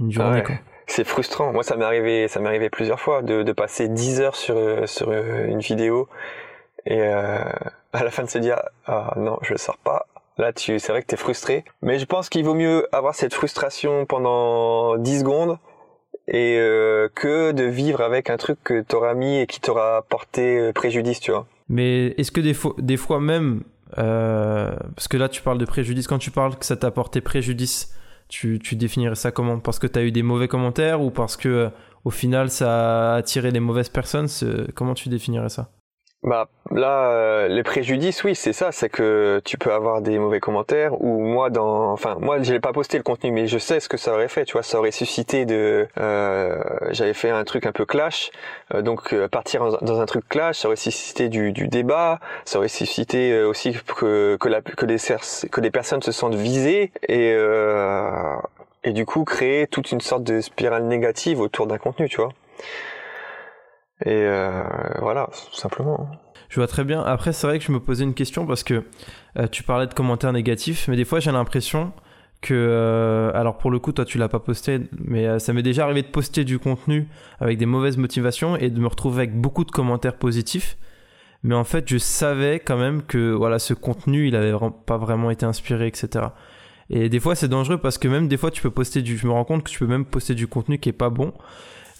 une 0.01 0.13
journée. 0.13 0.43
Ouais. 0.47 0.61
C'est 0.89 1.05
frustrant. 1.05 1.53
Moi, 1.53 1.63
ça 1.63 1.77
m'est 1.77 1.85
arrivé, 1.85 2.29
ça 2.29 2.41
m'est 2.41 2.49
arrivé 2.49 2.71
plusieurs 2.71 2.99
fois 2.99 3.21
de, 3.23 3.43
de, 3.43 3.53
passer 3.53 3.89
10 3.89 4.21
heures 4.21 4.37
sur 4.37 4.57
euh, 4.57 4.87
sur 4.87 5.11
euh, 5.11 5.45
une 5.45 5.61
vidéo 5.61 6.09
et 6.87 7.03
euh, 7.03 7.45
à 7.93 8.05
la 8.05 8.11
fin 8.11 8.25
de 8.25 8.31
se 8.31 8.39
dire 8.39 8.57
ah 8.87 9.13
non, 9.17 9.39
je 9.43 9.53
le 9.53 9.59
sors 9.59 9.77
pas. 9.77 10.07
Là, 10.39 10.53
tu, 10.53 10.79
c'est 10.79 10.93
vrai 10.93 11.03
que 11.03 11.07
t'es 11.07 11.17
frustré. 11.17 11.65
Mais 11.83 11.99
je 11.99 12.07
pense 12.07 12.31
qu'il 12.31 12.45
vaut 12.45 12.55
mieux 12.55 12.89
avoir 12.93 13.15
cette 13.15 13.35
frustration 13.35 14.07
pendant 14.07 14.97
10 14.97 15.21
secondes 15.21 15.59
et 16.29 16.59
euh, 16.59 17.09
que 17.15 17.53
de 17.53 17.65
vivre 17.65 18.03
avec 18.03 18.29
un 18.31 18.37
truc 18.37 18.59
que 18.63 18.83
t'auras 18.83 19.15
mis 19.15 19.39
et 19.39 19.47
qui 19.47 19.61
t'aura 19.61 20.05
porté 20.09 20.59
euh, 20.59 20.73
préjudice, 20.73 21.21
tu 21.21 21.31
vois. 21.31 21.47
Mais 21.69 22.09
est-ce 22.19 22.31
que 22.31 22.41
des 22.41 22.55
fois, 22.55 22.75
des 22.79 22.97
fois 22.97 23.21
même, 23.21 23.63
euh, 23.99 24.77
parce 24.95 25.09
que 25.09 25.17
là 25.17 25.29
tu 25.29 25.43
parles 25.43 25.59
de 25.59 25.65
préjudice, 25.65 26.07
quand 26.07 26.19
tu 26.19 26.31
parles 26.31 26.57
que 26.57 26.67
ça 26.67 26.77
t'a 26.77 26.91
porté 26.91 27.21
préjudice, 27.21 27.95
tu, 28.29 28.59
tu 28.59 28.77
définirais 28.77 29.15
ça 29.15 29.31
comment? 29.31 29.59
Parce 29.59 29.79
que 29.79 29.87
t'as 29.87 30.03
eu 30.03 30.13
des 30.13 30.23
mauvais 30.23 30.49
commentaires 30.49 31.01
ou 31.01 31.11
parce 31.11 31.37
que 31.37 31.49
euh, 31.49 31.69
au 32.05 32.11
final 32.11 32.51
ça 32.51 33.15
a 33.15 33.17
attiré 33.17 33.51
les 33.51 33.61
mauvaises 33.61 33.89
personnes? 33.89 34.29
Comment 34.75 34.95
tu 34.95 35.09
définirais 35.09 35.49
ça? 35.49 35.71
Bah 36.25 36.49
là, 36.73 37.13
euh, 37.13 37.49
les 37.49 37.63
préjudices, 37.63 38.25
oui, 38.25 38.35
c'est 38.35 38.53
ça, 38.53 38.73
c'est 38.73 38.89
que 38.89 39.41
tu 39.45 39.57
peux 39.57 39.73
avoir 39.73 40.03
des 40.03 40.19
mauvais 40.19 40.41
commentaires 40.41 41.01
ou 41.01 41.21
moi 41.21 41.49
dans, 41.49 41.93
enfin 41.93 42.17
moi 42.21 42.43
je 42.43 42.53
n'ai 42.53 42.59
pas 42.59 42.73
posté 42.73 42.97
le 42.97 43.05
contenu, 43.05 43.31
mais 43.31 43.47
je 43.47 43.57
sais 43.57 43.79
ce 43.79 43.89
que 43.89 43.97
ça 43.97 44.13
aurait 44.13 44.27
fait, 44.27 44.45
tu 44.45 44.55
vois, 44.55 44.65
ça 44.65 44.79
aurait 44.81 44.91
suscité 44.91 45.45
de, 45.47 45.87
euh, 45.99 46.61
j'avais 46.91 47.15
fait 47.15 47.31
un 47.31 47.45
truc 47.45 47.67
un 47.67 47.73
peu 47.73 47.85
clash, 47.85 48.31
euh, 48.75 48.83
donc 48.83 49.13
euh, 49.15 49.29
partir 49.29 49.79
dans 49.81 50.01
un 50.01 50.07
truc 50.07 50.29
clash, 50.29 50.59
ça 50.59 50.69
aurait 50.69 50.77
suscité 50.77 51.29
du, 51.29 51.53
du 51.53 51.69
débat, 51.69 52.19
ça 52.45 52.59
aurait 52.59 52.67
suscité 52.69 53.33
euh, 53.33 53.49
aussi 53.49 53.73
que 53.97 54.37
que, 54.41 54.49
la, 54.49 54.61
que 54.61 54.87
les 54.87 54.99
que 55.51 55.61
les 55.61 55.71
personnes 55.71 56.03
se 56.03 56.13
sentent 56.13 56.35
visées 56.35 56.91
et 57.09 57.37
et 58.85 58.93
du 58.93 59.07
coup 59.07 59.25
créer 59.25 59.67
toute 59.67 59.93
une 59.93 60.01
sorte 60.01 60.25
de 60.25 60.41
spirale 60.41 60.85
négative 60.85 61.41
autour 61.41 61.67
d'un 61.67 61.79
contenu, 61.79 62.09
tu 62.09 62.17
vois. 62.17 62.33
Et 64.05 64.11
euh, 64.13 64.63
voilà, 65.01 65.29
tout 65.33 65.57
simplement. 65.57 66.09
Je 66.49 66.57
vois 66.57 66.67
très 66.67 66.85
bien. 66.85 67.03
Après, 67.03 67.33
c'est 67.33 67.47
vrai 67.47 67.59
que 67.59 67.65
je 67.65 67.73
me 67.73 67.81
posais 67.81 68.05
une 68.05 68.15
question 68.15 68.47
parce 68.47 68.63
que 68.63 68.85
euh, 69.39 69.49
tu 69.49 69.63
parlais 69.63 69.87
de 69.87 69.95
commentaires 69.95 70.33
négatifs, 70.33 70.89
mais 70.89 70.97
des 70.97 71.05
fois 71.05 71.21
j'ai 71.21 71.33
l'impression 71.33 71.93
que, 72.41 72.55
euh, 72.55 73.33
alors 73.35 73.59
pour 73.59 73.71
le 73.71 73.79
coup, 73.79 73.93
toi 73.93 74.05
tu 74.05 74.17
l'as 74.17 74.29
pas 74.29 74.39
posté, 74.39 74.81
mais 74.99 75.39
ça 75.41 75.53
m'est 75.53 75.63
déjà 75.63 75.85
arrivé 75.85 76.03
de 76.03 76.09
poster 76.09 76.45
du 76.45 76.59
contenu 76.59 77.09
avec 77.41 77.59
des 77.59 77.67
mauvaises 77.67 77.97
motivations 77.97 78.57
et 78.57 78.71
de 78.71 78.81
me 78.81 78.87
retrouver 78.87 79.25
avec 79.25 79.39
beaucoup 79.39 79.65
de 79.65 79.71
commentaires 79.73 80.17
positifs. 80.17 80.79
mais 81.43 81.55
en 81.55 81.65
fait, 81.65 81.89
je 81.89 81.99
savais 81.99 82.61
quand 82.61 82.79
même 82.79 83.03
que 83.03 83.33
voilà, 83.33 83.59
ce 83.59 83.75
contenu, 83.75 84.29
il 84.29 84.37
avait 84.37 84.55
pas 84.87 84.97
vraiment 84.97 85.31
été 85.31 85.45
inspiré, 85.45 85.87
etc. 85.89 86.27
Et 86.91 87.09
des 87.09 87.21
fois, 87.21 87.35
c'est 87.35 87.49
dangereux 87.49 87.79
parce 87.79 87.99
que 87.99 88.09
même 88.09 88.29
des 88.29 88.37
fois, 88.37 88.51
tu 88.51 88.63
peux 88.63 88.71
poster 88.71 89.03
du. 89.03 89.19
Je 89.19 89.27
me 89.27 89.33
rends 89.33 89.45
compte 89.45 89.65
que 89.65 89.71
tu 89.71 89.79
peux 89.79 89.87
même 89.87 90.05
poster 90.05 90.35
du 90.35 90.47
contenu 90.47 90.79
qui 90.79 90.89
est 90.89 90.93
pas 90.93 91.11
bon, 91.11 91.33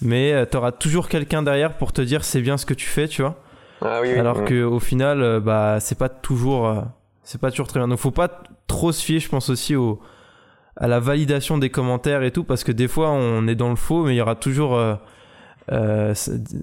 mais 0.01 0.33
euh, 0.33 0.45
tu 0.49 0.57
auras 0.57 0.71
toujours 0.71 1.07
quelqu'un 1.09 1.43
derrière 1.43 1.77
pour 1.77 1.91
te 1.93 2.01
dire 2.01 2.23
c'est 2.23 2.41
bien 2.41 2.57
ce 2.57 2.65
que 2.65 2.73
tu 2.73 2.85
fais, 2.87 3.07
tu 3.07 3.21
vois. 3.21 3.35
Ah 3.81 3.99
oui, 4.01 4.09
oui. 4.13 4.19
Alors 4.19 4.39
Mm. 4.39 4.45
que 4.45 4.63
au 4.63 4.79
final, 4.79 5.21
euh, 5.21 5.39
bah, 5.39 5.77
c'est 5.79 5.97
pas 5.97 6.09
toujours, 6.09 6.67
euh, 6.67 6.81
c'est 7.23 7.39
pas 7.39 7.49
toujours 7.51 7.67
très 7.67 7.79
bien. 7.79 7.87
Donc, 7.87 7.97
faut 7.99 8.11
pas 8.11 8.41
trop 8.67 8.91
se 8.91 9.03
fier, 9.03 9.19
je 9.19 9.29
pense 9.29 9.49
aussi 9.49 9.75
au 9.75 9.99
à 10.81 10.87
la 10.87 10.99
validation 11.01 11.57
des 11.57 11.69
commentaires 11.69 12.23
et 12.23 12.31
tout, 12.31 12.45
parce 12.45 12.63
que 12.63 12.71
des 12.71 12.87
fois, 12.87 13.09
on 13.09 13.47
est 13.47 13.55
dans 13.55 13.69
le 13.69 13.75
faux, 13.75 14.03
mais 14.05 14.13
il 14.13 14.17
y 14.17 14.21
aura 14.21 14.35
toujours 14.35 14.77
euh, 14.77 14.95
euh, 15.71 16.13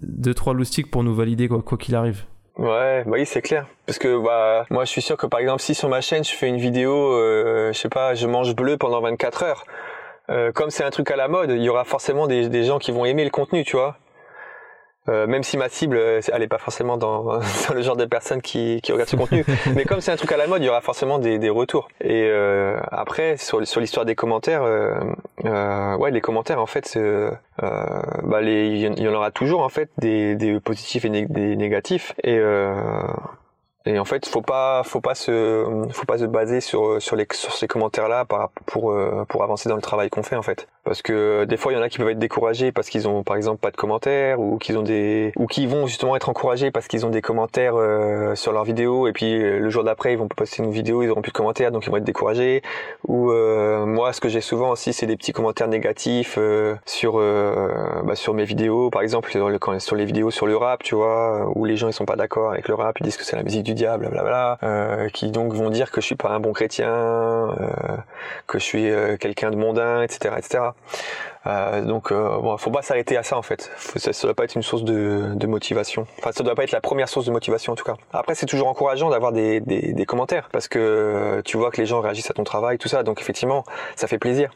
deux 0.03 0.33
trois 0.35 0.55
loustiques 0.55 0.91
pour 0.91 1.05
nous 1.05 1.15
valider 1.15 1.49
quoi 1.49 1.61
quoi 1.63 1.77
qu'il 1.79 1.95
arrive. 1.95 2.25
Ouais, 2.57 3.05
bah 3.05 3.13
oui, 3.13 3.27
c'est 3.27 3.43
clair. 3.43 3.67
Parce 3.85 3.99
que 3.99 4.19
bah, 4.25 4.65
moi, 4.71 4.87
je 4.87 4.91
suis 4.91 5.03
sûr 5.03 5.19
que 5.19 5.27
par 5.27 5.41
exemple, 5.41 5.61
si 5.61 5.75
sur 5.75 5.91
ma 5.91 6.01
chaîne, 6.01 6.25
je 6.25 6.31
fais 6.31 6.49
une 6.49 6.57
vidéo, 6.57 7.13
euh, 7.13 7.73
je 7.75 7.79
sais 7.79 7.91
pas, 7.91 8.15
je 8.15 8.27
mange 8.27 8.57
bleu 8.57 8.79
pendant 8.79 9.03
24 9.03 9.43
heures, 9.43 9.65
euh, 10.31 10.53
comme 10.53 10.71
c'est 10.71 10.85
un 10.85 10.91
truc 10.91 11.11
à 11.11 11.17
la 11.17 11.29
mode, 11.29 11.51
il 11.51 11.63
y 11.63 11.69
aura 11.69 11.85
forcément 11.85 12.27
des, 12.27 12.49
des 12.49 12.65
gens 12.65 12.79
qui 12.79 12.93
vont 12.93 13.05
aimer 13.05 13.25
le 13.25 13.31
contenu, 13.31 13.65
tu 13.65 13.77
vois. 13.77 13.97
Euh, 15.09 15.29
même 15.29 15.45
si 15.45 15.57
ma 15.57 15.69
cible, 15.69 15.97
euh, 15.99 16.21
elle 16.33 16.43
est 16.43 16.49
pas 16.49 16.59
forcément 16.59 16.97
dans, 16.97 17.23
dans 17.69 17.75
le 17.75 17.81
genre 17.81 17.95
de 17.97 18.07
personnes 18.07 18.43
qui, 18.43 18.81
qui 18.83 18.91
regardent 18.91 19.09
ce 19.09 19.15
contenu. 19.15 19.45
Mais 19.77 19.85
comme 19.85 20.01
c'est 20.01 20.11
un 20.11 20.17
truc 20.17 20.33
à 20.33 20.37
la 20.37 20.49
mode, 20.49 20.63
il 20.63 20.67
y 20.67 20.69
aura 20.69 20.81
forcément 20.81 21.21
des, 21.21 21.39
des 21.39 21.49
retours. 21.49 21.87
Et 22.01 22.25
euh, 22.29 22.77
après, 22.91 23.37
sur, 23.37 23.65
sur 23.65 23.81
l'histoire 23.81 24.05
des 24.05 24.17
commentaires, 24.17 24.65
euh, 24.65 24.95
euh, 25.45 25.97
ouais, 25.99 26.11
les 26.11 26.21
commentaires, 26.21 26.61
en 26.61 26.67
fait, 26.67 26.99
bah 27.61 28.41
les, 28.41 28.67
il 28.67 29.01
y 29.01 29.09
en- 29.09 29.15
aura 29.15 29.31
toujours 29.31 29.61
en 29.63 29.69
fait 29.69 29.91
des, 29.99 30.35
des 30.35 30.59
positifs 30.59 31.05
et 31.05 31.09
né- 31.09 31.27
des 31.27 31.55
négatifs. 31.55 32.13
Et 32.25 32.37
euh, 32.39 32.75
et 33.87 33.99
en 33.99 34.05
fait, 34.05 34.27
faut 34.27 34.43
pas, 34.43 34.83
faut 34.85 35.01
pas 35.01 35.15
se, 35.15 35.65
faut 35.93 36.07
pas 36.07 36.19
se 36.19 36.25
baser 36.25 36.61
sur 36.61 37.01
sur 37.01 37.15
les 37.15 37.27
sur 37.33 37.53
ces 37.53 37.69
commentaires-là 37.69 38.27
pour 38.67 38.91
euh, 38.91 39.25
pour 39.29 39.45
avancer 39.45 39.69
dans 39.69 39.77
le 39.77 39.83
travail 39.83 40.11
qu'on 40.11 40.23
fait 40.23 40.37
en 40.37 40.43
fait. 40.43 40.67
Parce 40.83 41.03
que 41.03 41.45
des 41.45 41.57
fois, 41.57 41.73
il 41.73 41.77
y 41.77 41.79
en 41.79 41.83
a 41.83 41.89
qui 41.89 41.99
peuvent 41.99 42.09
être 42.09 42.19
découragés 42.19 42.73
parce 42.73 42.89
qu'ils 42.89 43.09
ont 43.09 43.23
par 43.23 43.37
exemple 43.37 43.59
pas 43.59 43.71
de 43.71 43.77
commentaires 43.77 44.41
ou 44.41 44.59
qu'ils 44.59 44.79
ont 44.79 44.83
des 44.83 45.33
ou 45.37 45.47
qui 45.47 45.67
vont 45.67 45.87
justement 45.87 46.17
être 46.17 46.29
encouragés 46.29 46.71
parce 46.71 46.89
qu'ils 46.89 47.07
ont 47.07 47.11
des 47.11 47.23
commentaires 47.23 47.75
euh, 47.77 48.35
sur 48.35 48.53
leurs 48.53 48.65
vidéos 48.65 49.07
et 49.07 49.13
puis 49.13 49.35
euh, 49.35 49.59
le 49.59 49.71
jour 49.71 49.85
d'après 49.85 50.13
ils 50.13 50.19
vont 50.19 50.29
poster 50.29 50.63
une 50.63 50.71
vidéo, 50.71 51.03
ils 51.03 51.11
auront 51.11 51.23
plus 51.23 51.33
de 51.33 51.37
commentaires 51.37 51.73
donc 51.73 51.87
ils 51.87 51.91
vont 51.91 51.97
être 51.97 52.05
découragés. 52.05 52.63
Ou 53.07 53.31
euh, 53.31 53.87
moi, 53.87 54.13
ce 54.13 54.21
que 54.21 54.29
j'ai 54.29 54.41
souvent 54.41 54.71
aussi, 54.71 54.93
c'est 54.93 55.07
des 55.07 55.17
petits 55.17 55.33
commentaires 55.33 55.69
négatifs 55.69 56.37
euh, 56.39 56.75
sur 56.85 57.19
euh, 57.19 58.03
bah, 58.05 58.15
sur 58.15 58.35
mes 58.35 58.45
vidéos, 58.45 58.91
par 58.91 59.03
exemple 59.03 59.31
sur, 59.31 59.51
sur 59.79 59.97
les 59.97 60.05
vidéos 60.05 60.31
sur 60.31 60.47
le 60.47 60.57
rap, 60.57 60.83
tu 60.83 60.95
vois, 60.95 61.51
où 61.55 61.65
les 61.65 61.77
gens 61.77 61.89
ils 61.89 61.93
sont 61.93 62.05
pas 62.05 62.17
d'accord 62.17 62.53
avec 62.53 62.69
le 62.69 62.75
rap, 62.75 62.99
ils 63.01 63.05
disent 63.05 63.17
que 63.17 63.25
c'est 63.25 63.37
la 63.37 63.43
musique 63.43 63.65
du 63.65 63.75
diable, 63.77 64.09
blablabla, 64.09 64.59
euh, 64.65 65.09
qui 65.11 65.31
donc 65.31 65.53
vont 65.53 65.71
dire 65.71 65.93
que 65.93 66.01
je 66.01 66.07
suis 66.07 66.17
pas 66.17 66.31
un 66.31 66.41
bon 66.41 66.53
chrétien, 66.53 66.91
euh, 66.91 67.97
que 68.49 68.59
je 68.59 68.65
suis 68.65 68.91
euh, 68.91 69.17
quelqu'un 69.17 69.51
de 69.51 69.57
mondain, 69.57 70.03
etc., 70.03 70.35
etc. 70.37 70.65
Euh, 71.47 71.83
donc 71.83 72.13
bon, 72.13 72.57
faut 72.57 72.73
pas 72.73 72.83
s'arrêter 72.83 73.17
à 73.17 73.23
ça 73.23 73.39
en 73.39 73.43
fait. 73.43 73.71
Ça, 73.77 74.13
ça 74.13 74.27
doit 74.27 74.35
pas 74.35 74.43
être 74.43 74.57
une 74.57 74.63
source 74.63 74.83
de, 74.83 75.47
motivation. 75.47 76.07
Enfin, 76.19 76.33
ça 76.33 76.43
doit 76.43 76.57
pas 76.57 76.65
être 76.65 76.73
la 76.73 76.81
première 76.81 77.09
source 77.09 77.27
de 77.27 77.31
motivation 77.31 77.73
en 77.73 77.77
tout 77.77 77.85
cas. 77.85 77.95
Après, 78.13 78.35
c'est 78.35 78.47
toujours 78.47 78.67
encourageant 78.67 79.11
d'avoir 79.11 79.31
des, 79.31 79.63
commentaires 80.09 80.49
parce 80.51 80.67
que 80.67 81.41
tu 81.45 81.57
vois 81.57 81.71
que 81.71 81.81
les 81.81 81.87
gens 81.87 82.01
réagissent 82.01 82.31
à 82.31 82.35
ton 82.35 82.45
travail, 82.45 82.79
tout 82.79 82.89
ça. 82.89 83.05
Donc 83.05 83.21
effectivement, 83.21 83.65
ça 83.95 84.09
fait 84.09 84.19
plaisir. 84.19 84.51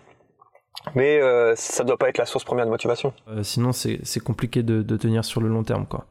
Mais 0.96 1.20
ça 1.54 1.84
doit 1.84 1.98
pas 1.98 2.08
être 2.08 2.18
la 2.18 2.26
source 2.26 2.44
première 2.44 2.64
de 2.64 2.70
motivation. 2.70 3.12
Sinon, 3.42 3.70
c'est 3.72 4.20
compliqué 4.20 4.64
de, 4.64 4.82
de 4.82 4.96
tenir 4.96 5.24
sur 5.24 5.40
le 5.40 5.48
long 5.48 5.62
terme 5.62 5.86
quoi. 5.86 6.06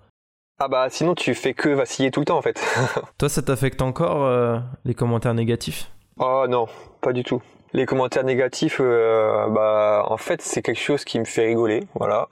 Ah 0.62 0.68
bah 0.68 0.88
sinon 0.90 1.16
tu 1.16 1.34
fais 1.36 1.54
que 1.54 1.70
vaciller 1.70 2.12
tout 2.12 2.20
le 2.20 2.26
temps 2.26 2.38
en 2.38 2.42
fait. 2.42 2.62
Toi, 3.18 3.30
ça 3.30 3.42
t'affecte 3.42 3.82
encore 3.82 4.26
euh, 4.26 4.58
les 4.84 4.94
commentaires 4.94 5.34
négatifs? 5.34 5.90
Oh 6.20 6.46
non, 6.50 6.68
pas 7.02 7.14
du 7.14 7.24
tout. 7.24 7.42
Les 7.72 7.86
commentaires 7.86 8.24
négatifs, 8.24 8.80
euh, 8.82 9.48
bah 9.50 10.04
en 10.08 10.18
fait 10.18 10.42
c'est 10.42 10.64
quelque 10.64 10.80
chose 10.82 11.06
qui 11.06 11.20
me 11.20 11.24
fait 11.24 11.46
rigoler, 11.46 11.84
voilà. 11.94 12.28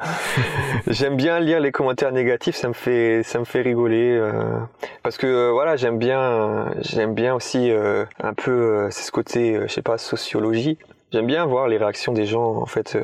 j'aime 0.88 1.14
bien 1.16 1.38
lire 1.38 1.60
les 1.60 1.70
commentaires 1.70 2.10
négatifs, 2.10 2.56
ça 2.56 2.66
me 2.66 2.72
fait 2.72 3.22
ça 3.22 3.38
me 3.38 3.44
fait 3.44 3.62
rigoler 3.62 4.16
euh, 4.16 4.58
parce 5.04 5.16
que 5.16 5.28
euh, 5.28 5.50
voilà 5.52 5.76
j'aime 5.76 5.96
bien 5.96 6.72
j'aime 6.80 7.14
bien 7.14 7.36
aussi 7.36 7.70
euh, 7.70 8.04
un 8.20 8.34
peu 8.34 8.50
euh, 8.50 8.90
c'est 8.90 9.04
ce 9.04 9.12
côté 9.12 9.54
euh, 9.54 9.68
je 9.68 9.72
sais 9.74 9.82
pas 9.82 9.96
sociologie. 9.96 10.76
J'aime 11.12 11.26
bien 11.26 11.46
voir 11.46 11.68
les 11.68 11.78
réactions 11.78 12.12
des 12.12 12.26
gens 12.26 12.56
en 12.56 12.66
fait. 12.66 12.98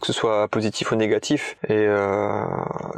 Que 0.00 0.06
ce 0.06 0.12
soit 0.12 0.48
positif 0.48 0.92
ou 0.92 0.96
négatif 0.96 1.56
et 1.68 1.74
euh, 1.76 2.42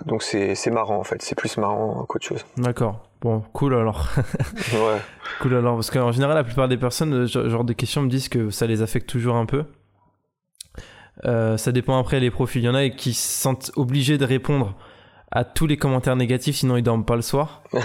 donc 0.07 0.23
c'est 0.23 0.55
c'est 0.55 0.71
marrant 0.71 0.99
en 0.99 1.05
fait 1.05 1.21
c'est 1.21 1.35
plus 1.35 1.57
marrant 1.57 2.05
qu'autre 2.09 2.27
chose 2.27 2.45
D'accord. 2.57 3.01
Bon, 3.23 3.41
cool 3.53 3.75
alors. 3.75 4.09
ouais 4.73 5.01
cool 5.41 5.55
alors, 5.55 5.77
parce 5.77 5.91
qu'en 5.91 6.13
général, 6.13 6.37
la 6.37 6.45
plupart 6.45 6.69
des 6.69 6.77
personnes, 6.77 7.15
euh, 7.15 7.27
genre 7.27 7.65
de 7.65 7.73
questions 7.73 8.03
me 8.03 8.09
disent 8.09 8.29
que 8.29 8.51
ça 8.51 8.67
les 8.67 8.83
affecte 8.83 9.09
toujours 9.09 9.37
un 9.37 9.47
peu. 9.47 9.65
Euh, 11.25 11.57
ça 11.57 11.73
dépend 11.73 11.99
après 11.99 12.21
les 12.21 12.31
profils. 12.31 12.63
Il 12.63 12.65
y 12.65 12.69
en 12.69 12.75
a 12.75 12.89
qui 12.89 13.13
se 13.15 13.41
sentent 13.41 13.71
obligés 13.77 14.19
de 14.19 14.25
répondre 14.25 14.75
à 15.33 15.45
tous 15.45 15.67
les 15.67 15.77
commentaires 15.77 16.15
négatifs, 16.15 16.57
sinon 16.57 16.77
ils 16.77 16.83
dorment 16.83 17.05
pas 17.05 17.17
le 17.17 17.23
soir. 17.23 17.63
ouais 17.73 17.81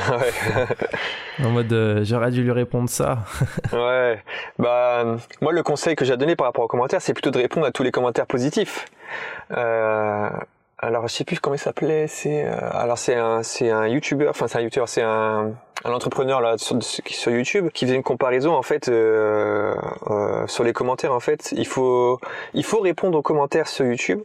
En 1.44 1.50
mode, 1.50 1.72
euh, 1.72 2.04
j'aurais 2.04 2.32
dû 2.32 2.44
lui 2.44 2.52
répondre 2.52 2.90
ça. 2.90 3.20
Ouais, 3.74 4.22
bah 4.60 5.18
moi 5.42 5.52
le 5.52 5.64
conseil 5.64 5.96
que 5.96 6.06
j'ai 6.06 6.18
donné 6.18 6.36
par 6.36 6.48
rapport 6.48 6.66
aux 6.66 6.68
commentaires, 6.68 7.02
c'est 7.02 7.14
plutôt 7.14 7.32
de 7.32 7.38
répondre 7.38 7.66
à 7.66 7.72
tous 7.72 7.84
les 7.84 7.92
commentaires 7.92 8.28
positifs. 8.28 8.86
Euh, 9.56 10.30
alors 10.80 11.08
je 11.08 11.14
sais 11.14 11.24
plus 11.24 11.40
comment 11.40 11.56
il 11.56 11.60
s'appelait, 11.60 12.08
c'est 12.08 12.46
euh, 12.46 12.56
alors 12.72 13.00
c'est 13.00 13.16
un 13.16 13.42
c'est 13.42 13.72
un 13.72 13.88
YouTuber, 13.88 14.28
enfin 14.28 14.48
c'est 14.48 14.60
un 14.60 14.62
YouTuber, 14.62 14.86
c'est 14.88 15.02
un 15.02 15.54
un 15.86 15.92
entrepreneur 15.92 16.42
là 16.42 16.58
sur, 16.58 16.78
sur 16.82 17.32
YouTube 17.32 17.70
qui 17.74 17.86
faisait 17.86 17.96
une 17.96 18.04
comparaison 18.04 18.54
en 18.54 18.62
fait 18.62 18.88
euh, 18.88 19.76
euh, 20.10 20.46
sur 20.48 20.64
les 20.64 20.74
commentaires 20.74 21.14
en 21.14 21.20
fait, 21.20 21.54
il 21.58 21.66
faut 21.66 22.20
il 22.54 22.64
faut 22.64 22.80
répondre 22.80 23.18
aux 23.18 23.22
commentaires 23.24 23.68
sur 23.68 23.86
YouTube. 23.86 24.22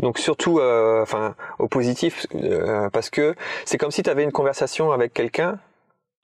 Donc 0.00 0.18
surtout 0.18 0.58
euh, 0.58 1.02
enfin 1.02 1.34
au 1.58 1.68
positif 1.68 2.26
euh, 2.34 2.88
parce 2.90 3.10
que 3.10 3.34
c'est 3.64 3.78
comme 3.78 3.90
si 3.90 4.02
tu 4.02 4.10
avais 4.10 4.24
une 4.24 4.32
conversation 4.32 4.92
avec 4.92 5.12
quelqu'un 5.14 5.58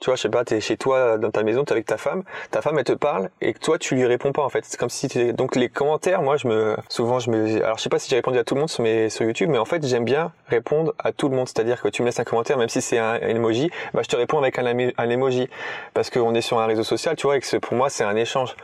tu 0.00 0.11
vois, 0.11 0.16
je 0.16 0.22
sais 0.22 0.28
pas, 0.28 0.44
t'es 0.44 0.61
chez 0.61 0.76
toi 0.76 1.16
dans 1.16 1.30
ta 1.30 1.42
maison, 1.44 1.64
t'es 1.64 1.72
avec 1.72 1.87
ta 1.87 1.96
femme, 1.96 2.24
ta 2.50 2.61
femme 2.61 2.76
elle 2.78 2.85
te 2.85 2.92
parle 2.92 3.30
et 3.40 3.54
toi 3.54 3.78
tu 3.78 3.94
lui 3.94 4.04
réponds 4.04 4.33
pas 4.33 4.42
en 4.42 4.50
fait. 4.50 4.64
C'est 4.66 4.78
comme 4.78 4.90
si 4.90 5.09
donc 5.33 5.57
les 5.57 5.70
commentaires, 5.70 6.20
moi 6.20 6.37
je 6.37 6.46
me 6.46 6.76
souvent 6.90 7.20
je 7.20 7.30
me 7.30 7.64
alors 7.64 7.78
je 7.78 7.83
sais 7.83 7.88
pas 7.88 7.98
si 7.98 8.11
j'ai 8.11 8.16
répondu 8.16 8.37
à 8.37 8.44
tout 8.44 8.54
le 8.54 8.61
monde 8.61 8.68
sur 8.68 8.83
mes 8.83 9.09
sur 9.09 9.24
YouTube, 9.24 9.48
mais 9.50 9.57
en 9.57 9.64
fait 9.64 9.87
j'aime 9.87 10.04
bien 10.04 10.33
répondre 10.48 10.92
à 10.98 11.12
tout 11.12 11.30
le 11.30 11.37
monde, 11.37 11.48
c'est-à-dire 11.48 11.80
que 11.80 11.88
tu 11.88 12.02
me 12.02 12.07
laisses 12.07 12.20
un 12.20 12.24
commentaire 12.24 12.59
même 12.59 12.68
si 12.68 12.83
c'est 12.83 12.98
un, 12.98 13.14
emoji, 13.14 13.70
bah 13.94 14.02
je 14.02 14.09
te 14.09 14.16
réponds 14.16 14.38
avec 14.38 14.59
un, 14.59 15.09
emoji 15.09 15.48
parce 15.94 16.11
qu'on 16.11 16.35
est 16.35 16.42
sur 16.42 16.61
un 16.61 16.66
réseau 16.66 16.85
social, 16.85 17.16
tu 17.16 17.26
vois, 17.26 17.38
et 17.38 17.40
que 17.40 17.57
pour 17.57 17.74
moi 17.74 17.88
c'est 17.88 18.04
un 18.04 18.16
échange. 18.16 18.57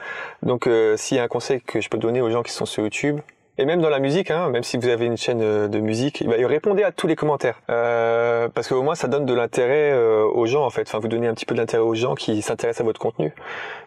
Donc 0.43 0.67
euh, 0.67 0.99
s'il 0.99 1.17
y 1.17 1.21
a 1.21 1.23
un 1.23 1.29
conseil 1.29 1.63
que 1.63 1.81
je 1.81 1.89
peux 1.89 1.97
donner 1.97 2.21
aux 2.21 2.31
gens 2.31 2.43
qui 2.43 2.53
sont 2.53 2.67
sur 2.67 2.83
YouTube, 2.83 3.21
et 3.61 3.65
même 3.67 3.81
dans 3.81 3.91
la 3.91 3.99
musique, 3.99 4.31
hein, 4.31 4.49
même 4.49 4.63
si 4.63 4.77
vous 4.79 4.89
avez 4.89 5.05
une 5.07 5.17
chaîne 5.17 5.43
euh, 5.43 5.69
de 5.69 5.79
musique, 5.81 6.25
bah, 6.27 6.35
répondez 6.39 6.83
à 6.83 6.93
tous 6.93 7.07
les 7.07 7.15
commentaires. 7.17 7.61
Euh, 7.71 8.49
parce 8.49 8.69
qu'au 8.69 8.83
moins, 8.83 8.95
ça 8.95 9.07
donne 9.07 9.27
de 9.27 9.35
l'intérêt 9.35 9.93
euh, 9.93 10.25
aux 10.25 10.47
gens, 10.47 10.65
en 10.65 10.71
fait. 10.71 10.83
Enfin, 10.89 10.99
vous 10.99 11.09
donnez 11.09 11.27
un 11.29 11.35
petit 11.35 11.47
peu 11.47 11.55
de 11.55 11.61
l'intérêt 11.61 11.83
aux 11.83 11.95
gens 11.95 12.15
qui 12.15 12.41
s'intéressent 12.43 12.81
à 12.81 12.85
votre 12.85 13.01
contenu. 13.01 13.33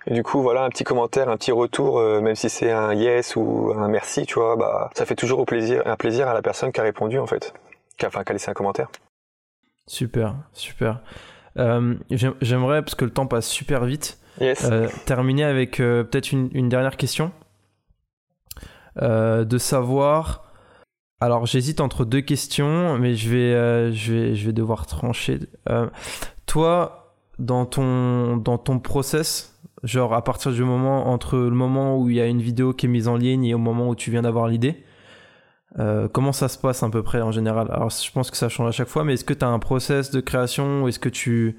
Et 0.08 0.14
du 0.14 0.22
coup, 0.24 0.42
voilà, 0.42 0.64
un 0.64 0.70
petit 0.70 0.84
commentaire, 0.84 1.28
un 1.30 1.38
petit 1.38 1.52
retour, 1.52 1.98
euh, 2.00 2.22
même 2.22 2.36
si 2.36 2.50
c'est 2.50 2.72
un 2.72 2.94
yes 2.94 3.36
ou 3.36 3.74
un 3.76 3.88
merci, 3.88 4.26
tu 4.26 4.36
vois, 4.36 4.56
bah, 4.56 4.90
ça 4.94 5.06
fait 5.06 5.16
toujours 5.16 5.40
au 5.40 5.46
plaisir, 5.46 5.82
un 5.86 5.96
plaisir 5.96 6.28
à 6.28 6.34
la 6.34 6.42
personne 6.42 6.72
qui 6.72 6.80
a 6.80 6.84
répondu, 6.84 7.18
en 7.20 7.26
fait. 7.28 7.54
Qui 7.98 8.06
a, 8.06 8.10
enfin, 8.10 8.24
qui 8.24 8.32
a 8.32 8.34
laissé 8.34 8.52
un 8.52 8.54
commentaire. 8.54 8.90
Super, 9.88 10.36
super. 10.54 11.00
J'aim- 11.56 12.36
J'aimerais, 12.42 12.82
parce 12.82 12.96
que 12.96 13.06
le 13.06 13.12
temps 13.12 13.28
passe 13.28 13.48
super 13.48 13.86
vite, 13.86 14.18
Yes. 14.42 14.68
terminer 15.06 15.44
avec 15.44 15.78
peut-être 15.78 16.32
une, 16.32 16.50
une 16.54 16.68
dernière 16.70 16.98
question. 16.98 17.32
Euh, 19.02 19.44
de 19.46 19.58
savoir. 19.58 20.44
Alors, 21.20 21.46
j'hésite 21.46 21.82
entre 21.82 22.06
deux 22.06 22.22
questions, 22.22 22.98
mais 23.00 23.16
je 23.16 23.30
vais, 23.30 23.54
euh, 23.54 23.92
je 23.92 24.14
vais, 24.14 24.36
je 24.36 24.46
vais 24.46 24.54
devoir 24.54 24.86
trancher. 24.86 25.40
Euh, 25.70 25.88
toi, 26.46 27.16
dans 27.40 27.66
ton, 27.66 28.38
dans 28.38 28.58
ton 28.58 28.80
process, 28.80 29.60
genre 29.84 30.14
à 30.14 30.24
partir 30.24 30.52
du 30.52 30.64
moment, 30.64 31.08
entre 31.08 31.38
le 31.38 31.50
moment 31.52 31.98
où 31.98 32.10
il 32.10 32.18
y 32.18 32.22
a 32.22 32.28
une 32.28 32.42
vidéo 32.42 32.74
qui 32.74 32.86
est 32.86 32.90
mise 32.90 33.08
en 33.08 33.16
ligne 33.16 33.46
et 33.46 33.54
au 33.54 33.60
moment 33.60 33.90
où 33.90 33.96
tu 33.96 34.12
viens 34.12 34.22
d'avoir 34.22 34.48
l'idée, 34.48 34.84
comment 36.12 36.34
ça 36.34 36.50
se 36.50 36.58
passe 36.60 36.84
à 36.84 36.90
peu 36.90 37.02
près 37.02 37.22
en 37.22 37.32
général? 37.32 37.68
Alors, 37.72 37.90
je 37.90 38.12
pense 38.12 38.30
que 38.30 38.38
ça 38.38 38.50
change 38.50 38.68
à 38.68 38.72
chaque 38.72 38.90
fois, 38.90 39.04
mais 39.04 39.14
est-ce 39.14 39.26
que 39.26 39.34
tu 39.34 39.44
as 39.44 39.48
un 39.48 39.60
process 39.60 40.12
de 40.12 40.22
création 40.22 40.84
ou 40.84 40.88
est-ce 40.88 41.00
que 41.00 41.10
tu 41.10 41.58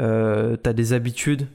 euh, 0.00 0.56
as 0.64 0.72
des 0.72 0.92
habitudes 0.92 1.46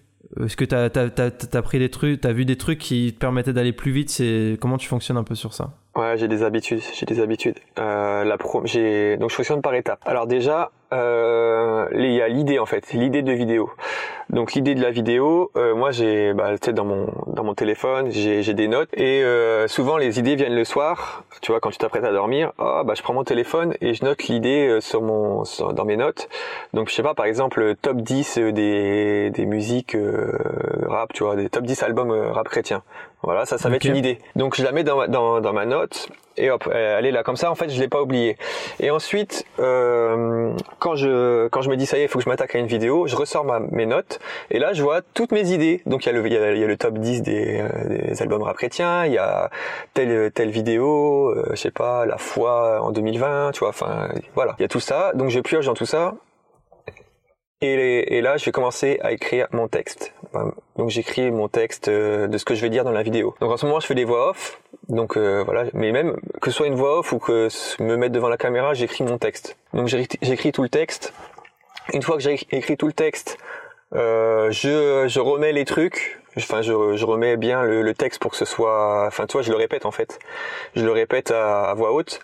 Est-ce 0.44 0.56
que 0.56 0.66
tu 0.66 0.76
as, 0.76 1.62
pris 1.62 1.80
des 1.80 1.90
trucs, 1.90 2.22
tu 2.22 2.28
as 2.28 2.34
vu 2.34 2.46
des 2.46 2.58
trucs 2.58 2.80
qui 2.80 3.14
te 3.14 3.20
permettaient 3.20 3.54
d'aller 3.54 3.74
plus 3.74 3.92
vite? 3.92 4.10
C'est 4.10 4.58
Comment 4.62 4.78
tu 4.78 4.88
fonctionnes 4.88 5.18
un 5.18 5.24
peu 5.24 5.36
sur 5.36 5.54
ça? 5.54 5.72
Ouais, 5.96 6.18
j'ai 6.18 6.28
des 6.28 6.44
habitudes, 6.44 6.82
j'ai 6.94 7.06
des 7.06 7.20
habitudes. 7.20 7.58
Euh, 7.80 8.24
la 8.24 8.38
pro, 8.38 8.62
j'ai 8.66 9.18
donc 9.18 9.32
je 9.32 9.36
fonctionne 9.36 9.62
par 9.62 9.74
étapes. 9.74 10.02
Alors 10.06 10.28
déjà, 10.28 10.72
euh, 10.92 11.88
il 11.94 12.12
y 12.12 12.22
a 12.22 12.28
l'idée 12.28 12.60
en 12.60 12.66
fait, 12.66 12.92
l'idée 12.94 13.22
de 13.22 13.32
vidéo. 13.32 13.72
Donc 14.30 14.54
l'idée 14.54 14.76
de 14.76 14.82
la 14.82 14.92
vidéo, 14.92 15.52
euh, 15.56 15.74
moi 15.74 15.92
j'ai, 15.92 16.34
bah, 16.34 16.52
tu 16.52 16.66
sais, 16.66 16.74
dans 16.74 16.86
mon 16.86 17.12
dans 17.28 17.44
mon 17.44 17.56
téléphone, 17.56 18.12
j'ai 18.12 18.54
des 18.54 18.68
notes 18.68 18.90
et 18.94 19.24
euh, 19.24 19.68
souvent 19.68 19.98
les 19.98 20.20
idées 20.20 20.36
viennent 20.36 20.56
le 20.56 20.66
soir. 20.66 21.24
Tu 21.42 21.52
vois, 21.52 21.60
quand 21.60 21.72
tu 21.72 21.78
t'apprêtes 21.78 22.04
à 22.04 22.12
dormir, 22.12 22.52
ah 22.60 22.84
bah 22.86 22.94
je 22.96 23.02
prends 23.02 23.14
mon 23.14 23.24
téléphone 23.24 23.74
et 23.82 23.94
je 23.94 24.04
note 24.06 24.24
l'idée 24.26 24.68
euh, 24.68 24.82
sur 24.82 25.02
mon 25.02 25.44
dans 25.74 25.86
mes 25.86 25.98
notes. 25.98 26.30
Donc 26.74 26.90
je 26.90 26.96
sais 26.96 27.04
pas, 27.04 27.14
par 27.16 27.26
exemple, 27.26 27.76
top 27.82 27.98
10 27.98 28.38
des 28.54 29.32
des 29.32 29.46
musiques 29.46 29.96
euh, 29.96 30.38
rap, 30.88 31.14
tu 31.14 31.24
vois, 31.24 31.36
des 31.36 31.50
top 31.50 31.66
10 31.66 31.82
albums 31.84 32.12
euh, 32.12 32.32
rap 32.32 32.50
chrétiens. 32.50 32.84
Voilà, 33.22 33.46
ça, 33.46 33.58
ça 33.58 33.70
va 33.70 33.76
être 33.76 33.86
une 33.86 33.98
idée. 33.98 34.20
Donc 34.36 34.56
je 34.56 34.64
la 34.64 34.72
mets 34.72 34.84
dans 34.84 34.98
ma, 34.98 35.08
dans, 35.08 35.42
dans 35.42 35.54
ma 35.54 35.66
note 35.66 36.10
et 36.38 36.50
hop, 36.50 36.70
elle 36.74 37.06
est 37.06 37.12
là 37.12 37.22
comme 37.22 37.36
ça. 37.36 37.52
En 37.52 37.56
fait, 37.56 37.70
je 37.70 37.80
l'ai 37.80 37.90
pas 37.90 38.02
oubliée. 38.02 38.38
Et 38.80 38.92
ensuite, 38.92 39.46
euh, 39.60 40.54
quand 40.80 40.96
je 40.96 41.48
quand 41.50 41.62
je 41.62 41.70
me 41.70 41.76
dis 41.76 41.86
ça 41.86 41.98
y 41.98 42.02
est, 42.02 42.06
il 42.06 42.08
faut 42.08 42.20
que 42.20 42.24
je 42.24 42.30
m'attaque 42.30 42.56
à 42.56 42.60
une 42.60 42.68
vidéo, 42.68 43.08
je 43.08 43.16
ressors 43.16 43.44
ma, 43.44 43.60
mes 43.60 43.86
notes 43.86 44.20
et 44.50 44.60
là 44.60 44.72
je 44.72 44.82
vois 44.82 45.02
toutes 45.14 45.34
mes 45.34 45.52
idées. 45.52 45.82
Donc 45.86 46.06
il 46.06 46.08
y 46.08 46.10
a 46.10 46.14
le 46.14 46.26
il 46.26 46.34
y 46.34 46.38
a, 46.38 46.52
il 46.54 46.60
y 46.60 46.64
a 46.64 46.68
le 46.68 46.78
top 46.78 46.98
10 46.98 47.22
des, 47.22 47.60
euh, 47.62 48.08
des 48.10 48.22
albums 48.22 48.42
rap 48.42 48.56
chrétiens, 48.56 49.06
il 49.06 49.14
y 49.14 49.18
a 49.18 49.50
telle 49.94 50.32
telle 50.32 50.50
vidéo, 50.50 51.30
euh, 51.30 51.48
je 51.52 51.56
sais 51.56 51.72
pas, 51.72 52.06
la 52.06 52.18
foi 52.18 52.82
en 52.82 52.92
2020, 52.92 53.52
tu 53.52 53.60
vois. 53.60 53.70
Enfin 53.70 54.10
voilà, 54.34 54.56
il 54.60 54.62
y 54.62 54.66
a 54.66 54.70
tout 54.70 54.80
ça. 54.80 55.12
Donc 55.14 55.30
je 55.30 55.42
pioche 55.42 55.66
dans 55.66 55.74
tout 55.74 55.86
ça. 55.86 56.14
Et, 57.62 58.22
là, 58.22 58.38
je 58.38 58.46
vais 58.46 58.52
commencer 58.52 59.00
à 59.02 59.12
écrire 59.12 59.48
mon 59.52 59.68
texte. 59.68 60.14
Donc 60.78 60.90
j'écris 60.90 61.30
mon 61.30 61.50
texte 61.50 61.90
euh, 61.90 62.28
de 62.28 62.38
ce 62.38 62.46
que 62.46 62.56
je 62.56 62.62
vais 62.62 62.70
dire 62.70 62.84
dans 62.86 62.92
la 62.92 63.04
vidéo. 63.04 63.36
Donc 63.42 63.52
en 63.52 63.58
ce 63.58 63.66
moment, 63.66 63.80
je 63.80 63.88
fais 63.88 63.96
des 63.96 64.06
voix 64.06 64.30
off. 64.30 64.62
Donc 64.88 65.18
euh, 65.18 65.44
voilà, 65.44 65.66
mais 65.74 65.92
même 65.92 66.18
que 66.42 66.52
ce 66.52 66.58
soit 66.58 66.68
une 66.68 66.76
voix 66.76 67.00
off 67.00 67.12
ou 67.12 67.20
que 67.20 67.50
me 67.82 67.98
mettre 67.98 68.14
devant 68.14 68.30
la 68.30 68.38
caméra, 68.38 68.74
j'écris 68.74 69.04
mon 69.04 69.18
texte. 69.18 69.58
Donc 69.74 69.88
j'écris 69.88 70.52
tout 70.52 70.64
le 70.64 70.70
texte. 70.70 71.14
Une 71.94 72.02
fois 72.02 72.16
que 72.16 72.24
j'ai 72.24 72.40
écrit 72.52 72.78
tout 72.78 72.88
le 72.88 72.94
texte, 72.94 73.38
euh, 73.94 74.52
je, 74.52 75.08
je 75.08 75.20
remets 75.20 75.52
les 75.52 75.66
trucs. 75.66 76.22
Enfin, 76.38 76.62
je, 76.62 76.96
je 76.96 77.06
remets 77.06 77.36
bien 77.36 77.64
le, 77.64 77.82
le 77.82 77.94
texte 77.94 78.22
pour 78.22 78.32
que 78.32 78.38
ce 78.38 78.46
soit. 78.46 79.06
Enfin, 79.08 79.26
tu 79.26 79.34
vois, 79.34 79.42
je 79.42 79.52
le 79.52 79.58
répète 79.58 79.86
en 79.86 79.92
fait. 79.92 80.20
Je 80.76 80.86
le 80.86 80.92
répète 80.92 81.32
à, 81.32 81.66
à 81.72 81.74
voix 81.74 81.92
haute 81.92 82.22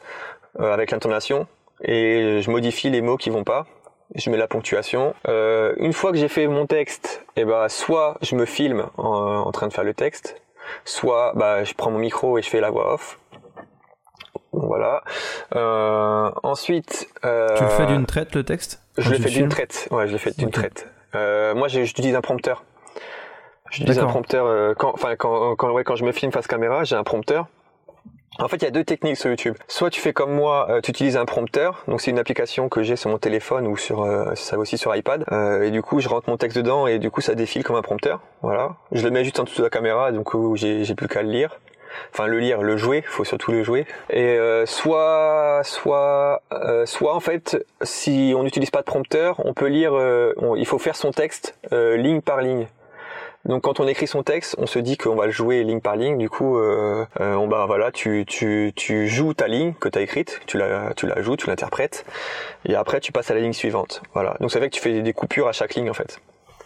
euh, 0.60 0.71
avec 0.71 0.91
l'intonation 0.91 1.48
et 1.84 2.39
je 2.41 2.50
modifie 2.50 2.89
les 2.89 3.02
mots 3.02 3.17
qui 3.17 3.30
vont 3.30 3.43
pas. 3.43 3.65
Je 4.13 4.30
mets 4.30 4.38
la 4.38 4.48
ponctuation. 4.48 5.15
Euh, 5.28 5.74
une 5.78 5.91
fois 5.91 6.12
que 6.12 6.18
j'ai 6.18 6.28
fait 6.28 6.48
mon 6.48 6.68
texte, 6.68 7.26
et 7.36 7.44
ben 7.44 7.68
soit 7.70 8.18
je 8.22 8.36
me 8.36 8.46
filme 8.46 8.88
en, 8.98 9.08
en 9.08 9.52
train 9.52 9.68
de 9.68 9.74
faire 9.74 9.84
le 9.84 9.96
texte, 9.96 10.39
soit 10.84 11.34
bah 11.36 11.63
je 11.63 11.74
prends 11.74 11.89
mon 11.89 12.00
micro 12.00 12.38
et 12.38 12.44
je 12.44 12.50
fais 12.50 12.60
la 12.62 12.70
voix 12.70 12.94
off. 12.94 13.20
Voilà. 14.52 15.04
Euh, 15.56 16.32
ensuite, 16.44 17.10
euh, 17.26 17.56
Tu 17.58 17.63
le 17.63 17.70
fais 17.70 17.86
d'une 17.88 18.06
traite 18.06 18.36
le 18.36 18.44
texte? 18.44 18.82
Je 18.98 19.10
le 19.10 19.18
fais 19.18 19.30
d'une 19.30 19.50
traite. 19.50 19.88
Ouais, 19.91 20.08
je 20.08 20.13
le 20.13 20.18
fais 20.18 20.32
d'une 20.32 20.52
traite. 20.52 20.88
Moi, 21.13 21.68
j'utilise 21.68 22.15
un 22.15 22.22
prompteur. 22.22 22.63
J'utilise 23.72 24.00
un 24.00 24.06
prompteur 24.06 24.76
quand, 24.78 24.94
enfin 24.94 25.15
quand, 25.15 25.56
quand, 25.56 25.72
ouais, 25.72 25.84
quand 25.84 25.96
je 25.96 26.06
me 26.06 26.12
filme 26.12 26.32
face 26.32 26.48
caméra, 26.48 26.84
j'ai 26.84 26.96
un 26.96 27.04
prompteur. 27.04 27.48
En 28.38 28.50
fait, 28.50 28.58
il 28.58 28.63
y 28.63 28.67
a 28.67 28.71
deux 28.71 28.84
techniques 28.84 29.15
sur 29.15 29.30
YouTube. 29.30 29.56
Soit 29.67 29.89
tu 29.89 30.02
fais 30.02 30.12
comme 30.12 30.34
moi, 30.34 30.67
euh, 30.69 30.82
tu 30.82 30.91
utilises 30.91 31.15
un 31.15 31.26
prompteur. 31.26 31.84
Donc 31.88 32.02
c'est 32.02 32.12
une 32.12 32.19
application 32.19 32.67
que 32.67 32.84
j'ai 32.84 32.98
sur 32.98 33.10
mon 33.10 33.17
téléphone 33.17 33.65
ou 33.65 33.78
sur 33.78 34.04
euh, 34.04 34.36
ça 34.36 34.58
aussi 34.58 34.78
sur 34.78 34.93
iPad. 34.93 35.24
Euh, 35.32 35.63
et 35.63 35.71
du 35.71 35.82
coup, 35.82 36.02
je 36.02 36.10
rentre 36.10 36.30
mon 36.30 36.36
texte 36.36 36.58
dedans 36.58 36.86
et 36.86 37.00
du 37.00 37.10
coup, 37.10 37.21
ça 37.21 37.34
défile 37.34 37.63
comme 37.63 37.78
un 37.78 37.82
prompteur. 37.82 38.19
Voilà. 38.41 38.76
Je 38.91 39.04
le 39.04 39.10
mets 39.10 39.24
juste 39.24 39.39
en 39.39 39.43
dessous 39.43 39.60
de 39.60 39.63
la 39.63 39.69
caméra, 39.69 40.12
donc 40.12 40.34
j'ai 40.56 40.95
plus 40.95 41.08
qu'à 41.08 41.24
le 41.24 41.30
lire. 41.30 41.60
Enfin, 42.12 42.28
le 42.28 42.39
lire, 42.39 42.62
le 42.62 42.76
jouer. 42.76 43.04
Faut 43.08 43.24
surtout 43.24 43.54
le 43.54 43.63
jouer. 43.63 43.86
Et 44.10 44.38
euh, 44.38 44.65
soit, 44.65 45.62
soit, 45.63 46.41
soit 46.84 47.15
en 47.15 47.21
fait, 47.21 47.65
si 47.84 48.34
on 48.36 48.43
n'utilise 48.43 48.69
pas 48.69 48.82
de 48.82 48.86
prompteur, 48.86 49.41
on 49.45 49.54
peut 49.54 49.67
lire. 49.67 49.93
il 50.58 50.65
faut 50.65 50.80
faire 50.80 50.98
son 50.98 51.12
texte 51.12 51.58
ligne 51.71 52.19
par 52.19 52.41
ligne. 52.41 52.67
Donc 53.46 53.64
quand 53.64 53.80
on 53.80 53.88
écrit 53.88 54.08
son 54.08 54.24
texte, 54.24 54.56
on 54.58 54.66
se 54.66 54.80
dit 54.80 54.98
qu'on 54.98 55.16
va 55.16 55.28
le 55.28 55.32
jouer 55.32 55.64
ligne 55.64 55.80
par 55.80 55.96
ligne. 55.96 56.18
Du 56.18 56.30
coup, 56.30 56.58
euh, 56.58 57.06
euh, 57.22 57.48
bah 57.48 57.66
voilà, 57.68 57.92
tu 57.92 58.26
tu 58.28 58.74
tu 58.76 59.08
joues 59.08 59.34
ta 59.34 59.48
ligne 59.48 59.74
que 59.74 59.88
tu 59.88 60.00
as 60.00 60.02
écrite, 60.02 60.42
tu 60.48 60.58
la 60.58 60.94
tu 60.96 61.06
la 61.06 61.22
joues, 61.22 61.36
tu 61.36 61.48
l'interprètes, 61.48 62.06
et 62.66 62.76
après 62.76 63.00
tu 63.00 63.12
passes 63.12 63.30
à 63.30 63.36
la 63.36 63.42
ligne 63.42 63.54
suivante. 63.54 64.02
Voilà. 64.14 64.36
Donc 64.40 64.52
ça 64.52 64.60
fait 64.60 64.70
que 64.70 64.76
tu 64.76 64.82
fais 64.82 65.02
des 65.02 65.14
coupures 65.14 65.48
à 65.48 65.52
chaque 65.52 65.76
ligne 65.76 65.90
en 65.90 65.94
fait. 65.94 66.20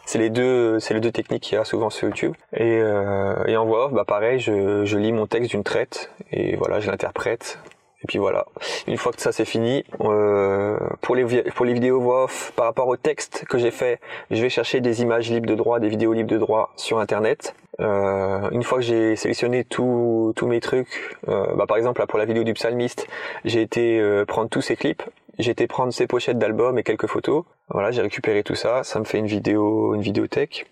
C'est 0.05 0.19
les 0.19 0.29
deux 0.29 0.79
c'est 0.79 0.93
les 0.93 1.01
deux 1.01 1.11
techniques 1.11 1.43
qu'il 1.43 1.55
y 1.55 1.61
a 1.61 1.65
souvent 1.65 1.89
sur 1.89 2.07
YouTube. 2.07 2.33
Et 2.53 2.79
euh, 2.81 3.43
et 3.45 3.57
en 3.57 3.65
voix 3.65 3.87
off, 3.87 3.93
bah 3.93 4.05
pareil, 4.07 4.39
je 4.39 4.85
je 4.85 4.97
lis 4.97 5.11
mon 5.11 5.27
texte 5.27 5.51
d'une 5.51 5.63
traite 5.63 6.11
et 6.31 6.55
voilà, 6.55 6.79
je 6.79 6.89
l'interprète. 6.89 7.59
Et 8.01 8.07
puis 8.07 8.17
voilà. 8.17 8.45
Une 8.87 8.97
fois 8.97 9.11
que 9.11 9.21
ça 9.21 9.31
c'est 9.31 9.45
fini, 9.45 9.83
euh, 10.01 10.77
pour 11.01 11.15
les 11.15 11.43
pour 11.51 11.65
les 11.65 11.73
vidéos 11.73 11.99
voix 11.99 12.23
off, 12.25 12.53
par 12.55 12.65
rapport 12.65 12.87
au 12.87 12.95
texte 12.95 13.45
que 13.49 13.57
j'ai 13.57 13.71
fait, 13.71 13.99
je 14.31 14.41
vais 14.41 14.49
chercher 14.49 14.79
des 14.79 15.01
images 15.01 15.29
libres 15.29 15.49
de 15.49 15.55
droit, 15.55 15.79
des 15.79 15.89
vidéos 15.89 16.13
libres 16.13 16.29
de 16.31 16.37
droit 16.37 16.71
sur 16.77 16.99
internet. 16.99 17.55
Euh, 17.81 18.49
une 18.51 18.63
fois 18.63 18.79
que 18.79 18.83
j'ai 18.83 19.15
sélectionné 19.15 19.63
tous 19.63 20.33
tous 20.35 20.47
mes 20.47 20.59
trucs, 20.61 21.17
euh, 21.27 21.53
bah 21.55 21.65
par 21.67 21.77
exemple 21.77 22.01
là 22.01 22.07
pour 22.07 22.19
la 22.19 22.25
vidéo 22.25 22.43
du 22.43 22.53
psalmiste, 22.53 23.07
j'ai 23.45 23.61
été 23.61 23.99
euh, 23.99 24.25
prendre 24.25 24.49
tous 24.49 24.61
ces 24.61 24.75
clips, 24.75 25.03
j'ai 25.37 25.51
été 25.51 25.67
prendre 25.67 25.93
ces 25.93 26.07
pochettes 26.07 26.37
d'albums 26.37 26.77
et 26.77 26.83
quelques 26.83 27.07
photos. 27.07 27.43
Voilà, 27.69 27.91
j'ai 27.91 28.01
récupéré 28.01 28.43
tout 28.43 28.55
ça, 28.55 28.83
ça 28.83 28.99
me 28.99 29.05
fait 29.05 29.19
une 29.19 29.27
vidéo 29.27 29.93
une 29.93 30.01
vidéothèque. 30.01 30.67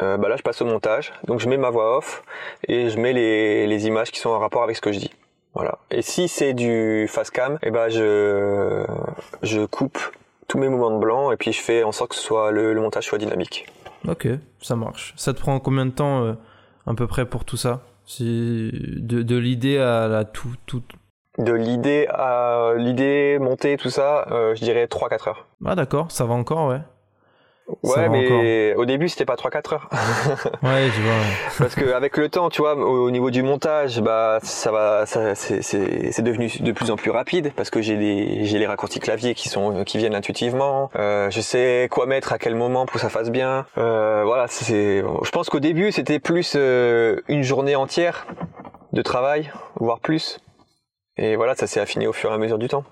Euh, 0.00 0.16
bah 0.16 0.28
là 0.28 0.36
je 0.36 0.42
passe 0.42 0.62
au 0.62 0.64
montage, 0.64 1.12
donc 1.24 1.40
je 1.40 1.48
mets 1.48 1.58
ma 1.58 1.70
voix 1.70 1.98
off 1.98 2.22
et 2.66 2.88
je 2.88 2.98
mets 2.98 3.12
les 3.12 3.66
les 3.66 3.86
images 3.86 4.10
qui 4.10 4.18
sont 4.20 4.30
en 4.30 4.38
rapport 4.38 4.62
avec 4.62 4.76
ce 4.76 4.80
que 4.80 4.92
je 4.92 4.98
dis. 4.98 5.12
Voilà. 5.54 5.78
Et 5.90 6.02
si 6.02 6.28
c'est 6.28 6.54
du 6.54 7.06
face 7.08 7.30
cam, 7.30 7.58
eh 7.62 7.70
ben 7.70 7.88
je 7.88 8.84
je 9.42 9.64
coupe 9.66 9.98
tous 10.48 10.58
mes 10.58 10.68
moments 10.68 10.90
de 10.90 10.98
blanc 10.98 11.30
et 11.32 11.36
puis 11.36 11.52
je 11.52 11.60
fais 11.60 11.82
en 11.82 11.92
sorte 11.92 12.10
que 12.10 12.16
ce 12.16 12.22
soit 12.22 12.50
le, 12.50 12.72
le 12.74 12.80
montage 12.80 13.04
soit 13.06 13.18
dynamique. 13.18 13.66
Ok, 14.08 14.26
ça 14.60 14.76
marche. 14.76 15.14
Ça 15.16 15.32
te 15.34 15.40
prend 15.40 15.60
combien 15.60 15.86
de 15.86 15.90
temps 15.92 16.22
euh, 16.24 16.32
à 16.86 16.94
peu 16.94 17.06
près 17.06 17.26
pour 17.26 17.44
tout 17.44 17.56
ça? 17.56 17.80
Si- 18.04 18.72
de, 18.98 19.22
de 19.22 19.36
l'idée 19.36 19.78
à 19.78 20.08
la 20.08 20.24
tout, 20.24 20.54
tout... 20.66 20.82
De 21.38 21.52
l'idée 21.52 22.06
à 22.10 22.72
l'idée 22.76 23.38
montée 23.40 23.76
tout 23.76 23.88
ça, 23.90 24.26
euh, 24.32 24.54
je 24.54 24.62
dirais 24.64 24.84
3-4 24.86 25.28
heures. 25.28 25.46
Ah 25.64 25.74
d'accord, 25.74 26.10
ça 26.10 26.24
va 26.26 26.34
encore, 26.34 26.68
ouais. 26.68 26.80
Ouais, 27.82 28.08
mais 28.08 28.74
au 28.74 28.84
début 28.84 29.08
c'était 29.08 29.24
pas 29.24 29.34
3-4 29.34 29.74
heures. 29.74 29.88
Ouais, 30.62 30.88
je 30.94 31.00
vois. 31.02 31.12
Parce 31.58 31.74
que 31.74 31.92
avec 31.92 32.16
le 32.16 32.28
temps, 32.28 32.48
tu 32.48 32.60
vois, 32.60 32.76
au, 32.76 33.06
au 33.06 33.10
niveau 33.10 33.30
du 33.30 33.42
montage, 33.42 34.00
bah 34.00 34.38
ça 34.42 34.70
va, 34.70 35.06
ça, 35.06 35.34
c'est, 35.34 36.22
devenu 36.22 36.50
de 36.60 36.72
plus 36.72 36.90
en 36.90 36.96
plus 36.96 37.10
rapide 37.10 37.52
parce 37.56 37.70
que 37.70 37.82
j'ai 37.82 37.96
des, 37.96 38.44
j'ai 38.44 38.58
les 38.58 38.66
raccourcis 38.66 39.00
clavier 39.00 39.34
qui 39.34 39.48
sont, 39.48 39.84
qui 39.84 39.98
viennent 39.98 40.14
intuitivement. 40.14 40.90
Euh, 40.96 41.30
je 41.30 41.40
sais 41.40 41.88
quoi 41.90 42.06
mettre 42.06 42.32
à 42.32 42.38
quel 42.38 42.54
moment 42.54 42.86
pour 42.86 42.94
que 42.94 43.00
ça 43.00 43.08
fasse 43.08 43.30
bien. 43.30 43.66
Euh, 43.78 44.22
voilà, 44.24 44.46
c'est. 44.48 45.02
Je 45.22 45.30
pense 45.30 45.48
qu'au 45.48 45.60
début 45.60 45.92
c'était 45.92 46.18
plus 46.18 46.54
euh, 46.56 47.20
une 47.28 47.42
journée 47.42 47.76
entière 47.76 48.26
de 48.92 49.02
travail, 49.02 49.50
voire 49.76 50.00
plus. 50.00 50.38
Et 51.16 51.36
voilà, 51.36 51.54
ça 51.54 51.66
s'est 51.66 51.80
affiné 51.80 52.06
au 52.06 52.12
fur 52.12 52.30
et 52.30 52.34
à 52.34 52.38
mesure 52.38 52.58
du 52.58 52.68
temps. 52.68 52.84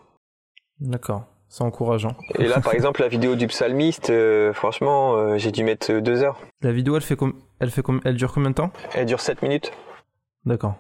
D'accord, 0.80 1.24
c'est 1.51 1.63
encourageant. 1.65 2.15
Et 2.39 2.47
là, 2.47 2.61
par 2.61 2.73
exemple, 2.73 3.03
la 3.03 3.09
vidéo 3.09 3.35
du 3.35 3.47
psalmiste, 3.49 4.09
euh, 4.09 4.53
franchement, 4.55 5.17
euh, 5.17 5.37
j'ai 5.37 5.51
dû 5.51 5.65
mettre 5.65 5.93
deux 6.01 6.23
heures. 6.23 6.39
La 6.63 6.73
vidéo, 6.73 6.97
elle 6.97 7.03
fait 7.03 7.17
com- 7.17 7.35
elle 7.59 7.71
fait 7.71 7.83
com- 7.83 8.01
elle 8.05 8.15
dure 8.17 8.33
combien 8.33 8.51
de 8.51 8.55
temps? 8.55 8.71
Elle 8.95 9.05
dure 9.07 9.21
7 9.21 9.43
minutes. 9.43 9.73
D'accord. 10.47 10.77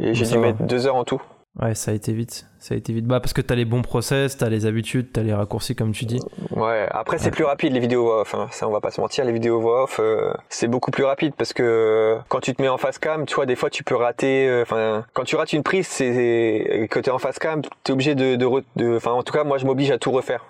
Et 0.00 0.14
j'ai 0.14 0.24
dû 0.26 0.34
va. 0.34 0.40
mettre 0.40 0.62
deux 0.64 0.86
heures 0.86 0.96
en 0.96 1.04
tout. 1.04 1.20
Ouais, 1.58 1.74
ça 1.74 1.90
a 1.90 1.94
été 1.94 2.12
vite. 2.12 2.46
Ça 2.60 2.74
a 2.74 2.76
été 2.78 2.92
vite. 2.92 3.06
Bah 3.06 3.18
parce 3.18 3.32
que 3.32 3.40
t'as 3.40 3.56
les 3.56 3.64
bons 3.64 3.82
process, 3.82 4.36
t'as 4.36 4.48
les 4.48 4.66
habitudes, 4.66 5.10
t'as 5.12 5.22
les 5.22 5.34
raccourcis 5.34 5.74
comme 5.74 5.90
tu 5.92 6.04
dis. 6.04 6.20
Ouais, 6.50 6.86
après 6.92 7.18
c'est 7.18 7.24
Ouais. 7.26 7.30
plus 7.32 7.44
rapide 7.44 7.72
les 7.72 7.80
vidéos 7.80 8.04
voix 8.04 8.20
off, 8.20 8.34
hein. 8.34 8.46
ça 8.52 8.68
on 8.68 8.70
va 8.70 8.80
pas 8.80 8.90
se 8.92 9.00
mentir, 9.00 9.24
les 9.24 9.32
vidéos 9.32 9.60
voix 9.60 9.82
off 9.84 9.98
euh, 9.98 10.32
c'est 10.48 10.68
beaucoup 10.68 10.92
plus 10.92 11.02
rapide 11.04 11.34
parce 11.36 11.52
que 11.52 11.62
euh, 11.64 12.18
quand 12.28 12.38
tu 12.40 12.54
te 12.54 12.62
mets 12.62 12.68
en 12.68 12.78
face 12.78 12.98
cam, 12.98 13.26
tu 13.26 13.34
vois 13.34 13.46
des 13.46 13.56
fois 13.56 13.68
tu 13.68 13.82
peux 13.82 13.96
rater, 13.96 14.48
euh, 14.48 14.62
enfin 14.62 15.04
quand 15.12 15.24
tu 15.24 15.34
rates 15.34 15.52
une 15.52 15.64
prise, 15.64 15.88
c'est 15.88 16.86
que 16.88 17.00
t'es 17.00 17.10
en 17.10 17.18
face 17.18 17.38
cam, 17.40 17.62
t'es 17.82 17.92
obligé 17.92 18.14
de, 18.14 18.36
de, 18.36 18.46
re- 18.46 18.64
de, 18.76 18.96
enfin 18.96 19.10
en 19.10 19.22
tout 19.24 19.32
cas 19.32 19.42
moi 19.42 19.58
je 19.58 19.66
m'oblige 19.66 19.90
à 19.90 19.98
tout 19.98 20.12
refaire. 20.12 20.44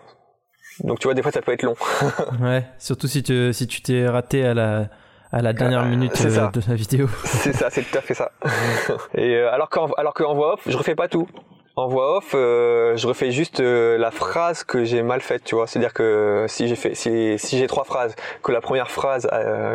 Donc 0.84 0.98
tu 0.98 1.06
vois 1.06 1.14
des 1.14 1.22
fois 1.22 1.32
ça 1.32 1.40
peut 1.40 1.52
être 1.52 1.62
long. 1.62 1.76
Ouais, 2.42 2.64
surtout 2.78 3.06
si 3.08 3.22
tu 3.22 3.52
si 3.54 3.66
tu 3.66 3.80
t'es 3.80 4.06
raté 4.06 4.44
à 4.44 4.52
la 4.52 4.88
à 5.32 5.42
la 5.42 5.52
dernière 5.52 5.82
Euh, 5.82 5.88
minute 5.88 6.20
euh, 6.24 6.50
de 6.50 6.60
la 6.68 6.74
vidéo. 6.74 7.08
c'est 7.24 7.52
ça, 7.52 7.70
c'est 7.70 7.82
tout 7.82 7.98
à 7.98 8.00
fait 8.00 8.14
ça. 8.14 8.32
Et 9.14 9.36
euh, 9.36 9.52
alors 9.52 9.70
qu'en 9.70 9.86
alors 9.96 10.14
qu'en 10.14 10.34
voix 10.34 10.54
off, 10.54 10.60
je 10.66 10.76
refais 10.76 10.94
pas 10.94 11.08
tout. 11.08 11.28
En 11.76 11.88
voix 11.88 12.18
off, 12.18 12.32
euh, 12.34 12.96
je 12.96 13.06
refais 13.06 13.30
juste 13.30 13.60
la 13.60 14.10
phrase 14.10 14.64
que 14.64 14.84
j'ai 14.84 15.02
mal 15.02 15.20
faite, 15.20 15.44
tu 15.44 15.54
vois. 15.54 15.66
C'est-à-dire 15.66 15.94
que 15.94 16.44
si 16.48 16.68
j'ai 16.68 16.76
fait, 16.76 16.94
si, 16.94 17.38
si 17.38 17.58
j'ai 17.58 17.68
trois 17.68 17.84
phrases, 17.84 18.16
que 18.42 18.52
la 18.52 18.60
première 18.60 18.90
phrase, 18.90 19.28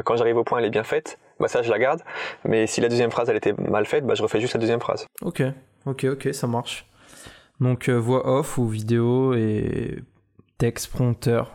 quand 0.04 0.15
j'arrive 0.18 0.38
au 0.38 0.44
point, 0.44 0.60
elle 0.60 0.65
est 0.65 0.70
bien 0.70 0.84
faite, 0.84 1.18
bah 1.39 1.48
ça 1.48 1.63
je 1.63 1.72
la 1.72 1.80
garde. 1.80 2.02
Mais 2.44 2.68
si 2.68 2.82
la 2.82 2.89
deuxième 2.89 3.12
phrase 3.12 3.30
elle 3.30 3.38
était 3.38 3.54
mal 3.54 3.86
faite, 3.86 4.06
bah 4.06 4.13
je 4.13 4.22
refais 4.22 4.39
juste 4.41 4.54
la 4.54 4.60
deuxième 4.60 4.82
phrase. 4.82 5.08
Ok, 5.22 5.41
ok, 5.86 6.04
ok, 6.12 6.30
ça 6.34 6.48
marche. 6.48 6.86
Donc 7.62 7.90
voix 7.90 8.27
off 8.27 8.58
ou 8.58 8.67
vidéo 8.67 9.34
et 9.34 9.98
texte, 10.58 10.92
prompteur, 10.92 11.54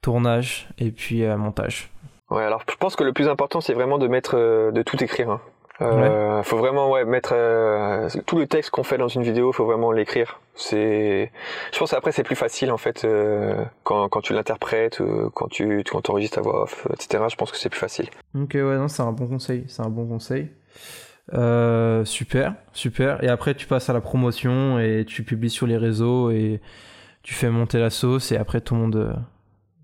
tournage 0.00 0.68
et 0.78 0.92
puis 0.92 1.26
montage. 1.36 1.90
Ouais, 2.30 2.42
alors 2.42 2.62
je 2.70 2.76
pense 2.76 2.94
que 2.96 3.04
le 3.04 3.12
plus 3.12 3.28
important 3.28 3.60
c'est 3.60 3.74
vraiment 3.74 3.98
de 3.98 4.06
mettre, 4.08 4.36
euh, 4.36 4.70
de 4.70 4.82
tout 4.82 5.02
écrire. 5.02 5.30
hein. 5.30 5.40
Euh, 5.80 6.42
Faut 6.42 6.56
vraiment 6.56 6.90
ouais 6.90 7.04
mettre 7.04 7.30
euh, 7.34 8.08
tout 8.26 8.36
le 8.36 8.48
texte 8.48 8.70
qu'on 8.70 8.82
fait 8.82 8.98
dans 8.98 9.06
une 9.06 9.22
vidéo, 9.22 9.52
faut 9.52 9.64
vraiment 9.64 9.92
l'écrire. 9.92 10.40
C'est, 10.54 11.30
je 11.72 11.78
pense 11.78 11.92
après 11.94 12.10
c'est 12.10 12.24
plus 12.24 12.34
facile 12.34 12.72
en 12.72 12.76
fait 12.78 13.04
euh, 13.04 13.64
quand, 13.84 14.08
quand 14.08 14.20
tu 14.20 14.32
l'interprètes, 14.32 15.00
euh, 15.00 15.30
quand 15.32 15.46
tu 15.48 15.84
quand 15.88 16.00
t'enregistres 16.02 16.34
ta 16.34 16.40
voix 16.42 16.62
off, 16.64 16.88
etc. 16.92 17.24
Je 17.30 17.36
pense 17.36 17.52
que 17.52 17.56
c'est 17.58 17.68
plus 17.68 17.78
facile. 17.78 18.08
Ok 18.34 18.54
ouais 18.54 18.76
non 18.76 18.88
c'est 18.88 19.02
un 19.02 19.12
bon 19.12 19.28
conseil, 19.28 19.64
c'est 19.68 19.82
un 19.82 19.88
bon 19.88 20.04
conseil. 20.06 20.48
Euh, 21.34 22.04
super, 22.04 22.54
super. 22.72 23.22
Et 23.22 23.28
après, 23.28 23.54
tu 23.54 23.66
passes 23.66 23.90
à 23.90 23.92
la 23.92 24.00
promotion 24.00 24.78
et 24.78 25.04
tu 25.06 25.22
publies 25.24 25.50
sur 25.50 25.66
les 25.66 25.76
réseaux 25.76 26.30
et 26.30 26.60
tu 27.22 27.34
fais 27.34 27.50
monter 27.50 27.78
la 27.78 27.90
sauce 27.90 28.32
et 28.32 28.36
après 28.36 28.60
tout 28.62 28.74
le 28.74 28.80
monde, 28.80 28.96
euh, 28.96 29.12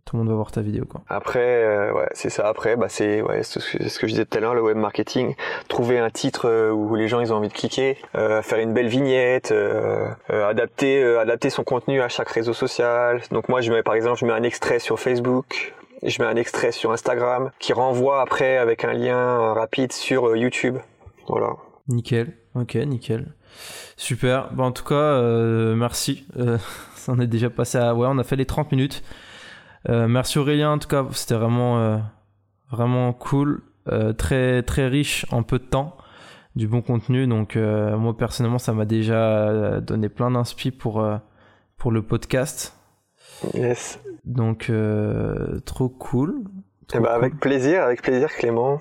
tout 0.05 0.17
le 0.17 0.19
monde 0.23 0.29
va 0.29 0.35
voir 0.35 0.53
ta 0.53 0.61
vidéo 0.61 0.85
quoi. 0.85 1.03
Après, 1.09 1.65
euh, 1.65 1.93
ouais, 1.93 2.09
c'est 2.13 2.31
ça. 2.31 2.47
Après, 2.49 2.77
bah 2.77 2.89
c'est 2.89 3.23
ouais, 3.23 3.43
ce 3.43 3.59
que 3.59 3.89
ce 3.89 3.99
que 3.99 4.07
je 4.07 4.13
disais 4.13 4.25
tout 4.25 4.37
à 4.39 4.41
l'heure, 4.41 4.55
le 4.55 4.63
web 4.63 4.77
marketing. 4.77 5.35
Trouver 5.69 5.99
un 5.99 6.11
titre 6.11 6.49
euh, 6.49 6.71
où 6.71 6.95
les 6.95 7.09
gens 7.09 7.21
ils 7.21 7.33
ont 7.33 7.37
envie 7.37 7.49
de 7.49 7.55
cliquer, 7.55 7.97
euh, 8.15 8.43
faire 8.43 8.59
une 8.59 8.73
belle 8.73 8.89
vignette, 8.89 9.53
euh, 9.53 10.09
adapter 10.29 11.03
adapter 11.17 11.51
son 11.51 11.65
contenu 11.65 12.01
à 12.01 12.09
chaque 12.09 12.29
réseau 12.29 12.53
social. 12.53 13.23
Donc 13.31 13.49
moi, 13.49 13.61
je 13.61 13.73
mets 13.73 13.83
par 13.83 13.95
exemple, 13.95 14.19
je 14.19 14.27
mets 14.27 14.33
un 14.33 14.43
extrait 14.43 14.79
sur 14.79 14.99
Facebook. 15.01 15.75
Je 16.03 16.21
mets 16.23 16.29
un 16.29 16.37
extrait 16.37 16.71
sur 16.71 16.93
Instagram 16.93 17.51
qui 17.59 17.73
renvoie 17.73 18.21
après 18.21 18.59
avec 18.59 18.85
un 18.85 18.93
lien 18.93 19.55
rapide 19.55 19.93
sur 19.93 20.37
YouTube. 20.37 20.77
Voilà. 21.29 21.55
Nickel. 21.89 22.37
Ok, 22.55 22.75
nickel. 22.77 23.27
Super. 23.97 24.53
Bon, 24.53 24.65
en 24.65 24.73
tout 24.73 24.85
cas, 24.85 24.95
euh, 24.95 25.75
merci. 25.75 26.25
Euh, 26.37 26.59
on 27.09 27.19
est 27.21 27.27
déjà 27.27 27.51
passé 27.51 27.79
à 27.79 27.95
ouais, 27.95 28.07
on 28.11 28.19
a 28.19 28.25
fait 28.25 28.37
les 28.37 28.47
30 28.47 28.73
minutes. 28.73 29.03
Euh, 29.89 30.09
merci 30.09 30.39
Aurélien. 30.39 30.73
En 30.73 30.79
tout 30.79 30.89
cas, 30.89 31.05
c'était 31.13 31.35
vraiment 31.35 31.79
euh, 31.79 31.99
vraiment 32.71 33.13
cool, 33.13 33.63
euh, 33.89 34.13
très 34.13 34.63
très 34.63 34.89
riche 34.89 35.27
en 35.31 35.43
peu 35.43 35.59
de 35.59 35.65
temps, 35.65 35.97
du 36.57 36.67
bon 36.69 36.83
contenu. 36.83 37.27
Donc 37.27 37.57
euh, 37.57 37.97
moi 37.97 38.17
personnellement, 38.17 38.59
ça 38.59 38.73
m'a 38.73 38.85
déjà 38.85 39.81
donné 39.81 40.09
plein 40.09 40.31
d'inspi 40.31 40.71
pour 40.71 41.01
euh, 41.01 41.17
pour 41.77 41.91
le 41.91 42.03
podcast. 42.03 42.77
Yes. 43.55 44.01
Donc 44.25 44.71
euh, 44.71 45.61
trop 45.61 45.89
cool. 45.89 46.45
Eh 46.95 46.99
bah, 46.99 47.09
cool. 47.09 47.09
avec 47.09 47.41
plaisir, 47.41 47.83
avec 47.83 48.03
plaisir 48.03 48.29
Clément. 48.29 48.81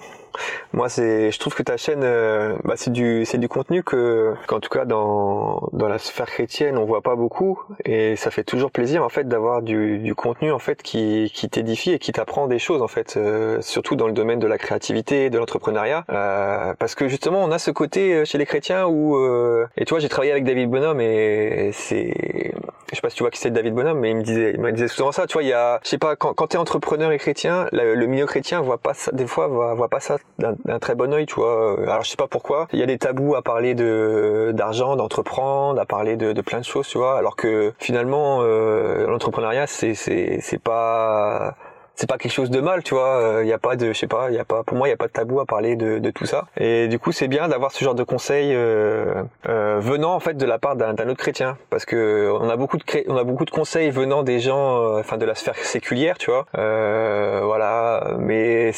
Moi 0.73 0.89
c'est, 0.89 1.31
je 1.31 1.39
trouve 1.39 1.53
que 1.55 1.63
ta 1.63 1.77
chaîne, 1.77 2.03
euh, 2.03 2.55
bah, 2.63 2.73
c'est 2.77 2.91
du, 2.91 3.25
c'est 3.25 3.37
du 3.37 3.47
contenu 3.47 3.83
que, 3.83 4.33
qu'en 4.47 4.59
tout 4.59 4.69
cas 4.69 4.85
dans 4.85 5.69
dans 5.73 5.87
la 5.87 5.99
sphère 5.99 6.27
chrétienne 6.27 6.77
on 6.77 6.85
voit 6.85 7.01
pas 7.01 7.15
beaucoup 7.15 7.61
et 7.85 8.15
ça 8.15 8.31
fait 8.31 8.43
toujours 8.43 8.71
plaisir 8.71 9.03
en 9.03 9.09
fait 9.09 9.27
d'avoir 9.27 9.61
du, 9.61 9.99
du 9.99 10.15
contenu 10.15 10.51
en 10.51 10.59
fait 10.59 10.81
qui 10.81 11.31
qui 11.33 11.49
t'édifie 11.49 11.91
et 11.91 11.99
qui 11.99 12.11
t'apprend 12.11 12.47
des 12.47 12.59
choses 12.59 12.81
en 12.81 12.87
fait, 12.87 13.15
euh, 13.17 13.61
surtout 13.61 13.95
dans 13.95 14.07
le 14.07 14.13
domaine 14.13 14.39
de 14.39 14.47
la 14.47 14.57
créativité, 14.57 15.29
de 15.29 15.37
l'entrepreneuriat, 15.37 16.05
euh, 16.09 16.73
parce 16.79 16.95
que 16.95 17.07
justement 17.07 17.43
on 17.43 17.51
a 17.51 17.59
ce 17.59 17.71
côté 17.71 18.13
euh, 18.13 18.25
chez 18.25 18.37
les 18.37 18.45
chrétiens 18.45 18.85
où 18.87 19.15
euh, 19.17 19.67
et 19.77 19.85
tu 19.85 19.91
vois 19.91 19.99
j'ai 19.99 20.09
travaillé 20.09 20.31
avec 20.31 20.43
David 20.43 20.69
Bonhomme 20.69 21.01
et 21.01 21.71
c'est 21.73 22.53
je 22.93 22.97
sais 22.97 23.01
pas 23.01 23.09
si 23.09 23.15
tu 23.15 23.23
vois 23.23 23.31
qui 23.31 23.39
c'est 23.39 23.49
David 23.49 23.73
Bonhomme, 23.73 23.99
mais 23.99 24.11
il 24.11 24.17
me 24.17 24.21
disait, 24.21 24.55
il 24.55 24.89
souvent 24.89 25.11
ça. 25.11 25.25
Tu 25.25 25.33
vois, 25.33 25.41
il 25.41 25.49
y 25.49 25.53
a, 25.53 25.79
je 25.83 25.89
sais 25.89 25.97
pas, 25.97 26.15
quand, 26.15 26.33
quand 26.33 26.47
t'es 26.47 26.57
entrepreneur 26.57 27.11
et 27.11 27.17
chrétien, 27.17 27.67
le, 27.71 27.95
le 27.95 28.05
milieu 28.05 28.27
chrétien 28.27 28.61
voit 28.61 28.77
pas 28.77 28.93
ça, 28.93 29.11
des 29.11 29.25
fois, 29.25 29.47
voit 29.47 29.89
pas 29.89 29.99
ça 29.99 30.17
d'un 30.39 30.79
très 30.79 30.95
bon 30.95 31.13
œil, 31.13 31.25
tu 31.25 31.35
vois. 31.35 31.79
Alors, 31.83 32.03
je 32.03 32.09
sais 32.09 32.17
pas 32.17 32.27
pourquoi. 32.27 32.67
Il 32.73 32.79
y 32.79 32.83
a 32.83 32.85
des 32.85 32.97
tabous 32.97 33.35
à 33.35 33.41
parler 33.41 33.75
de 33.75 34.51
d'argent, 34.53 34.95
d'entreprendre, 34.95 35.79
à 35.79 35.85
parler 35.85 36.17
de, 36.17 36.33
de 36.33 36.41
plein 36.41 36.59
de 36.59 36.65
choses, 36.65 36.87
tu 36.87 36.97
vois. 36.97 37.17
Alors 37.17 37.35
que 37.35 37.73
finalement, 37.79 38.39
euh, 38.41 39.07
l'entrepreneuriat, 39.07 39.67
c'est 39.67 39.93
c'est 39.93 40.61
pas 40.61 41.55
c'est 41.95 42.09
pas 42.09 42.17
quelque 42.17 42.31
chose 42.31 42.49
de 42.49 42.59
mal, 42.59 42.83
tu 42.83 42.93
vois. 42.93 43.39
Il 43.41 43.47
y 43.47 43.53
a 43.53 43.57
pas 43.57 43.75
de, 43.75 43.93
je 43.93 43.97
sais 43.97 44.07
pas, 44.07 44.29
il 44.29 44.35
y 44.35 44.39
a 44.39 44.45
pas, 44.45 44.63
pour 44.63 44.77
moi, 44.77 44.87
il 44.87 44.91
y 44.91 44.93
a 44.93 44.97
pas 44.97 45.07
de 45.07 45.11
tabou 45.11 45.39
à 45.39 45.45
parler 45.45 45.75
de, 45.75 45.99
de 45.99 46.11
tout 46.11 46.25
ça. 46.25 46.45
Et 46.57 46.87
du 46.87 46.99
coup, 46.99 47.11
c'est 47.11 47.27
bien 47.27 47.47
d'avoir 47.47 47.71
ce 47.71 47.83
genre 47.83 47.95
de 47.95 48.03
conseils 48.03 48.53
euh, 48.53 49.23
euh, 49.47 49.79
venant 49.79 50.13
en 50.15 50.19
fait 50.19 50.35
de 50.35 50.45
la 50.45 50.59
part 50.59 50.75
d'un 50.75 51.07
autre 51.07 51.19
chrétien, 51.19 51.57
parce 51.69 51.85
que 51.85 52.31
on 52.39 52.49
a 52.49 52.55
beaucoup 52.55 52.77
de, 52.77 52.83
on 53.07 53.17
a 53.17 53.23
beaucoup 53.23 53.45
de 53.45 53.51
conseils 53.51 53.89
venant 53.89 54.23
des 54.23 54.39
gens, 54.39 54.81
euh, 54.81 54.99
enfin 54.99 55.17
de 55.17 55.25
la 55.25 55.35
sphère 55.35 55.55
séculière, 55.55 56.17
tu 56.17 56.31
vois. 56.31 56.45
Euh, 56.57 57.41
voilà, 57.43 58.15
mais 58.19 58.71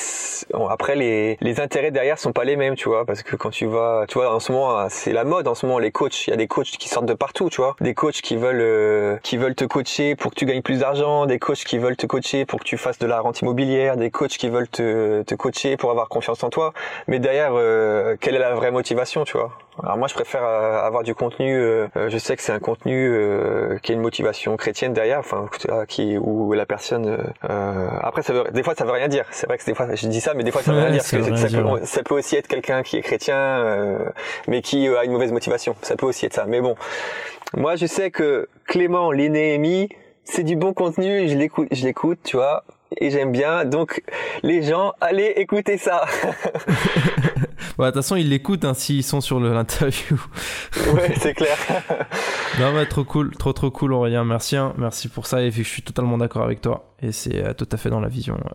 après 0.70 0.95
les, 0.95 1.38
les 1.41 1.59
intérêts 1.59 1.91
derrière 1.91 2.20
sont 2.20 2.34
pas 2.34 2.43
les 2.43 2.55
mêmes, 2.55 2.76
tu 2.76 2.89
vois, 2.89 3.05
parce 3.05 3.24
que 3.24 3.36
quand 3.36 3.49
tu 3.49 3.66
vas, 3.66 4.05
tu 4.07 4.18
vois, 4.18 4.34
en 4.34 4.39
ce 4.39 4.51
moment, 4.51 4.88
c'est 4.89 5.13
la 5.13 5.24
mode, 5.24 5.47
en 5.47 5.55
ce 5.55 5.66
moment, 5.66 5.80
les 5.80 5.91
coachs, 5.91 6.28
il 6.28 6.32
y 6.32 6.34
a 6.34 6.38
des 6.38 6.47
coachs 6.47 6.66
qui 6.66 6.89
sortent 6.89 7.05
de 7.05 7.13
partout, 7.13 7.49
tu 7.49 7.61
vois, 7.61 7.76
des 7.82 7.93
coachs 7.93 8.22
qui 8.22 8.36
veulent, 8.36 8.61
euh, 8.61 9.18
qui 9.24 9.38
veulent 9.38 9.55
te 9.55 9.66
coacher 9.66 10.16
pour 10.16 10.32
que 10.32 10.36
tu 10.36 10.45
gagnes 10.45 10.61
plus 10.61 10.80
d'argent, 10.80 11.26
des 11.26 11.39
coachs 11.39 11.63
qui 11.63 11.78
veulent 11.78 11.97
te 11.97 12.05
coacher 12.05 12.45
pour 12.45 12.59
que 12.59 12.66
tu 12.66 12.78
fasses 12.78 12.99
de 12.99 13.05
la 13.06 13.20
rente 13.20 13.41
immobilière, 13.41 13.97
des 13.97 14.12
coachs 14.12 14.32
qui 14.38 14.49
veulent 14.49 14.68
te, 14.68 15.24
te 15.24 15.36
coacher 15.36 15.78
pour 15.78 15.91
avoir 15.91 16.10
confiance 16.10 16.43
en 16.43 16.49
toi. 16.49 16.74
Mais 17.08 17.20
derrière, 17.20 17.51
euh, 17.53 18.16
quelle 18.20 18.36
est 18.36 18.39
la 18.39 18.53
vraie 18.56 18.72
motivation, 18.72 19.24
tu 19.24 19.38
vois? 19.38 19.51
Alors 19.84 19.97
moi, 19.97 20.08
je 20.08 20.14
préfère 20.14 20.43
euh, 20.43 20.80
avoir 20.82 21.03
du 21.03 21.14
contenu. 21.16 21.53
euh, 21.53 21.88
euh, 21.97 22.10
je 22.10 22.18
sais 22.18 22.36
que 22.36 22.41
c'est 22.41 22.53
un 22.53 22.60
contenu 22.60 23.10
euh, 23.12 23.78
qui 23.80 23.91
a 23.91 23.95
une 23.95 24.01
motivation 24.01 24.56
chrétienne 24.56 24.93
derrière, 24.93 25.20
enfin, 25.20 25.49
qui 25.88 26.18
où 26.18 26.53
la 26.53 26.66
personne. 26.66 27.18
euh, 27.49 27.88
après, 28.01 28.22
ça 28.22 28.32
veut, 28.34 28.45
des 28.51 28.64
fois, 28.64 28.74
ça 28.76 28.86
veut 28.86 28.91
rien 28.91 29.08
dire. 29.10 29.26
C'est 29.32 29.47
vrai 29.47 29.58
que 29.58 29.66
des 29.66 29.74
fois, 29.74 29.88
je 29.93 30.08
dis 30.08 30.22
ça, 30.22 30.34
mais 30.34 30.43
des 30.43 30.51
fois, 30.51 30.62
ça 30.62 30.72
veut 30.72 30.78
Ouais, 30.78 30.84
rien 30.86 30.93
dire. 30.93 31.03
ça 31.03 31.18
parce 31.18 31.43
que 31.51 31.58
peut, 31.58 31.64
ouais. 31.64 31.86
ça 31.86 32.03
peut 32.03 32.16
aussi 32.16 32.36
être 32.38 32.47
quelqu'un 32.47 32.84
qui 32.84 32.97
est 32.97 33.01
chrétien, 33.01 33.36
euh, 33.38 33.99
mais 34.47 34.62
qui 34.62 34.88
a 34.88 35.03
une 35.03 35.12
mauvaise 35.12 35.32
motivation. 35.34 35.76
Ça 35.82 35.95
peut 35.97 36.06
aussi 36.06 36.26
être 36.26 36.34
ça. 36.34 36.45
Mais 36.47 36.62
bon, 36.62 36.76
moi, 37.58 37.76
je 37.76 37.86
sais 37.86 38.12
que 38.12 38.47
Clément 38.66 39.12
Linéemi, 39.12 39.89
c'est 40.24 40.43
du 40.43 40.56
bon 40.56 40.74
contenu. 40.74 41.28
Je 41.28 41.36
l'écoute, 41.36 41.68
je 41.72 41.84
l'écoute, 41.86 42.20
tu 42.24 42.38
vois. 42.38 42.64
Et 42.98 43.10
j'aime 43.10 43.32
bien, 43.32 43.66
donc 43.66 44.04
les 44.44 44.62
gens, 44.64 44.94
allez 45.02 45.34
écouter 45.38 45.78
ça. 45.78 46.06
Bah, 47.78 47.88
de 47.88 47.92
toute 47.92 48.04
façon, 48.04 48.16
ils 48.16 48.30
l'écoutent 48.30 48.64
hein, 48.64 48.74
s'ils 48.74 49.04
sont 49.04 49.20
sur 49.20 49.40
l'interview. 49.40 50.18
ouais, 50.94 51.14
c'est 51.20 51.34
clair. 51.34 51.58
non, 52.60 52.72
mais 52.72 52.86
trop 52.86 53.04
cool, 53.04 53.36
trop 53.36 53.52
trop 53.52 53.70
cool, 53.70 53.92
Aurélien. 53.92 54.24
Merci, 54.24 54.56
hein. 54.56 54.74
merci 54.78 55.10
pour 55.10 55.28
ça. 55.28 55.42
Et 55.42 55.52
je 55.52 55.62
suis 55.62 55.82
totalement 55.82 56.18
d'accord 56.18 56.44
avec 56.44 56.62
toi. 56.62 56.94
Et 57.02 57.12
c'est 57.12 57.44
euh, 57.44 57.54
tout 57.54 57.68
à 57.70 57.78
fait 57.78 57.90
dans 57.90 58.00
la 58.00 58.08
vision 58.08 58.36
euh, 58.36 58.50